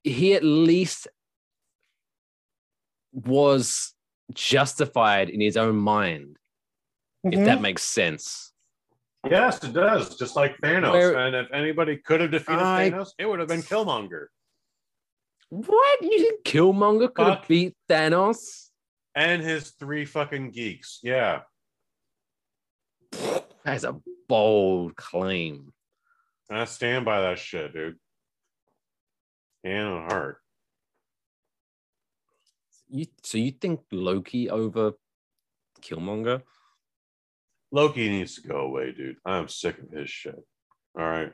he 0.04 0.34
at 0.34 0.44
least 0.44 1.08
was 3.12 3.92
justified 4.32 5.28
in 5.28 5.40
his 5.40 5.56
own 5.56 5.76
mind, 5.76 6.36
if 7.24 7.40
that 7.40 7.54
mm-hmm. 7.54 7.62
makes 7.62 7.82
sense. 7.82 8.52
Yes, 9.28 9.62
it 9.62 9.72
does. 9.72 10.16
Just 10.16 10.36
like 10.36 10.56
Thanos. 10.62 10.92
Where- 10.92 11.18
and 11.18 11.36
if 11.36 11.52
anybody 11.52 11.96
could 11.96 12.20
have 12.20 12.30
defeated 12.30 12.62
I- 12.62 12.90
Thanos, 12.90 13.08
it 13.18 13.26
would 13.26 13.40
have 13.40 13.48
been 13.48 13.62
Killmonger. 13.62 14.26
What? 15.50 16.02
You 16.02 16.18
think 16.18 16.44
Killmonger 16.44 17.12
could 17.12 17.26
have 17.26 17.48
beat 17.48 17.74
Thanos? 17.88 18.68
And 19.14 19.42
his 19.42 19.70
three 19.70 20.04
fucking 20.04 20.52
geeks. 20.52 21.00
Yeah. 21.02 21.40
That's 23.64 23.84
a 23.84 23.96
bold 24.28 24.96
claim. 24.96 25.72
I 26.48 26.64
stand 26.64 27.04
by 27.04 27.20
that 27.22 27.38
shit, 27.38 27.74
dude. 27.74 27.96
Hand 29.64 29.88
on 29.88 30.10
heart. 30.10 30.38
You 32.88 33.06
so 33.22 33.38
you 33.38 33.52
think 33.52 33.80
Loki 33.92 34.50
over 34.50 34.92
Killmonger? 35.80 36.42
Loki 37.72 38.08
needs 38.08 38.36
to 38.36 38.48
go 38.48 38.58
away, 38.58 38.92
dude. 38.92 39.16
I'm 39.24 39.48
sick 39.48 39.78
of 39.78 39.90
his 39.90 40.10
shit. 40.10 40.42
All 40.98 41.04
right. 41.04 41.32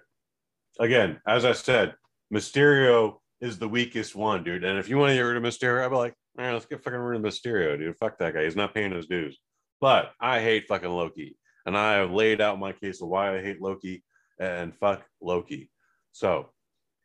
Again, 0.79 1.21
as 1.27 1.45
I 1.47 1.53
said, 1.53 1.95
Mysterio 2.33 3.21
is 3.41 3.59
the 3.59 3.69
weakest 3.69 4.15
one, 4.15 4.43
dude. 4.45 4.65
And 4.65 4.79
if 4.79 4.89
you 4.89 4.97
want 4.99 5.11
to 5.11 5.15
get 5.15 5.21
rid 5.21 5.37
of 5.37 5.43
Mysterio, 5.43 5.85
I'd 5.85 5.91
be 5.91 5.97
like, 5.97 6.15
all 6.39 6.45
right, 6.45 6.53
let's 6.53 6.67
get 6.67 6.83
fucking 6.83 6.99
rid 6.99 7.19
of 7.19 7.25
Mysterio, 7.25 7.79
dude. 7.79 7.97
Fuck 7.99 8.19
that 8.19 8.35
guy. 8.35 8.45
He's 8.45 8.57
not 8.57 8.75
paying 8.75 8.93
his 8.93 9.07
dues. 9.07 9.39
But 9.81 10.13
I 10.21 10.41
hate 10.41 10.67
fucking 10.69 10.89
Loki. 10.91 11.37
And 11.67 11.77
I 11.77 11.95
have 11.95 12.13
laid 12.13 12.41
out 12.41 12.59
my 12.59 12.73
case 12.73 13.03
of 13.03 13.09
why 13.09 13.37
I 13.37 13.43
hate 13.43 13.61
Loki 13.61 14.03
and 14.41 14.75
fuck 14.77 15.05
Loki. 15.21 15.71
So 16.13 16.51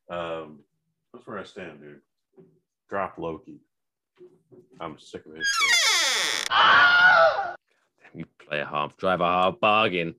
um 0.09 0.59
that's 1.13 1.25
where 1.27 1.39
I 1.39 1.43
stand, 1.43 1.81
dude. 1.81 1.99
Drop 2.89 3.17
Loki. 3.17 3.59
I'm 4.79 4.97
sick 4.99 5.25
of 5.25 5.35
his 5.35 5.45
shit. 5.45 5.71
You 8.13 8.25
play 8.45 8.59
a 8.59 8.65
hard, 8.65 8.95
drive 8.97 9.21
a 9.21 9.25
hard 9.25 9.59
bargain. 9.59 10.15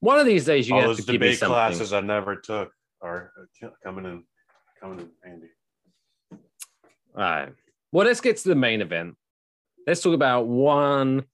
One 0.00 0.18
of 0.18 0.26
these 0.26 0.44
days, 0.44 0.68
you 0.68 0.74
All 0.76 0.82
have 0.82 0.96
to 0.96 1.02
give 1.02 1.20
me 1.20 1.34
something. 1.34 1.54
classes 1.54 1.92
I 1.92 2.00
never 2.00 2.36
took 2.36 2.72
are 3.00 3.32
coming 3.84 4.04
in, 4.04 4.24
coming 4.82 4.98
in 4.98 5.08
handy. 5.22 5.46
All 6.32 6.38
right. 7.14 7.52
Well, 7.92 8.06
let's 8.06 8.20
get 8.20 8.36
to 8.38 8.48
the 8.48 8.56
main 8.56 8.80
event. 8.80 9.14
Let's 9.86 10.02
talk 10.02 10.14
about 10.14 10.48
one 10.48 11.24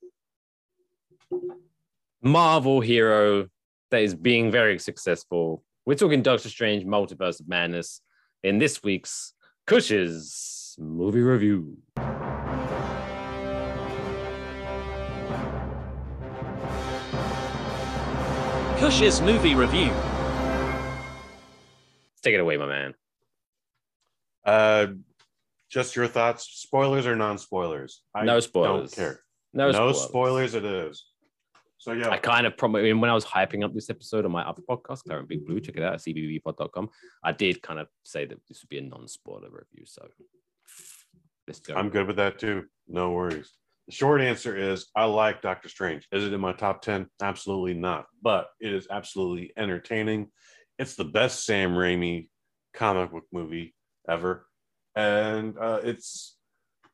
Marvel 2.20 2.80
hero 2.80 3.48
that 3.90 4.02
is 4.02 4.14
being 4.14 4.50
very 4.50 4.78
successful. 4.78 5.64
We're 5.86 5.94
talking 5.94 6.20
Doctor 6.20 6.50
Strange 6.50 6.84
Multiverse 6.84 7.40
of 7.40 7.48
Madness 7.48 8.02
in 8.42 8.58
this 8.58 8.82
week's 8.82 9.32
Kush's 9.66 10.76
movie 10.78 11.22
review. 11.22 11.78
Kush's 18.78 19.22
movie 19.22 19.54
review. 19.54 19.90
Take 22.22 22.34
it 22.34 22.40
away, 22.40 22.58
my 22.58 22.66
man. 22.66 22.94
Uh, 24.44 24.88
just 25.70 25.96
your 25.96 26.06
thoughts, 26.06 26.44
spoilers 26.44 27.06
or 27.06 27.14
non-spoilers? 27.14 28.02
I 28.14 28.24
No 28.24 28.40
spoilers. 28.40 28.92
Don't 28.92 29.04
care. 29.04 29.20
No, 29.52 29.70
No, 29.70 29.92
spoilers. 29.92 30.00
spoilers. 30.02 30.54
It 30.54 30.64
is. 30.64 31.04
So 31.80 31.92
yeah, 31.92 32.10
I 32.10 32.16
kind 32.16 32.46
of 32.46 32.56
promise 32.56 32.82
when 32.82 33.04
I 33.08 33.14
was 33.14 33.24
hyping 33.24 33.64
up 33.64 33.72
this 33.72 33.88
episode 33.88 34.24
on 34.24 34.32
my 34.32 34.42
other 34.42 34.62
podcast, 34.68 35.02
and 35.06 35.28
Big 35.28 35.46
Blue, 35.46 35.60
check 35.60 35.76
it 35.76 35.82
out 35.82 35.94
at 35.94 36.00
cbbpod.com. 36.00 36.90
I 37.22 37.32
did 37.32 37.62
kind 37.62 37.78
of 37.78 37.86
say 38.02 38.24
that 38.26 38.38
this 38.48 38.62
would 38.62 38.68
be 38.68 38.78
a 38.78 38.82
non-spoiler 38.82 39.48
review. 39.48 39.86
So 39.86 40.08
let's 41.46 41.60
go. 41.60 41.74
I'm 41.74 41.88
good 41.88 42.08
with 42.08 42.16
that 42.16 42.38
too. 42.38 42.64
No 42.88 43.12
worries. 43.12 43.52
The 43.86 43.92
short 43.92 44.20
answer 44.20 44.56
is 44.56 44.88
I 44.96 45.04
like 45.04 45.40
Doctor 45.40 45.68
Strange. 45.68 46.06
Is 46.10 46.24
it 46.24 46.32
in 46.32 46.40
my 46.40 46.52
top 46.52 46.82
10? 46.82 47.06
Absolutely 47.22 47.74
not. 47.74 48.06
But 48.20 48.48
it 48.60 48.72
is 48.74 48.88
absolutely 48.90 49.52
entertaining. 49.56 50.30
It's 50.78 50.96
the 50.96 51.04
best 51.04 51.46
Sam 51.46 51.72
Raimi 51.72 52.28
comic 52.74 53.12
book 53.12 53.24
movie 53.32 53.74
ever. 54.08 54.46
And 54.94 55.56
uh, 55.58 55.80
it's 55.82 56.36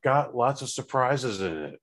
got 0.03 0.35
lots 0.35 0.61
of 0.61 0.69
surprises 0.69 1.41
in 1.41 1.57
it. 1.57 1.79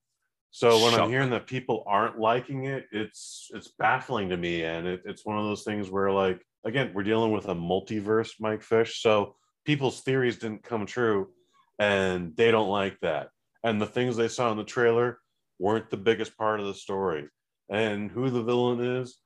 So 0.51 0.85
when. 0.85 0.95
I'm 0.95 1.09
hearing 1.09 1.31
that 1.31 1.47
people 1.47 1.83
aren't 1.87 2.19
liking 2.19 2.67
it, 2.67 2.87
it's 2.93 3.49
it's 3.55 3.73
baffling 3.79 4.29
to 4.29 4.37
me. 4.37 4.65
And 4.65 4.87
it, 4.87 5.03
it's 5.05 5.25
one 5.25 5.39
of 5.39 5.45
those 5.45 5.63
things 5.63 5.91
where 5.91 6.11
like 6.11 6.41
again, 6.65 6.93
we're 6.95 7.03
dealing 7.03 7.33
with 7.33 7.49
a 7.49 7.55
multiverse, 7.55 8.33
Mike 8.39 8.63
Fish. 8.63 9.01
So 9.03 9.35
people's 9.65 10.01
theories 10.01 10.39
didn't 10.39 10.63
come 10.63 10.87
true 10.87 11.31
and 11.79 12.37
they 12.37 12.51
don't 12.51 12.69
like 12.69 12.99
that. 13.01 13.29
And 13.65 13.81
the 13.81 13.87
things 13.87 14.17
they 14.17 14.29
saw 14.29 14.51
in 14.51 14.59
the 14.59 14.65
trailer 14.65 15.19
weren't 15.59 15.91
the 15.91 15.97
biggest 15.97 16.37
part 16.37 16.61
of 16.61 16.67
the 16.67 16.75
story. 16.75 17.29
And 17.71 18.11
who 18.11 18.29
the 18.31 18.43
villain 18.43 18.99
is, 19.01 19.19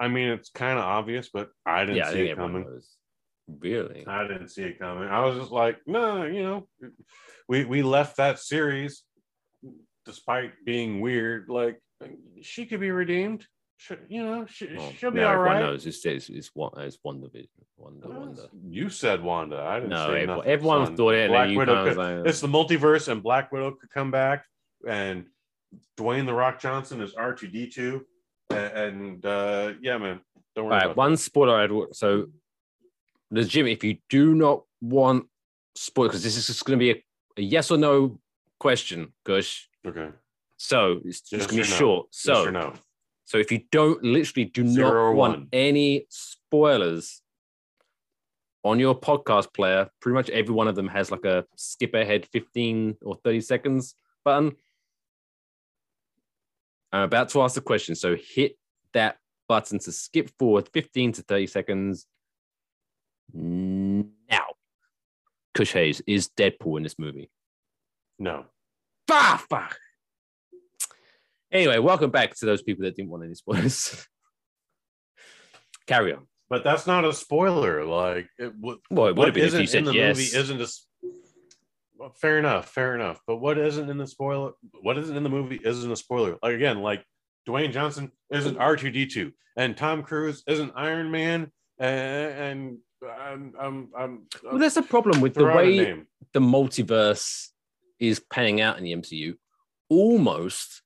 I 0.00 0.08
mean, 0.08 0.28
it's 0.28 0.50
kind 0.50 0.78
of 0.78 0.84
obvious, 0.84 1.30
but 1.32 1.50
I 1.64 1.80
didn't 1.84 1.96
yeah, 1.96 2.08
see 2.08 2.14
think 2.16 2.30
it 2.30 2.36
coming. 2.36 2.64
knows. 2.64 2.90
Really? 3.46 4.04
I 4.06 4.26
didn't 4.26 4.48
see 4.48 4.62
it 4.62 4.78
coming. 4.78 5.08
I 5.08 5.24
was 5.24 5.38
just 5.38 5.50
like, 5.52 5.78
no, 5.86 6.24
you 6.24 6.42
know, 6.42 6.68
we 7.48 7.64
we 7.64 7.82
left 7.82 8.16
that 8.16 8.38
series 8.38 9.02
despite 10.06 10.52
being 10.64 11.00
weird. 11.00 11.48
Like 11.48 11.80
she 12.42 12.66
could 12.66 12.80
be 12.80 12.90
redeemed. 12.90 13.46
Should, 13.76 14.06
you 14.08 14.22
know, 14.24 14.46
she, 14.46 14.68
Well, 14.74 14.92
she'll 14.96 15.10
be 15.10 15.22
all 15.22 15.36
right. 15.36 15.60
knows 15.60 15.84
it's 15.86 16.04
it's 16.06 16.30
it's 16.30 16.50
one 16.54 16.72
it's 16.78 16.96
Vision. 17.04 17.48
Wonder 17.76 18.08
Wonder. 18.08 18.42
You 18.70 18.88
said 18.88 19.22
Wanda. 19.22 19.58
I 19.58 19.74
didn't 19.80 19.90
No, 19.90 20.06
say 20.06 20.22
everyone, 20.22 20.36
nothing, 20.38 20.50
everyone 20.52 20.86
son. 20.86 20.96
thought 20.96 21.14
it. 21.14 21.28
Black 21.28 21.56
Widow 21.56 21.84
could- 21.84 21.96
like, 21.96 22.26
it's 22.26 22.40
the 22.40 22.46
multiverse, 22.46 23.08
and 23.08 23.22
Black 23.22 23.50
Widow 23.52 23.72
could 23.72 23.90
come 23.90 24.10
back, 24.10 24.46
and 24.88 25.26
Dwayne 25.98 26.24
the 26.24 26.32
Rock 26.34 26.60
Johnson 26.60 27.02
is 27.02 27.14
R 27.14 27.34
two 27.34 27.48
D 27.48 27.68
two, 27.68 28.06
and 28.50 29.24
uh, 29.26 29.72
yeah, 29.82 29.98
man, 29.98 30.20
don't 30.54 30.66
worry 30.66 30.74
right, 30.76 30.84
about 30.84 30.96
one 30.96 31.16
spoiler. 31.16 31.56
I'd, 31.60 31.94
so, 31.94 32.26
the 33.30 33.44
Jimmy, 33.44 33.72
if 33.72 33.82
you 33.84 33.98
do 34.08 34.34
not 34.34 34.62
want 34.80 35.26
spoil, 35.74 36.08
because 36.08 36.22
this 36.22 36.36
is 36.36 36.46
just 36.46 36.64
going 36.64 36.78
to 36.78 36.82
be 36.82 36.90
a, 36.90 37.04
a 37.38 37.42
yes 37.42 37.70
or 37.70 37.78
no 37.78 38.18
question, 38.60 39.12
Kush. 39.24 39.66
Okay, 39.86 40.08
So 40.56 41.00
it's 41.04 41.20
just 41.20 41.32
Yes 41.32 41.46
going 41.50 41.62
to 41.62 41.68
be 41.68 41.70
no? 41.70 41.76
short. 41.76 42.06
yes 42.12 42.20
So, 42.22 42.46
or 42.46 42.50
no? 42.52 42.72
so 43.24 43.38
if 43.38 43.50
you 43.52 43.62
don't 43.70 44.02
literally 44.02 44.44
do 44.46 44.66
Zero 44.66 45.10
not 45.10 45.16
want 45.16 45.38
one? 45.38 45.48
any 45.52 46.06
spoilers 46.08 47.20
on 48.62 48.78
your 48.80 48.98
podcast 48.98 49.52
player, 49.52 49.90
pretty 50.00 50.14
much 50.14 50.30
every 50.30 50.54
one 50.54 50.68
of 50.68 50.74
them 50.74 50.88
has 50.88 51.10
like 51.10 51.24
a 51.24 51.44
skip 51.56 51.92
ahead 51.94 52.26
15 52.32 52.96
or 53.02 53.16
30 53.24 53.40
seconds 53.42 53.94
button. 54.24 54.52
I'm 56.92 57.02
about 57.02 57.28
to 57.30 57.42
ask 57.42 57.56
the 57.56 57.60
question. 57.60 57.94
So 57.94 58.16
hit 58.16 58.56
that 58.92 59.18
button 59.48 59.78
to 59.80 59.92
skip 59.92 60.30
forward 60.38 60.68
15 60.72 61.12
to 61.12 61.22
30 61.22 61.46
seconds 61.48 62.06
now. 63.32 64.44
Kush 65.54 65.72
Hayes 65.72 66.02
is 66.06 66.28
Deadpool 66.36 66.76
in 66.76 66.82
this 66.82 66.98
movie. 66.98 67.30
No. 68.18 68.46
Ah, 69.10 69.42
fuck. 69.48 69.78
Anyway, 71.52 71.78
welcome 71.78 72.10
back 72.10 72.34
to 72.36 72.46
those 72.46 72.62
people 72.62 72.84
that 72.84 72.96
didn't 72.96 73.10
want 73.10 73.24
any 73.24 73.34
spoilers. 73.34 74.06
Carry 75.86 76.12
on. 76.12 76.26
But 76.50 76.64
that's 76.64 76.86
not 76.86 77.04
a 77.04 77.12
spoiler. 77.12 77.84
Like, 77.84 78.28
it, 78.38 78.52
what, 78.58 78.78
Well, 78.90 79.06
it 79.06 79.10
would 79.10 79.18
what 79.18 79.26
have 79.28 79.34
been 79.34 79.44
if 79.44 79.54
you 79.54 79.66
said 79.66 79.78
in 79.80 79.84
the 79.84 79.94
yes. 79.94 80.16
movie 80.16 80.36
isn't 80.36 80.60
a. 80.60 80.66
well, 81.96 82.10
fair 82.20 82.38
enough, 82.38 82.68
fair 82.68 82.94
enough. 82.94 83.20
But 83.26 83.36
what 83.36 83.58
isn't 83.58 83.88
in 83.88 83.98
the 83.98 84.06
spoiler? 84.06 84.52
What 84.82 84.98
isn't 84.98 85.16
in 85.16 85.22
the 85.22 85.30
movie 85.30 85.60
isn't 85.62 85.90
a 85.90 85.96
spoiler. 85.96 86.36
Like 86.42 86.54
again, 86.54 86.80
like 86.80 87.04
Dwayne 87.48 87.72
Johnson 87.72 88.10
isn't 88.30 88.58
R 88.58 88.76
two 88.76 88.90
D 88.90 89.06
two, 89.06 89.32
and 89.56 89.76
Tom 89.76 90.02
Cruise 90.02 90.42
isn't 90.46 90.72
Iron 90.76 91.10
Man, 91.10 91.52
and, 91.78 92.32
and 92.38 92.78
I'm, 93.08 93.54
I'm, 93.60 93.88
I'm 93.96 94.22
Well, 94.42 94.58
there's 94.58 94.76
a 94.76 94.82
problem 94.82 95.20
with 95.20 95.34
the 95.34 95.40
throw 95.40 95.52
out 95.58 95.64
a 95.64 95.66
way 95.66 96.02
the 96.32 96.40
multiverse 96.40 97.48
is 98.00 98.20
panning 98.30 98.60
out 98.60 98.78
in 98.78 98.84
the 98.84 98.92
MCU. 98.92 99.34
Almost 99.88 100.82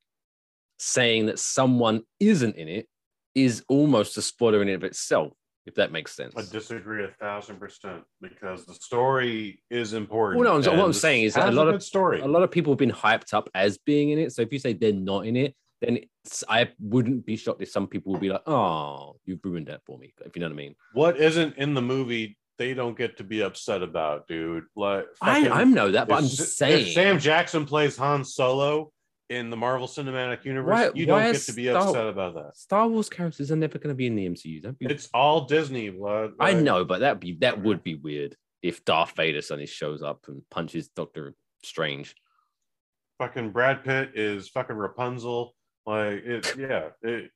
saying 0.79 1.27
that 1.27 1.39
someone 1.39 2.03
isn't 2.21 2.57
in 2.57 2.69
it 2.69 2.87
is 3.35 3.65
almost 3.69 4.17
a 4.17 4.23
spoiler 4.23 4.63
in 4.63 4.69
and 4.69 4.77
of 4.77 4.85
itself, 4.85 5.33
if 5.67 5.75
that 5.77 5.93
makes 5.93 6.15
sense. 6.15 6.35
I 6.37 6.43
disagree 6.51 7.05
a 7.05 7.09
thousand 7.21 7.59
percent 7.59 8.03
because 8.21 8.67
the 8.67 8.75
story 8.75 9.63
is 9.71 9.93
important. 9.95 10.41
Well, 10.41 10.61
no, 10.61 10.71
what 10.71 10.85
I'm 10.85 10.93
saying 10.93 11.25
is 11.25 11.35
that 11.35 11.43
a 11.43 11.47
has 11.47 11.55
lot 11.55 11.69
of- 11.69 11.75
good 11.75 11.83
story. 11.83 12.21
a 12.21 12.27
lot 12.27 12.43
of 12.43 12.51
people 12.51 12.73
have 12.73 12.79
been 12.79 12.91
hyped 12.93 13.33
up 13.35 13.49
as 13.55 13.79
being 13.79 14.11
in 14.11 14.19
it. 14.19 14.33
So 14.33 14.43
if 14.43 14.53
you 14.53 14.59
say 14.59 14.73
they're 14.73 14.93
not 14.93 15.27
in 15.27 15.37
it, 15.37 15.55
then 15.81 15.99
it's, 16.25 16.43
I 16.49 16.71
wouldn't 16.81 17.25
be 17.27 17.37
shocked 17.37 17.63
if 17.63 17.71
some 17.71 17.87
people 17.87 18.13
would 18.13 18.21
be 18.21 18.31
like, 18.31 18.43
"Oh, 18.49 19.17
you've 19.25 19.41
ruined 19.45 19.69
that 19.69 19.83
for 19.87 19.99
me." 19.99 20.13
If 20.25 20.35
you 20.37 20.41
know 20.41 20.47
what 20.47 20.53
I 20.53 20.57
mean. 20.57 20.75
what 20.93 21.17
isn't 21.19 21.57
in 21.57 21.75
the 21.75 21.83
movie, 21.83 22.37
they 22.59 22.75
don't 22.75 22.97
get 22.99 23.17
to 23.19 23.25
be 23.25 23.43
upset 23.43 23.83
about, 23.83 24.27
dude. 24.27 24.65
Like 24.75 25.07
I 25.21 25.45
fucking- 25.45 25.53
I 25.53 25.65
know 25.65 25.93
that, 25.93 26.09
but 26.09 26.15
if 26.17 26.23
I'm 26.25 26.29
just 26.29 26.57
saying. 26.57 26.89
If 26.89 26.93
Sam 26.95 27.19
Jackson 27.19 27.65
plays 27.67 27.97
Han 27.97 28.25
Solo 28.25 28.93
in 29.31 29.51
the 29.51 29.57
Marvel 29.57 29.87
Cinematic 29.87 30.45
Universe, 30.45 30.73
Why- 30.73 30.91
you 30.95 31.07
why 31.07 31.23
don't 31.25 31.33
get 31.35 31.43
to 31.43 31.53
be 31.53 31.67
Star- 31.69 31.87
upset 31.89 32.07
about 32.09 32.35
that. 32.35 32.57
Star 32.57 32.89
Wars 32.89 33.09
characters 33.09 33.53
are 33.53 33.57
never 33.57 33.79
going 33.79 33.91
to 33.91 33.95
be 33.95 34.07
in 34.07 34.17
the 34.17 34.27
MCU. 34.29 34.77
Be, 34.79 34.87
It's 34.87 35.09
all 35.15 35.45
Disney, 35.45 35.91
blood. 35.91 36.33
I 36.41 36.55
know, 36.55 36.85
but 36.85 37.01
that 37.01 37.21
be 37.21 37.35
that 37.41 37.63
would 37.63 37.85
be 37.85 37.95
weird 37.95 38.35
if 38.63 38.85
Darth 38.85 39.13
Vader 39.15 39.41
suddenly 39.43 39.67
shows 39.67 40.03
up 40.03 40.25
and 40.27 40.43
punches 40.51 40.89
Doctor 40.89 41.35
Strange. 41.63 42.15
Fucking 43.19 43.51
Brad 43.51 43.85
Pitt 43.85 44.13
is 44.15 44.49
fucking 44.49 44.77
Rapunzel. 44.77 45.55
Like 45.89 46.23
it, 46.25 46.55
yeah. 46.59 46.89
It, 47.03 47.31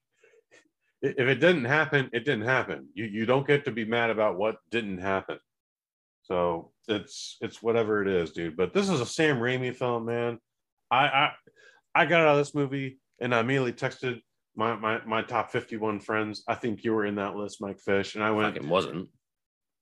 if 1.01 1.27
it 1.27 1.41
didn't 1.41 1.65
happen, 1.65 2.11
it 2.13 2.25
didn't 2.25 2.45
happen. 2.45 2.89
You 2.95 3.07
you 3.07 3.27
don't 3.27 3.47
get 3.47 3.65
to 3.65 3.73
be 3.73 3.85
mad 3.85 4.11
about 4.11 4.37
what 4.37 4.57
didn't 4.71 4.99
happen. 4.99 5.39
So 6.23 6.71
it's 6.87 7.39
it's 7.41 7.63
whatever 7.63 8.03
it 8.03 8.09
is, 8.09 8.33
dude. 8.33 8.57
But 8.57 8.75
this 8.75 8.89
is 8.89 9.01
a 9.01 9.07
Sam 9.07 9.39
Raimi 9.39 9.75
film, 9.75 10.05
man. 10.05 10.39
I 10.91 11.07
I 11.07 11.33
I 11.95 12.07
got 12.07 12.21
out 12.21 12.29
of 12.29 12.37
this 12.37 12.55
movie 12.55 12.99
and 13.21 13.35
I 13.35 13.41
immediately 13.41 13.73
texted 13.73 14.21
my 14.55 14.77
my 14.77 15.01
my 15.05 15.23
top 15.23 15.51
51 15.51 16.01
friends. 16.01 16.45
I 16.47 16.55
think 16.55 16.85
you 16.85 16.93
were 16.93 17.07
in 17.07 17.17
that 17.17 17.35
list, 17.35 17.61
Mike 17.61 17.81
Fish. 17.81 18.15
And 18.15 18.23
I 18.23 18.31
went, 18.31 18.55
Fucking 18.55 18.69
wasn't. 18.69 19.09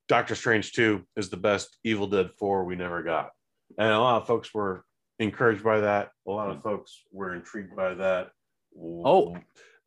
Doctor 0.09 0.35
Strange 0.35 0.73
2 0.73 1.05
is 1.17 1.29
the 1.29 1.37
best 1.37 1.77
Evil 1.85 2.07
Dead 2.07 2.31
4 2.39 2.65
we 2.65 2.77
never 2.77 3.03
got. 3.03 3.31
And 3.79 3.93
a 3.93 4.01
lot 4.01 4.21
of 4.23 4.27
folks 4.27 4.53
were 4.53 4.85
encouraged 5.21 5.63
by 5.63 5.81
that. 5.81 6.11
A 6.27 6.31
lot 6.31 6.51
of 6.51 6.57
mm. 6.57 6.63
folks 6.63 7.05
were 7.13 7.35
intrigued 7.35 7.77
by 7.77 7.95
that. 7.95 8.31
Oh. 8.79 9.37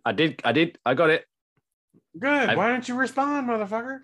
I 0.06 0.12
did. 0.12 0.42
I 0.44 0.52
did. 0.52 0.78
I 0.86 0.94
got 0.94 1.10
it. 1.10 1.26
good. 2.20 2.50
I- 2.50 2.56
Why 2.56 2.72
didn't 2.72 2.88
you 2.90 2.96
respond, 2.96 3.48
motherfucker? 3.50 4.00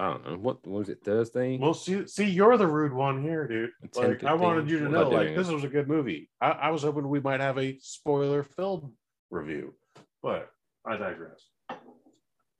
I 0.00 0.10
don't 0.10 0.24
know 0.24 0.36
what, 0.36 0.64
what 0.64 0.78
was 0.78 0.88
it 0.90 1.02
Thursday. 1.02 1.58
Well, 1.58 1.74
see, 1.74 2.06
see, 2.06 2.26
you're 2.30 2.56
the 2.56 2.68
rude 2.68 2.92
one 2.92 3.20
here, 3.20 3.48
dude. 3.48 3.70
Like, 3.96 4.22
I 4.22 4.32
wanted 4.34 4.70
you 4.70 4.78
to 4.78 4.88
know, 4.88 5.08
like, 5.08 5.34
this 5.34 5.48
was 5.48 5.64
a 5.64 5.68
good 5.68 5.88
movie. 5.88 6.30
I, 6.40 6.50
I 6.50 6.70
was 6.70 6.82
hoping 6.84 7.08
we 7.08 7.18
might 7.18 7.40
have 7.40 7.58
a 7.58 7.76
spoiler-filled 7.80 8.92
review, 9.32 9.74
but 10.22 10.50
I 10.86 10.96
digress. 10.98 11.42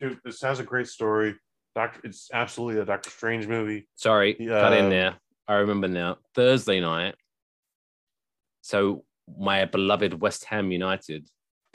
Dude, 0.00 0.18
this 0.24 0.40
has 0.40 0.58
a 0.58 0.64
great 0.64 0.88
story. 0.88 1.36
Doctor, 1.76 2.00
it's 2.02 2.28
absolutely 2.34 2.80
a 2.80 2.84
Doctor 2.84 3.10
Strange 3.10 3.46
movie. 3.46 3.86
Sorry, 3.94 4.34
Yeah. 4.40 4.60
cut 4.60 4.72
in 4.72 4.86
uh, 4.86 4.90
there. 4.90 5.14
I 5.46 5.54
remember 5.58 5.86
now. 5.86 6.16
Thursday 6.34 6.80
night, 6.80 7.14
So 8.62 9.04
my 9.38 9.64
beloved 9.64 10.20
West 10.20 10.44
Ham 10.46 10.72
United 10.72 11.28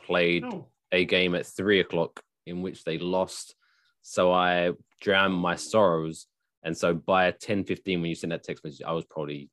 played 0.03 0.43
No. 0.43 0.67
a 0.91 1.05
game 1.05 1.35
at 1.35 1.45
three 1.45 1.79
o'clock 1.79 2.21
in 2.45 2.61
which 2.61 2.83
they 2.83 2.97
lost. 2.97 3.55
So 4.01 4.31
I 4.31 4.71
drowned 5.01 5.33
my 5.35 5.55
sorrows. 5.55 6.27
And 6.63 6.77
so 6.77 6.93
by 6.93 7.31
10 7.31 7.63
15, 7.65 8.01
when 8.01 8.09
you 8.09 8.15
sent 8.15 8.31
that 8.31 8.43
text 8.43 8.63
message, 8.63 8.83
I 8.85 8.91
was 8.93 9.05
probably 9.05 9.49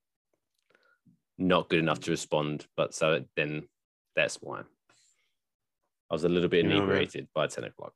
not 1.38 1.68
good 1.68 1.78
enough 1.78 2.00
to 2.00 2.10
respond. 2.10 2.66
But 2.76 2.94
so 2.94 3.24
then 3.36 3.68
that's 4.14 4.36
why 4.36 4.60
I 4.60 6.14
was 6.14 6.24
a 6.24 6.28
little 6.28 6.48
bit 6.48 6.64
You 6.64 6.70
know, 6.70 6.76
inebriated 6.78 7.28
by 7.34 7.46
10 7.46 7.64
o'clock. 7.64 7.94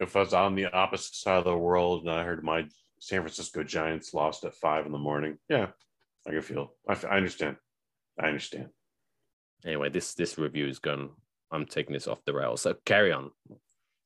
If 0.00 0.14
I 0.16 0.20
was 0.20 0.32
on 0.34 0.54
the 0.54 0.66
opposite 0.66 1.14
side 1.14 1.38
of 1.38 1.44
the 1.44 1.56
world 1.56 2.02
and 2.02 2.10
I 2.10 2.22
heard 2.22 2.44
my 2.44 2.66
San 3.00 3.20
Francisco 3.22 3.62
Giants 3.64 4.14
lost 4.14 4.44
at 4.44 4.54
five 4.54 4.86
in 4.86 4.92
the 4.92 4.98
morning, 4.98 5.38
yeah, 5.48 5.68
I 6.26 6.30
can 6.30 6.42
feel. 6.42 6.74
I, 6.88 6.94
I 7.08 7.16
understand. 7.16 7.56
I 8.20 8.26
understand. 8.28 8.68
Anyway, 9.64 9.88
this 9.90 10.14
this 10.14 10.38
review 10.38 10.68
is 10.68 10.78
gone. 10.78 11.10
I'm 11.50 11.66
taking 11.66 11.94
this 11.94 12.08
off 12.08 12.24
the 12.24 12.34
rails. 12.34 12.62
So 12.62 12.74
carry 12.84 13.12
on. 13.12 13.30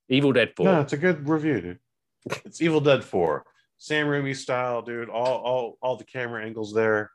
Evil 0.09 0.33
Dead 0.33 0.53
4. 0.57 0.65
No, 0.65 0.81
it's 0.81 0.93
a 0.93 0.99
good 0.99 1.29
review, 1.29 1.61
dude. 1.61 1.79
It's 2.45 2.63
Evil 2.63 2.81
Dead 2.81 3.03
4. 3.03 3.45
Sam 3.79 4.07
Raimi 4.07 4.37
style, 4.37 4.83
dude. 4.83 5.09
All 5.09 5.39
all 5.39 5.79
all 5.83 5.97
the 5.97 6.05
camera 6.05 6.45
angles 6.45 6.73
there, 6.73 7.11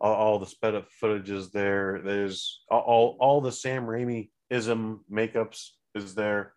all, 0.00 0.14
all 0.14 0.38
the 0.38 0.46
sped 0.46 0.74
up 0.74 0.90
footage 0.90 1.28
is 1.28 1.50
there. 1.50 2.00
There's 2.02 2.62
all, 2.70 2.80
all 2.80 3.16
all 3.20 3.40
the 3.42 3.52
Sam 3.52 3.84
Raimi 3.84 4.30
ism 4.48 5.04
makeups 5.12 5.72
is 5.94 6.14
there. 6.14 6.54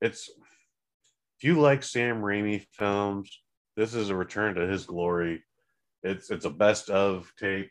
It's 0.00 0.30
if 1.36 1.44
you 1.44 1.60
like 1.60 1.82
Sam 1.82 2.22
Raimi 2.22 2.64
films, 2.72 3.42
this 3.76 3.94
is 3.94 4.08
a 4.08 4.16
return 4.16 4.54
to 4.54 4.66
his 4.66 4.86
glory. 4.86 5.44
It's 6.02 6.30
it's 6.30 6.46
a 6.46 6.50
best 6.50 6.88
of 6.88 7.30
tape. 7.38 7.70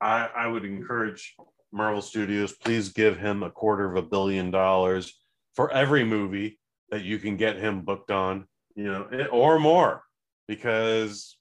I 0.00 0.26
I 0.36 0.46
would 0.46 0.64
encourage 0.64 1.34
Marvel 1.74 2.00
Studios, 2.00 2.52
please 2.52 2.90
give 2.90 3.18
him 3.18 3.42
a 3.42 3.50
quarter 3.50 3.90
of 3.90 3.96
a 3.96 4.08
billion 4.08 4.52
dollars 4.52 5.12
for 5.54 5.72
every 5.72 6.04
movie 6.04 6.60
that 6.90 7.02
you 7.02 7.18
can 7.18 7.36
get 7.36 7.56
him 7.56 7.82
booked 7.82 8.12
on, 8.12 8.46
you 8.76 8.84
know, 8.84 9.08
eh, 9.12 9.26
or 9.26 9.58
more, 9.58 10.02
because 10.46 11.36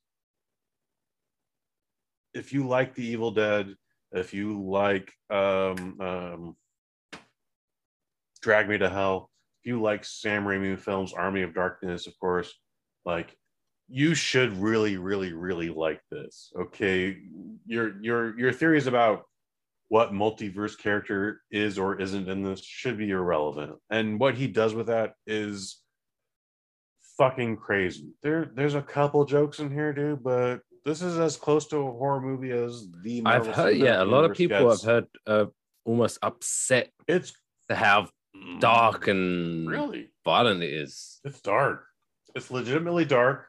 if 2.33 2.51
you 2.51 2.67
like 2.67 2.95
The 2.95 3.05
Evil 3.05 3.29
Dead, 3.29 3.75
if 4.11 4.33
you 4.33 4.59
like 4.59 5.13
um, 5.29 6.01
um, 6.01 6.55
Drag 8.41 8.67
Me 8.67 8.79
to 8.79 8.89
Hell, 8.89 9.29
if 9.61 9.67
you 9.67 9.81
like 9.83 10.03
Sam 10.03 10.45
Raimi 10.45 10.79
films, 10.79 11.13
Army 11.13 11.43
of 11.43 11.53
Darkness, 11.53 12.07
of 12.07 12.19
course, 12.19 12.51
like 13.05 13.35
you 13.87 14.15
should 14.15 14.57
really, 14.57 14.97
really, 14.97 15.33
really 15.33 15.69
like 15.69 16.01
this. 16.09 16.51
Okay, 16.59 17.17
your 17.67 18.01
your 18.01 18.39
your 18.39 18.51
theories 18.51 18.87
about 18.87 19.25
what 19.93 20.11
multiverse 20.11 20.75
character 20.75 21.43
is 21.51 21.77
or 21.77 22.01
isn't 22.01 22.27
in 22.27 22.41
this 22.41 22.65
should 22.65 22.97
be 22.97 23.11
irrelevant. 23.11 23.73
And 23.91 24.19
what 24.19 24.33
he 24.33 24.47
does 24.47 24.73
with 24.73 24.87
that 24.87 25.13
is 25.27 25.83
fucking 27.15 27.57
crazy. 27.57 28.15
There, 28.23 28.49
there's 28.55 28.73
a 28.73 28.81
couple 28.81 29.23
jokes 29.23 29.59
in 29.59 29.69
here, 29.69 29.93
dude, 29.93 30.23
but 30.23 30.61
this 30.83 31.03
is 31.03 31.19
as 31.19 31.37
close 31.37 31.67
to 31.67 31.77
a 31.77 31.91
horror 31.91 32.21
movie 32.21 32.49
as 32.49 32.87
the. 33.03 33.21
I've 33.23 33.45
heard, 33.45 33.77
yeah, 33.77 34.01
a 34.01 34.03
lot 34.03 34.25
of 34.25 34.35
people 34.35 34.67
gets. 34.67 34.81
have 34.81 34.89
heard 34.91 35.07
uh, 35.27 35.45
almost 35.85 36.17
upset 36.23 36.89
It's 37.07 37.31
to 37.69 37.75
how 37.75 38.09
dark 38.57 39.07
and 39.07 39.69
really, 39.69 40.09
violent 40.25 40.63
it 40.63 40.73
is. 40.73 41.19
it's 41.23 41.39
dark. 41.41 41.85
It's 42.33 42.49
legitimately 42.49 43.05
dark. 43.05 43.45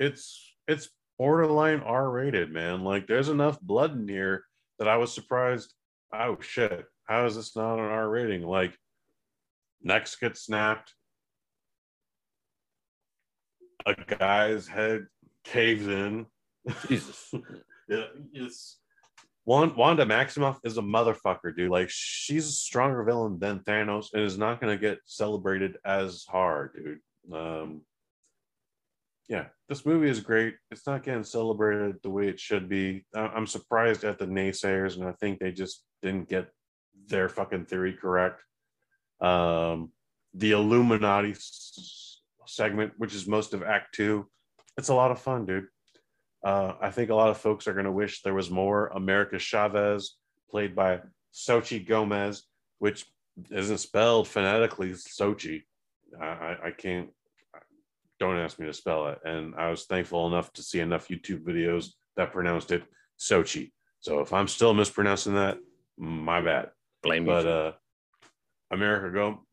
It's 0.00 0.56
it's 0.66 0.88
borderline 1.20 1.82
R-rated, 1.86 2.50
man. 2.50 2.82
Like, 2.82 3.06
there's 3.06 3.28
enough 3.28 3.60
blood 3.60 3.92
in 3.92 4.08
here 4.08 4.42
that 4.80 4.88
I 4.88 4.96
was 4.96 5.12
surprised. 5.12 5.72
Oh 6.20 6.38
shit! 6.40 6.86
How 7.08 7.26
is 7.26 7.36
this 7.36 7.56
not 7.56 7.74
an 7.78 7.84
R 7.84 8.08
rating? 8.08 8.42
Like, 8.42 8.76
necks 9.82 10.16
get 10.16 10.36
snapped. 10.36 10.94
A 13.86 13.94
guy's 13.94 14.66
head 14.66 15.06
caves 15.44 15.86
in. 15.86 16.26
Jesus. 16.88 17.32
Yeah, 17.86 18.04
it's 18.32 18.78
Wan- 19.44 19.76
Wanda 19.76 20.06
Maximoff 20.06 20.56
is 20.64 20.78
a 20.78 20.80
motherfucker, 20.80 21.54
dude. 21.54 21.70
Like 21.70 21.90
she's 21.90 22.48
a 22.48 22.52
stronger 22.52 23.02
villain 23.04 23.38
than 23.38 23.60
Thanos 23.60 24.06
and 24.14 24.22
is 24.22 24.38
not 24.38 24.58
gonna 24.58 24.78
get 24.78 25.00
celebrated 25.04 25.76
as 25.84 26.24
hard, 26.26 26.72
dude. 26.74 27.36
Um 27.36 27.82
yeah, 29.28 29.46
this 29.68 29.86
movie 29.86 30.10
is 30.10 30.20
great. 30.20 30.54
It's 30.70 30.86
not 30.86 31.02
getting 31.02 31.24
celebrated 31.24 31.96
the 32.02 32.10
way 32.10 32.28
it 32.28 32.38
should 32.38 32.68
be. 32.68 33.04
I'm 33.14 33.46
surprised 33.46 34.04
at 34.04 34.18
the 34.18 34.26
naysayers, 34.26 34.96
and 34.96 35.04
I 35.04 35.12
think 35.12 35.38
they 35.38 35.52
just 35.52 35.84
didn't 36.02 36.28
get 36.28 36.48
their 37.08 37.28
fucking 37.28 37.66
theory 37.66 37.94
correct. 37.94 38.42
Um, 39.20 39.92
the 40.34 40.52
Illuminati 40.52 41.30
s- 41.30 42.20
segment, 42.46 42.92
which 42.98 43.14
is 43.14 43.26
most 43.26 43.54
of 43.54 43.62
Act 43.62 43.94
Two, 43.94 44.28
it's 44.76 44.88
a 44.88 44.94
lot 44.94 45.10
of 45.10 45.20
fun, 45.20 45.46
dude. 45.46 45.66
Uh, 46.44 46.74
I 46.80 46.90
think 46.90 47.08
a 47.08 47.14
lot 47.14 47.30
of 47.30 47.38
folks 47.38 47.66
are 47.66 47.72
going 47.72 47.86
to 47.86 47.92
wish 47.92 48.20
there 48.20 48.34
was 48.34 48.50
more 48.50 48.88
America 48.88 49.38
Chavez, 49.38 50.16
played 50.50 50.74
by 50.74 51.00
Xochitl 51.32 51.86
Gomez, 51.86 52.42
which 52.78 53.06
isn't 53.50 53.78
spelled 53.78 54.28
phonetically 54.28 54.90
Sochi. 54.90 55.62
I, 56.20 56.56
I 56.64 56.70
can't, 56.76 57.08
don't 58.24 58.38
ask 58.38 58.58
me 58.58 58.66
to 58.66 58.72
spell 58.72 59.08
it. 59.08 59.18
And 59.24 59.54
I 59.56 59.70
was 59.70 59.84
thankful 59.84 60.26
enough 60.26 60.52
to 60.54 60.62
see 60.62 60.80
enough 60.80 61.08
YouTube 61.08 61.44
videos 61.44 61.90
that 62.16 62.32
pronounced 62.32 62.72
it 62.72 62.84
Sochi. 63.18 63.72
So 64.00 64.20
if 64.20 64.32
I'm 64.32 64.48
still 64.48 64.74
mispronouncing 64.74 65.34
that, 65.34 65.58
my 65.96 66.40
bad. 66.40 66.70
Blame 67.02 67.24
But 67.24 67.44
you. 67.44 67.50
uh, 67.50 67.72
America 68.70 69.10
Go, 69.14 69.46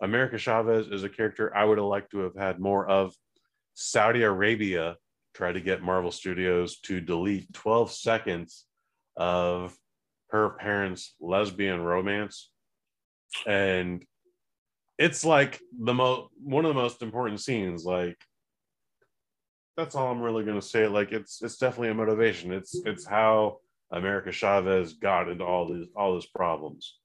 America 0.00 0.36
Chavez 0.38 0.88
is 0.88 1.04
a 1.04 1.08
character 1.08 1.54
I 1.56 1.64
would 1.64 1.78
have 1.78 1.86
liked 1.86 2.10
to 2.12 2.18
have 2.18 2.34
had 2.36 2.58
more 2.58 2.86
of. 2.88 3.14
Saudi 3.74 4.22
Arabia 4.22 4.96
tried 5.34 5.52
to 5.52 5.60
get 5.60 5.82
Marvel 5.82 6.10
Studios 6.10 6.78
to 6.80 7.00
delete 7.00 7.52
12 7.54 7.90
seconds 7.90 8.66
of 9.16 9.74
her 10.30 10.50
parents' 10.50 11.14
lesbian 11.20 11.80
romance, 11.80 12.50
and 13.46 14.04
it's 14.98 15.24
like 15.24 15.60
the 15.78 15.94
most 15.94 16.30
one 16.42 16.64
of 16.64 16.74
the 16.74 16.80
most 16.80 17.02
important 17.02 17.40
scenes. 17.40 17.84
Like 17.84 18.16
that's 19.76 19.94
all 19.94 20.10
I'm 20.10 20.20
really 20.20 20.44
gonna 20.44 20.62
say. 20.62 20.86
Like 20.86 21.12
it's 21.12 21.42
it's 21.42 21.56
definitely 21.56 21.90
a 21.90 21.94
motivation. 21.94 22.52
It's 22.52 22.74
it's 22.84 23.06
how 23.06 23.58
America 23.90 24.30
Chavez 24.32 24.94
got 24.94 25.28
into 25.28 25.44
all 25.44 25.72
these 25.72 25.86
all 25.96 26.14
these 26.14 26.26
problems. 26.26 26.98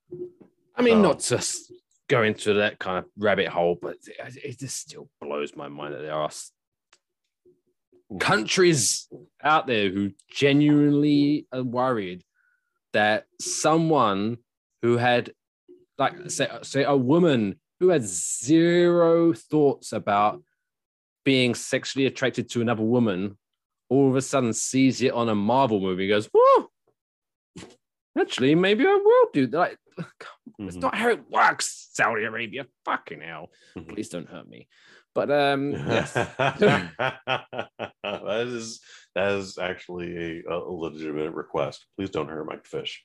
I 0.75 0.81
mean, 0.81 0.95
so- 0.95 1.01
not 1.01 1.19
to 1.19 1.37
s- 1.37 1.71
go 2.09 2.23
into 2.23 2.55
that 2.55 2.79
kind 2.79 2.99
of 2.99 3.05
rabbit 3.17 3.47
hole, 3.47 3.77
but 3.81 3.95
it, 4.05 4.37
it 4.43 4.59
just 4.59 4.77
still 4.77 5.09
blows 5.21 5.55
my 5.55 5.67
mind 5.67 5.93
that 5.93 6.01
there 6.01 6.13
are 6.13 6.29
countries 8.19 9.07
out 9.43 9.67
there 9.67 9.89
who 9.89 10.11
genuinely 10.29 11.47
are 11.51 11.63
worried 11.63 12.23
that 12.93 13.25
someone 13.41 14.37
who 14.81 14.95
had, 14.97 15.31
like, 15.97 16.29
say, 16.29 16.47
say 16.61 16.83
a 16.83 16.95
woman 16.95 17.59
who 17.79 17.89
had 17.89 18.03
zero 18.03 19.33
thoughts 19.33 19.93
about 19.93 20.41
being 21.23 21.53
sexually 21.55 22.05
attracted 22.05 22.49
to 22.49 22.61
another 22.61 22.83
woman, 22.83 23.37
all 23.89 24.09
of 24.09 24.15
a 24.15 24.21
sudden 24.21 24.53
sees 24.53 25.01
it 25.01 25.11
on 25.13 25.29
a 25.29 25.35
Marvel 25.35 25.79
movie, 25.79 26.03
and 26.05 26.09
goes, 26.11 26.29
"Whoa, 26.33 26.69
actually, 28.19 28.55
maybe 28.55 28.85
I 28.85 28.95
will 28.95 29.27
do 29.33 29.47
that." 29.47 29.77
Like, 29.97 30.07
it's 30.59 30.77
Mhm. 30.77 30.81
not 30.81 30.95
how 30.95 31.09
it 31.09 31.29
works, 31.29 31.89
Saudi 31.93 32.23
Arabia. 32.23 32.65
Fucking 32.85 33.21
hell. 33.21 33.49
Mhm. 33.77 33.89
Please 33.89 34.09
don't 34.09 34.27
hurt 34.29 34.47
me. 34.47 34.67
But 35.13 35.31
um, 35.31 35.71
yes. 35.71 36.13
that 36.93 38.45
is 38.47 38.79
that 39.15 39.31
is 39.33 39.57
actually 39.57 40.43
a, 40.47 40.53
a 40.53 40.57
legitimate 40.57 41.33
request. 41.33 41.85
Please 41.97 42.09
don't 42.11 42.27
hurt 42.29 42.45
Mike 42.45 42.65
Fish, 42.65 43.03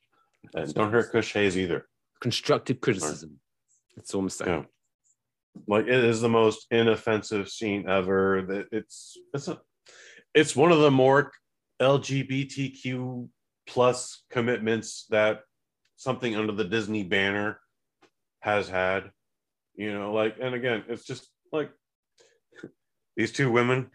and 0.55 0.73
don't 0.75 0.93
hurt 0.93 1.11
Kush 1.11 1.33
Hayes 1.33 1.57
either. 1.57 1.89
constructive 2.21 2.81
criticism. 2.81 3.41
All 4.15 4.21
I'm 4.21 4.31
saying. 4.31 4.51
Yeah. 4.51 4.65
Like 5.67 5.87
it 5.87 6.05
is 6.05 6.21
the 6.21 6.29
most 6.29 6.67
inoffensive 6.71 7.49
scene 7.49 7.89
ever. 7.89 8.43
That 8.49 8.67
it's 8.73 9.19
it's 9.35 9.49
a, 9.49 9.61
it's 10.35 10.57
one 10.57 10.73
of 10.73 10.81
the 10.81 10.91
more 10.91 11.31
LGBTQ 11.81 13.29
plus 13.67 14.23
commitments 14.31 15.07
that 15.11 15.41
something 15.97 16.35
under 16.37 16.53
the 16.53 16.65
Disney 16.65 17.05
banner 17.05 17.61
has 18.41 18.69
had. 18.69 19.11
You 19.75 19.93
know, 19.93 20.13
like 20.13 20.37
and 20.41 20.55
again, 20.55 20.85
it's 20.89 21.05
just 21.05 21.29
like 21.53 21.71
these 23.17 23.33
two 23.33 23.51
women 23.51 23.91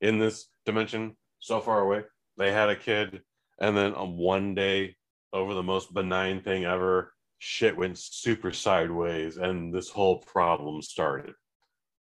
in 0.00 0.18
this 0.18 0.48
dimension 0.64 1.16
so 1.38 1.60
far 1.60 1.80
away. 1.80 2.02
They 2.36 2.52
had 2.52 2.68
a 2.68 2.76
kid, 2.76 3.22
and 3.60 3.76
then 3.76 3.94
on 3.94 4.16
one 4.16 4.54
day, 4.54 4.96
over 5.32 5.54
the 5.54 5.62
most 5.62 5.94
benign 5.94 6.42
thing 6.42 6.64
ever, 6.64 7.12
shit 7.38 7.76
went 7.76 7.98
super 7.98 8.52
sideways, 8.52 9.36
and 9.36 9.72
this 9.72 9.90
whole 9.90 10.18
problem 10.18 10.82
started. 10.82 11.34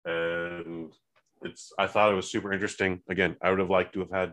And 0.04 0.92
it's 1.42 1.72
I 1.78 1.86
thought 1.86 2.12
it 2.12 2.16
was 2.16 2.30
super 2.30 2.52
interesting. 2.52 3.02
Again, 3.08 3.36
I 3.42 3.50
would 3.50 3.58
have 3.58 3.70
liked 3.70 3.92
to 3.94 4.00
have 4.00 4.10
had 4.10 4.32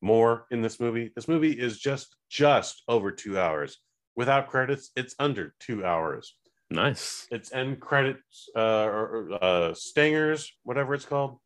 more 0.00 0.46
in 0.50 0.62
this 0.62 0.80
movie. 0.80 1.10
This 1.14 1.28
movie 1.28 1.52
is 1.52 1.78
just 1.78 2.16
just 2.28 2.82
over 2.88 3.10
two 3.12 3.38
hours. 3.38 3.78
without 4.16 4.48
credits, 4.48 4.90
it's 4.96 5.14
under 5.18 5.54
two 5.60 5.84
hours. 5.84 6.34
Nice. 6.70 7.26
It's 7.30 7.52
end 7.52 7.80
credits, 7.80 8.48
uh, 8.56 8.84
or, 8.84 9.28
or, 9.30 9.44
uh, 9.44 9.74
stingers, 9.74 10.52
whatever 10.64 10.94
it's 10.94 11.04
called. 11.04 11.38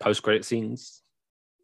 Post 0.00 0.22
credit 0.22 0.44
scenes. 0.44 1.02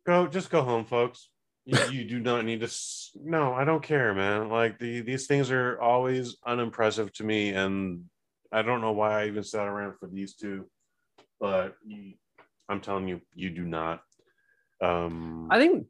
Go, 0.07 0.27
just 0.27 0.51
go 0.51 0.63
home, 0.63 0.85
folks. 0.85 1.29
You, 1.65 1.79
you 1.91 2.05
do 2.05 2.19
not 2.19 2.45
need 2.45 2.61
to. 2.61 2.67
s- 2.67 3.11
No, 3.15 3.53
I 3.53 3.65
don't 3.65 3.83
care, 3.83 4.13
man. 4.15 4.49
Like 4.49 4.79
the 4.79 5.01
these 5.01 5.27
things 5.27 5.51
are 5.51 5.81
always 5.81 6.37
unimpressive 6.45 7.13
to 7.15 7.25
me, 7.25 7.51
and 7.51 8.05
I 8.51 8.63
don't 8.63 8.81
know 8.81 8.93
why 8.93 9.23
I 9.23 9.27
even 9.29 9.45
sat 9.45 9.67
around 9.67 9.95
for 9.99 10.09
these 10.09 10.35
two. 10.35 10.67
But 11.41 11.77
you, 11.87 12.15
I'm 12.69 12.81
telling 12.81 13.07
you, 13.09 13.21
you 13.35 13.51
do 13.51 13.65
not. 13.65 14.03
Um, 14.81 15.49
I 15.51 15.59
think 15.61 15.87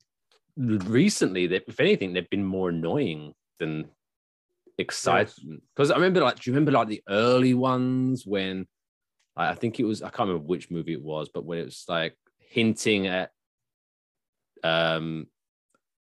recently 0.56 1.46
that 1.48 1.64
if 1.66 1.80
anything, 1.80 2.12
they've 2.12 2.28
been 2.28 2.44
more 2.44 2.68
annoying 2.68 3.32
than 3.58 3.88
exciting. 4.76 5.62
Because 5.74 5.90
I 5.90 5.94
remember 5.94 6.20
like, 6.20 6.36
do 6.40 6.50
you 6.50 6.54
remember 6.54 6.72
like 6.72 6.88
the 6.88 7.02
early 7.08 7.54
ones 7.54 8.26
when 8.26 8.66
I 9.36 9.50
I 9.50 9.54
think 9.54 9.80
it 9.80 9.84
was 9.84 10.02
I 10.02 10.10
can't 10.10 10.28
remember 10.28 10.46
which 10.46 10.70
movie 10.70 10.92
it 10.92 11.02
was, 11.02 11.30
but 11.32 11.44
when 11.46 11.60
it 11.60 11.64
was 11.64 11.84
like 11.88 12.16
hinting 12.38 13.06
at 13.06 13.30
um 14.64 15.26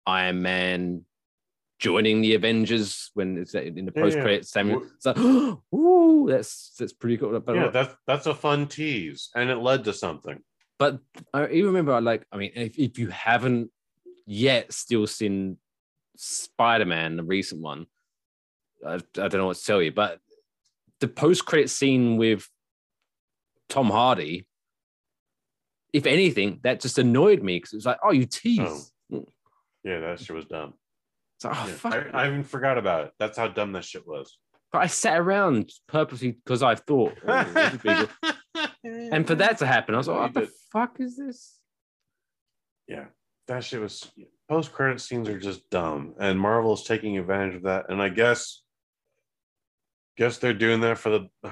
Iron 0.05 0.41
Man 0.41 1.05
joining 1.79 2.21
the 2.21 2.33
Avengers 2.33 3.11
when 3.13 3.37
it's 3.37 3.53
in 3.53 3.85
the 3.85 3.91
post 3.91 4.15
yeah. 4.15 4.23
credits 4.23 4.55
It's 4.55 5.05
like, 5.05 5.17
ooh, 5.75 6.25
that's 6.29 6.73
that's 6.79 6.93
pretty 6.93 7.17
cool. 7.17 7.37
But 7.39 7.55
yeah, 7.55 7.67
that's 7.67 7.93
that's 8.07 8.25
a 8.25 8.33
fun 8.33 8.67
tease, 8.67 9.29
and 9.35 9.49
it 9.49 9.57
led 9.57 9.83
to 9.83 9.93
something. 9.93 10.39
but 10.79 10.99
I 11.33 11.47
even 11.47 11.67
remember 11.67 11.99
like 11.99 12.25
I 12.31 12.37
mean 12.37 12.51
if, 12.55 12.77
if 12.79 12.97
you 12.97 13.09
haven't 13.09 13.69
yet 14.25 14.71
still 14.71 15.07
seen 15.07 15.57
Spider-Man, 16.15 17.17
the 17.17 17.23
recent 17.23 17.61
one, 17.61 17.87
I, 18.85 18.95
I 18.95 18.99
don't 19.27 19.33
know 19.33 19.47
what 19.47 19.57
to 19.57 19.65
tell 19.65 19.81
you, 19.81 19.91
but 19.91 20.19
the 21.01 21.07
post-credit 21.09 21.69
scene 21.69 22.15
with 22.15 22.47
Tom 23.67 23.89
Hardy, 23.89 24.45
if 25.91 26.05
anything, 26.05 26.59
that 26.63 26.79
just 26.79 26.97
annoyed 26.97 27.43
me 27.43 27.57
because 27.57 27.73
it 27.73 27.77
was 27.77 27.85
like, 27.85 27.99
oh, 28.03 28.11
you 28.11 28.23
oh. 28.23 28.27
tease. 28.29 28.92
Yeah, 29.83 29.99
that 29.99 30.19
shit 30.19 30.35
was 30.35 30.45
dumb. 30.45 30.73
It's 31.37 31.45
like, 31.45 31.55
oh, 31.57 31.67
Yeah, 31.67 31.73
fuck. 31.73 31.93
I, 32.13 32.23
I 32.23 32.27
even 32.27 32.43
forgot 32.43 32.77
about 32.77 33.05
it. 33.05 33.11
That's 33.19 33.37
how 33.37 33.47
dumb 33.47 33.73
that 33.73 33.83
shit 33.85 34.07
was. 34.07 34.37
but 34.71 34.81
I 34.81 34.87
sat 34.87 35.19
around 35.19 35.71
purposely 35.87 36.31
because 36.31 36.63
I 36.63 36.75
thought, 36.75 37.13
oh, 37.27 37.43
this 37.43 37.71
would 37.73 37.83
be 37.83 37.93
good. 37.93 38.69
and 39.11 39.27
for 39.27 39.35
that 39.35 39.57
to 39.59 39.65
happen, 39.65 39.95
I 39.95 39.97
was 39.97 40.07
like, 40.07 40.19
what 40.19 40.33
the 40.33 40.49
fuck 40.71 40.95
is 40.99 41.17
this? 41.17 41.57
yeah, 42.87 43.05
that 43.47 43.63
shit 43.63 43.79
was 43.81 44.11
post 44.49 44.73
credit 44.73 44.99
scenes 44.99 45.29
are 45.29 45.39
just 45.39 45.69
dumb, 45.69 46.13
and 46.19 46.39
Marvel 46.39 46.73
is 46.73 46.83
taking 46.83 47.17
advantage 47.17 47.55
of 47.55 47.63
that. 47.63 47.85
And 47.89 48.01
I 48.01 48.09
guess, 48.09 48.61
guess 50.17 50.37
they're 50.37 50.53
doing 50.53 50.81
that 50.81 50.97
for 50.97 51.09
the. 51.09 51.29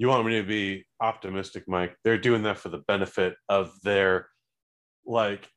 You 0.00 0.06
want 0.06 0.24
me 0.26 0.40
to 0.40 0.46
be 0.46 0.86
optimistic, 1.00 1.64
Mike? 1.66 1.96
They're 2.04 2.18
doing 2.18 2.44
that 2.44 2.58
for 2.58 2.68
the 2.68 2.78
benefit 2.78 3.34
of 3.48 3.72
their, 3.82 4.28
like, 5.04 5.48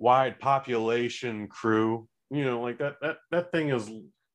state-wide 0.00 0.38
population 0.40 1.46
crew. 1.48 2.08
You 2.30 2.44
know, 2.44 2.60
like 2.60 2.78
that 2.78 2.96
that 3.02 3.16
that 3.30 3.50
thing 3.52 3.70
is 3.70 3.90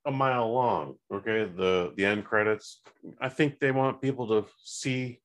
a 0.05 0.11
mile 0.11 0.51
long. 0.53 0.95
Okay, 1.13 1.45
the 1.45 1.93
the 1.95 2.05
end 2.05 2.25
credits. 2.25 2.81
I 3.21 3.29
think 3.29 3.59
they 3.59 3.71
want 3.71 4.01
people 4.01 4.27
to 4.27 4.45
see 4.63 5.21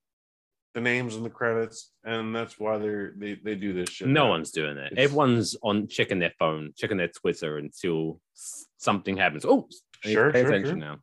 the 0.75 0.81
names 0.81 1.17
in 1.17 1.25
the 1.25 1.31
credits, 1.31 1.91
and 2.05 2.35
that's 2.35 2.59
why 2.61 2.79
they're 2.79 3.13
they, 3.19 3.35
they 3.43 3.57
do 3.57 3.73
this 3.73 3.91
shit. 3.91 4.07
No 4.09 4.25
now. 4.25 4.31
one's 4.31 4.53
doing 4.53 4.77
that. 4.77 4.93
It's- 4.93 5.05
Everyone's 5.05 5.57
on 5.63 5.89
checking 5.89 6.21
their 6.21 6.33
phone, 6.39 6.73
checking 6.77 6.97
their 6.99 7.09
Twitter 7.09 7.59
until 7.59 8.21
something 8.79 9.17
happens. 9.17 9.45
Oh, 9.45 9.67
I 10.05 10.09
need 10.09 10.15
to 10.15 10.21
Sure, 10.21 10.33
pay 10.33 10.41
sure, 10.43 10.49
attention 10.49 10.81
sure. 10.81 10.89
now. 10.89 10.97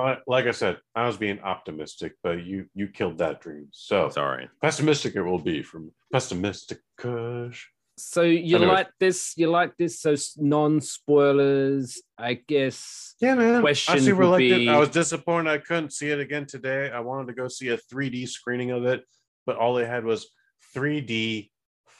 I, 0.00 0.18
like 0.26 0.46
I 0.46 0.52
said, 0.52 0.78
I 0.94 1.06
was 1.06 1.16
being 1.16 1.40
optimistic, 1.40 2.14
but 2.22 2.44
you 2.44 2.66
you 2.74 2.88
killed 2.88 3.18
that 3.18 3.40
dream. 3.40 3.68
So 3.72 4.08
Sorry. 4.08 4.48
pessimistic 4.62 5.16
it 5.16 5.22
will 5.22 5.38
be 5.38 5.62
from 5.62 5.92
pessimistic 6.12 6.78
Kush. 6.96 7.66
So 7.98 8.22
you 8.22 8.56
Anyways. 8.56 8.72
like 8.74 8.88
this? 8.98 9.34
You 9.36 9.50
like 9.50 9.76
this? 9.76 10.00
So 10.00 10.14
non 10.38 10.80
spoilers, 10.80 12.00
I 12.18 12.34
guess. 12.34 13.14
Yeah, 13.20 13.34
man. 13.34 13.60
Question 13.60 13.94
I 13.94 13.98
super 13.98 14.22
would 14.22 14.30
liked 14.30 14.38
be- 14.40 14.66
it. 14.66 14.70
I 14.70 14.78
was 14.78 14.88
disappointed 14.88 15.50
I 15.50 15.58
couldn't 15.58 15.92
see 15.92 16.10
it 16.10 16.18
again 16.18 16.46
today. 16.46 16.90
I 16.90 17.00
wanted 17.00 17.26
to 17.28 17.34
go 17.34 17.48
see 17.48 17.68
a 17.68 17.76
3D 17.76 18.26
screening 18.28 18.70
of 18.70 18.86
it, 18.86 19.04
but 19.46 19.56
all 19.56 19.74
they 19.74 19.84
had 19.86 20.04
was 20.04 20.26
3D 20.74 21.50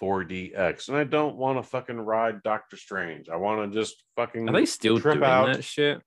4DX. 0.00 0.88
And 0.88 0.96
I 0.96 1.04
don't 1.04 1.36
want 1.36 1.58
to 1.58 1.62
fucking 1.62 1.98
ride 2.00 2.42
Doctor 2.42 2.76
Strange. 2.76 3.28
I 3.28 3.36
want 3.36 3.70
to 3.72 3.78
just 3.78 4.02
fucking 4.16 4.48
Are 4.48 4.52
they 4.52 4.66
still 4.66 4.98
trip 4.98 5.14
doing 5.18 5.24
out. 5.24 5.46
that 5.52 5.62
shit? 5.64 6.00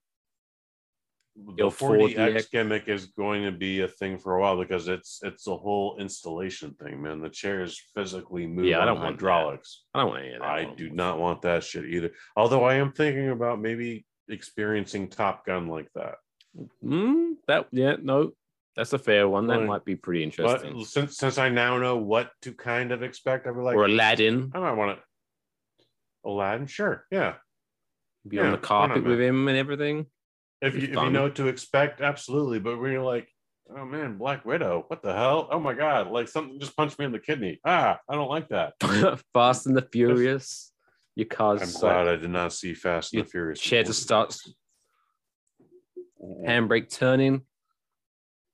The 1.36 1.54
Yo, 1.64 1.70
4DX 1.70 2.14
4DX. 2.16 2.50
gimmick 2.50 2.88
is 2.88 3.06
going 3.06 3.42
to 3.44 3.52
be 3.52 3.80
a 3.82 3.88
thing 3.88 4.18
for 4.18 4.36
a 4.36 4.40
while 4.40 4.56
because 4.58 4.88
it's 4.88 5.20
it's 5.22 5.46
a 5.46 5.56
whole 5.56 5.98
installation 5.98 6.72
thing, 6.74 7.02
man. 7.02 7.20
The 7.20 7.28
chairs 7.28 7.80
physically 7.94 8.46
move 8.46 8.64
Yeah, 8.66 8.80
I 8.80 8.86
don't 8.86 8.94
want 9.00 9.18
that. 9.18 9.24
hydraulics. 9.24 9.84
I 9.94 10.00
don't 10.00 10.08
want 10.10 10.24
any 10.24 10.34
of 10.34 10.40
that. 10.40 10.48
I 10.48 10.64
do 10.74 10.90
not 10.90 11.18
want 11.18 11.42
that 11.42 11.62
shit 11.62 11.84
either. 11.84 12.10
Although 12.36 12.64
I 12.64 12.76
am 12.76 12.92
thinking 12.92 13.28
about 13.30 13.60
maybe 13.60 14.06
experiencing 14.28 15.08
Top 15.08 15.44
Gun 15.44 15.68
like 15.68 15.88
that. 15.94 16.14
Mm, 16.82 17.34
that 17.48 17.66
yeah, 17.70 17.96
no, 18.02 18.32
that's 18.74 18.94
a 18.94 18.98
fair 18.98 19.28
one. 19.28 19.46
That 19.46 19.58
Right. 19.58 19.66
might 19.66 19.84
be 19.84 19.94
pretty 19.94 20.20
But 20.24 20.24
interesting. 20.24 20.84
since 20.84 21.18
since 21.18 21.36
I 21.36 21.50
now 21.50 21.76
know 21.78 21.98
what 21.98 22.30
to 22.42 22.54
kind 22.54 22.92
of 22.92 23.02
expect, 23.02 23.46
I'd 23.46 23.54
be 23.54 23.60
like, 23.60 23.76
or 23.76 23.84
Aladdin, 23.84 24.52
I 24.54 24.58
might 24.60 24.72
want 24.72 24.98
to. 24.98 25.04
Aladdin, 26.24 26.66
sure, 26.66 27.04
yeah. 27.10 27.34
be 28.26 28.36
yeah, 28.36 28.42
on 28.44 28.50
the 28.52 28.56
not, 28.56 28.62
carpet 28.62 29.04
with 29.04 29.20
him 29.20 29.46
and 29.48 29.56
everything. 29.58 30.06
If 30.62 30.74
you, 30.74 30.82
if 30.88 30.94
you 30.94 31.10
know 31.10 31.24
what 31.24 31.36
to 31.36 31.48
expect, 31.48 32.00
absolutely. 32.00 32.58
But 32.58 32.80
when 32.80 32.92
you're 32.92 33.02
like, 33.02 33.28
oh 33.76 33.84
man, 33.84 34.16
Black 34.16 34.44
Widow, 34.46 34.84
what 34.88 35.02
the 35.02 35.12
hell? 35.12 35.48
Oh 35.50 35.60
my 35.60 35.74
god, 35.74 36.10
like 36.10 36.28
something 36.28 36.58
just 36.58 36.76
punched 36.76 36.98
me 36.98 37.04
in 37.04 37.12
the 37.12 37.18
kidney. 37.18 37.60
Ah, 37.64 37.98
I 38.08 38.14
don't 38.14 38.30
like 38.30 38.48
that. 38.48 38.74
Fast 39.34 39.66
and 39.66 39.76
the 39.76 39.82
Furious. 39.92 40.72
Your 41.14 41.26
car's 41.26 41.62
I'm 41.62 41.80
glad 41.80 42.08
I 42.08 42.16
did 42.16 42.30
not 42.30 42.52
see 42.52 42.74
Fast 42.74 43.14
and 43.14 43.24
the 43.24 43.28
Furious. 43.28 43.60
chair 43.60 43.82
just 43.82 44.02
starts 44.02 44.54
handbrake 46.46 46.90
turning. 46.90 47.42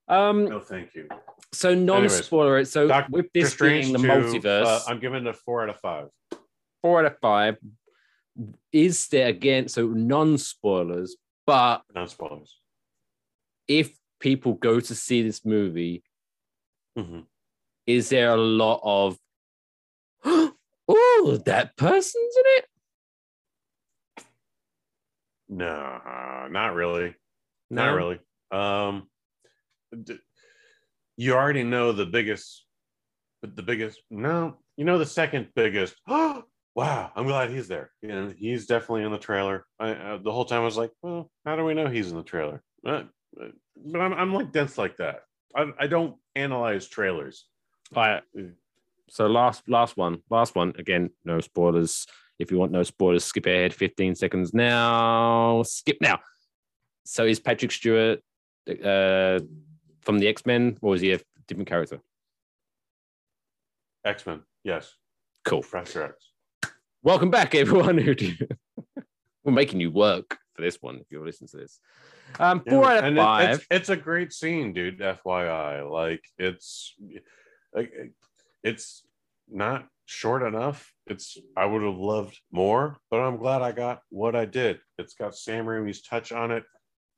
Um, 0.09 0.45
No, 0.47 0.61
thank 0.61 0.95
you. 0.95 1.09
so 1.53 1.75
non-spoiler. 1.75 2.65
So 2.65 2.89
Doctor 2.89 3.11
with 3.13 3.27
this 3.33 3.53
Strange 3.53 3.87
being 3.87 3.93
the 3.95 3.99
2, 3.99 4.07
multiverse, 4.41 4.67
uh, 4.67 4.81
I'm 4.89 4.99
giving 5.01 5.27
it 5.27 5.29
a 5.29 5.33
four 5.33 5.63
out 5.63 5.71
of 5.71 5.81
five. 5.81 6.09
four 6.83 7.01
out 7.01 7.07
of 7.07 7.19
five. 7.21 7.57
Is 8.73 9.09
there 9.09 9.29
again? 9.29 9.69
So 9.69 9.87
non-spoilers, 9.89 11.17
but 11.47 11.83
spoilers. 12.07 12.59
if 13.69 13.97
people 14.21 14.55
go 14.55 14.81
to 14.81 14.95
see 14.95 15.23
this 15.23 15.45
movie, 15.45 16.03
Mhm. 16.97 17.27
is 17.87 18.09
there 18.11 18.31
a 18.31 18.37
lot 18.37 18.81
of 18.83 19.19
oh 20.89 21.43
that 21.47 21.77
person's 21.77 22.37
in 22.37 22.45
it? 22.59 24.25
No, 25.49 26.47
not 26.51 26.75
really. 26.75 27.15
No, 27.71 27.87
Not 27.87 27.95
really. 27.97 28.21
Um, 28.51 29.11
d- 30.05 30.19
you 31.17 31.35
already 31.35 31.63
know 31.63 31.93
the 31.93 32.07
biggest, 32.07 32.65
but 33.43 33.55
the 33.57 33.63
biggest. 33.63 34.01
No, 34.11 34.57
you 34.77 34.85
know 34.85 34.99
the 34.99 35.07
second 35.07 35.49
biggest. 35.55 35.95
wow, 36.75 37.11
I'm 37.15 37.27
glad 37.27 37.51
he's 37.51 37.69
there. 37.69 37.91
You 38.01 38.09
know, 38.09 38.33
he's 38.37 38.67
definitely 38.67 39.05
in 39.05 39.13
the 39.13 39.19
trailer. 39.19 39.67
I 39.79 39.91
uh, 39.91 40.19
the 40.19 40.33
whole 40.33 40.45
time 40.45 40.63
I 40.63 40.65
was 40.65 40.77
like, 40.77 40.91
well, 41.03 41.31
how 41.45 41.57
do 41.57 41.65
we 41.65 41.75
know 41.75 41.89
he's 41.89 42.11
in 42.11 42.17
the 42.17 42.23
trailer? 42.23 42.63
Uh, 42.87 43.05
uh, 43.41 43.49
but 43.77 44.01
I'm 44.01 44.13
I'm 44.13 44.35
like 44.35 44.53
dense 44.53 44.79
like 44.79 44.97
that. 44.99 45.21
I 45.55 45.67
I 45.79 45.87
don't 45.87 46.17
analyze 46.35 46.87
trailers. 46.89 47.47
All 47.95 48.03
right. 48.03 48.23
So 49.09 49.27
last 49.27 49.69
last 49.69 49.97
one, 49.97 50.23
last 50.31 50.55
one. 50.55 50.73
Again, 50.79 51.11
no 51.25 51.41
spoilers. 51.41 52.07
If 52.39 52.51
you 52.51 52.59
want 52.59 52.73
no 52.73 52.83
spoilers, 52.83 53.25
skip 53.25 53.47
ahead 53.47 53.75
15 53.75 54.15
seconds 54.15 54.53
now. 54.55 55.63
Skip 55.63 55.99
now. 56.01 56.19
So 57.05 57.25
is 57.25 57.39
Patrick 57.39 57.71
Stewart 57.71 58.21
uh, 58.69 59.41
from 60.01 60.19
the 60.19 60.29
X 60.29 60.47
Men, 60.47 60.79
or 60.81 60.95
is 60.95 61.01
he 61.01 61.13
a 61.13 61.21
different 61.47 61.69
character? 61.69 62.01
X 64.05 64.27
Men, 64.27 64.41
yes. 64.65 64.95
Cool. 65.45 65.61
Professor 65.61 66.05
X. 66.05 66.32
Welcome 67.03 67.31
back, 67.31 67.55
everyone. 67.55 67.99
Who 67.99 68.15
do 68.15 68.33
We're 69.45 69.53
making 69.53 69.81
you 69.81 69.91
work 69.91 70.39
for 70.55 70.63
this 70.63 70.79
one 70.81 70.97
if 70.97 71.11
you're 71.11 71.25
listening 71.25 71.49
to 71.49 71.57
this. 71.59 71.81
Um, 72.39 72.63
four 72.69 72.85
Yeah, 72.85 72.91
out 72.91 72.99
of 72.99 73.05
and 73.05 73.19
it- 73.19 73.21
five. 73.21 73.51
it's, 73.57 73.67
it's 73.71 73.89
a 73.89 73.97
great 73.97 74.33
scene, 74.33 74.73
dude. 74.73 75.01
FYI, 75.01 75.91
like 75.91 76.25
it's 76.39 76.95
like 77.75 77.93
it's 78.63 79.05
not 79.51 79.87
short 80.07 80.43
enough. 80.43 80.93
It's 81.07 81.37
I 81.57 81.67
would 81.67 81.83
have 81.83 81.97
loved 81.99 82.39
more, 82.53 82.99
but 83.11 83.19
I'm 83.21 83.37
glad 83.39 83.63
I 83.63 83.73
got 83.73 84.01
what 84.11 84.37
I 84.37 84.45
did. 84.45 84.79
It's 84.99 85.15
got 85.15 85.35
Sam 85.35 85.67
Raimi's 85.67 86.03
touch 86.03 86.31
on 86.33 86.53
it, 86.53 86.63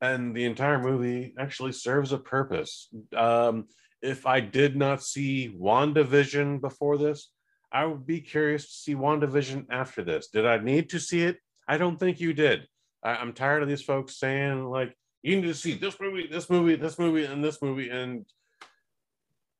and 0.00 0.34
the 0.34 0.44
entire 0.46 0.80
movie 0.80 1.34
actually 1.38 1.72
serves 1.72 2.12
a 2.12 2.18
purpose. 2.18 2.88
Um, 3.14 3.66
if 4.00 4.26
I 4.26 4.40
did 4.40 4.76
not 4.76 5.02
see 5.02 5.54
WandaVision 5.58 6.60
before 6.60 6.96
this, 6.98 7.28
I 7.74 7.84
would 7.84 8.06
be 8.06 8.20
curious 8.20 8.66
to 8.66 8.72
see 8.72 8.94
WandaVision 8.94 9.66
after 9.68 10.04
this. 10.04 10.28
Did 10.28 10.46
I 10.46 10.58
need 10.58 10.90
to 10.90 11.00
see 11.00 11.24
it? 11.24 11.38
I 11.66 11.76
don't 11.76 11.98
think 11.98 12.20
you 12.20 12.32
did. 12.32 12.68
I, 13.02 13.16
I'm 13.16 13.32
tired 13.32 13.62
of 13.62 13.68
these 13.68 13.82
folks 13.82 14.16
saying 14.16 14.64
like 14.64 14.96
you 15.22 15.36
need 15.36 15.48
to 15.48 15.54
see 15.54 15.74
this 15.74 15.98
movie, 16.00 16.28
this 16.28 16.48
movie, 16.48 16.76
this 16.76 16.98
movie, 16.98 17.24
and 17.24 17.42
this 17.42 17.60
movie, 17.60 17.90
and 17.90 18.24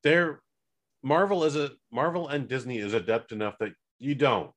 they're 0.05 0.41
Marvel 1.03 1.45
is 1.45 1.57
a 1.57 1.73
Marvel 1.93 2.29
and 2.29 2.49
Disney 2.49 2.79
is 2.79 2.95
adept 2.95 3.33
enough 3.33 3.59
that 3.59 3.73
you 3.99 4.15
don't. 4.15 4.51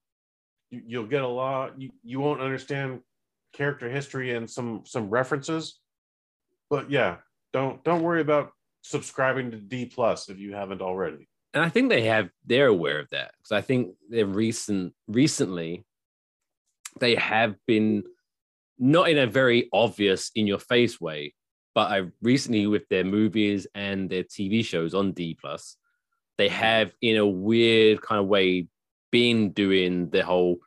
You, 0.69 0.81
you'll 0.85 1.07
get 1.07 1.23
a 1.23 1.27
lot. 1.27 1.81
You, 1.81 1.89
you 2.03 2.19
won't 2.19 2.41
understand 2.41 3.01
character 3.53 3.89
history 3.89 4.35
and 4.35 4.49
some 4.49 4.83
some 4.85 5.09
references, 5.09 5.79
but 6.69 6.91
yeah, 6.91 7.17
don't 7.53 7.83
don't 7.83 8.03
worry 8.03 8.21
about 8.21 8.51
subscribing 8.81 9.51
to 9.51 9.57
D 9.57 9.85
plus 9.85 10.29
if 10.29 10.37
you 10.37 10.53
haven't 10.53 10.81
already. 10.81 11.27
And 11.57 11.65
I 11.65 11.69
think 11.69 11.89
they 11.89 12.03
have 12.03 12.29
they're 12.45 12.67
aware 12.67 12.99
of 12.99 13.09
that 13.09 13.31
because 13.37 13.51
I 13.51 13.61
think 13.61 13.95
they're 14.09 14.27
recent 14.27 14.93
recently 15.07 15.83
they 16.99 17.15
have 17.15 17.55
been 17.65 18.03
not 18.79 19.09
in 19.09 19.17
a 19.17 19.25
very 19.25 19.69
obvious 19.73 20.29
in 20.35 20.45
your 20.45 20.59
face 20.59 21.01
way, 21.01 21.33
but 21.73 21.91
I 21.91 22.03
recently 22.21 22.67
with 22.67 22.87
their 22.89 23.03
movies 23.03 23.65
and 23.73 24.07
their 24.09 24.23
TV 24.23 24.63
shows 24.63 24.93
on 24.93 25.13
D 25.13 25.35
plus, 25.39 25.77
they 26.37 26.47
have 26.49 26.93
in 27.01 27.17
a 27.17 27.25
weird 27.25 28.01
kind 28.01 28.19
of 28.21 28.27
way 28.27 28.67
been 29.11 29.51
doing 29.51 30.09
the 30.11 30.23
whole 30.23 30.57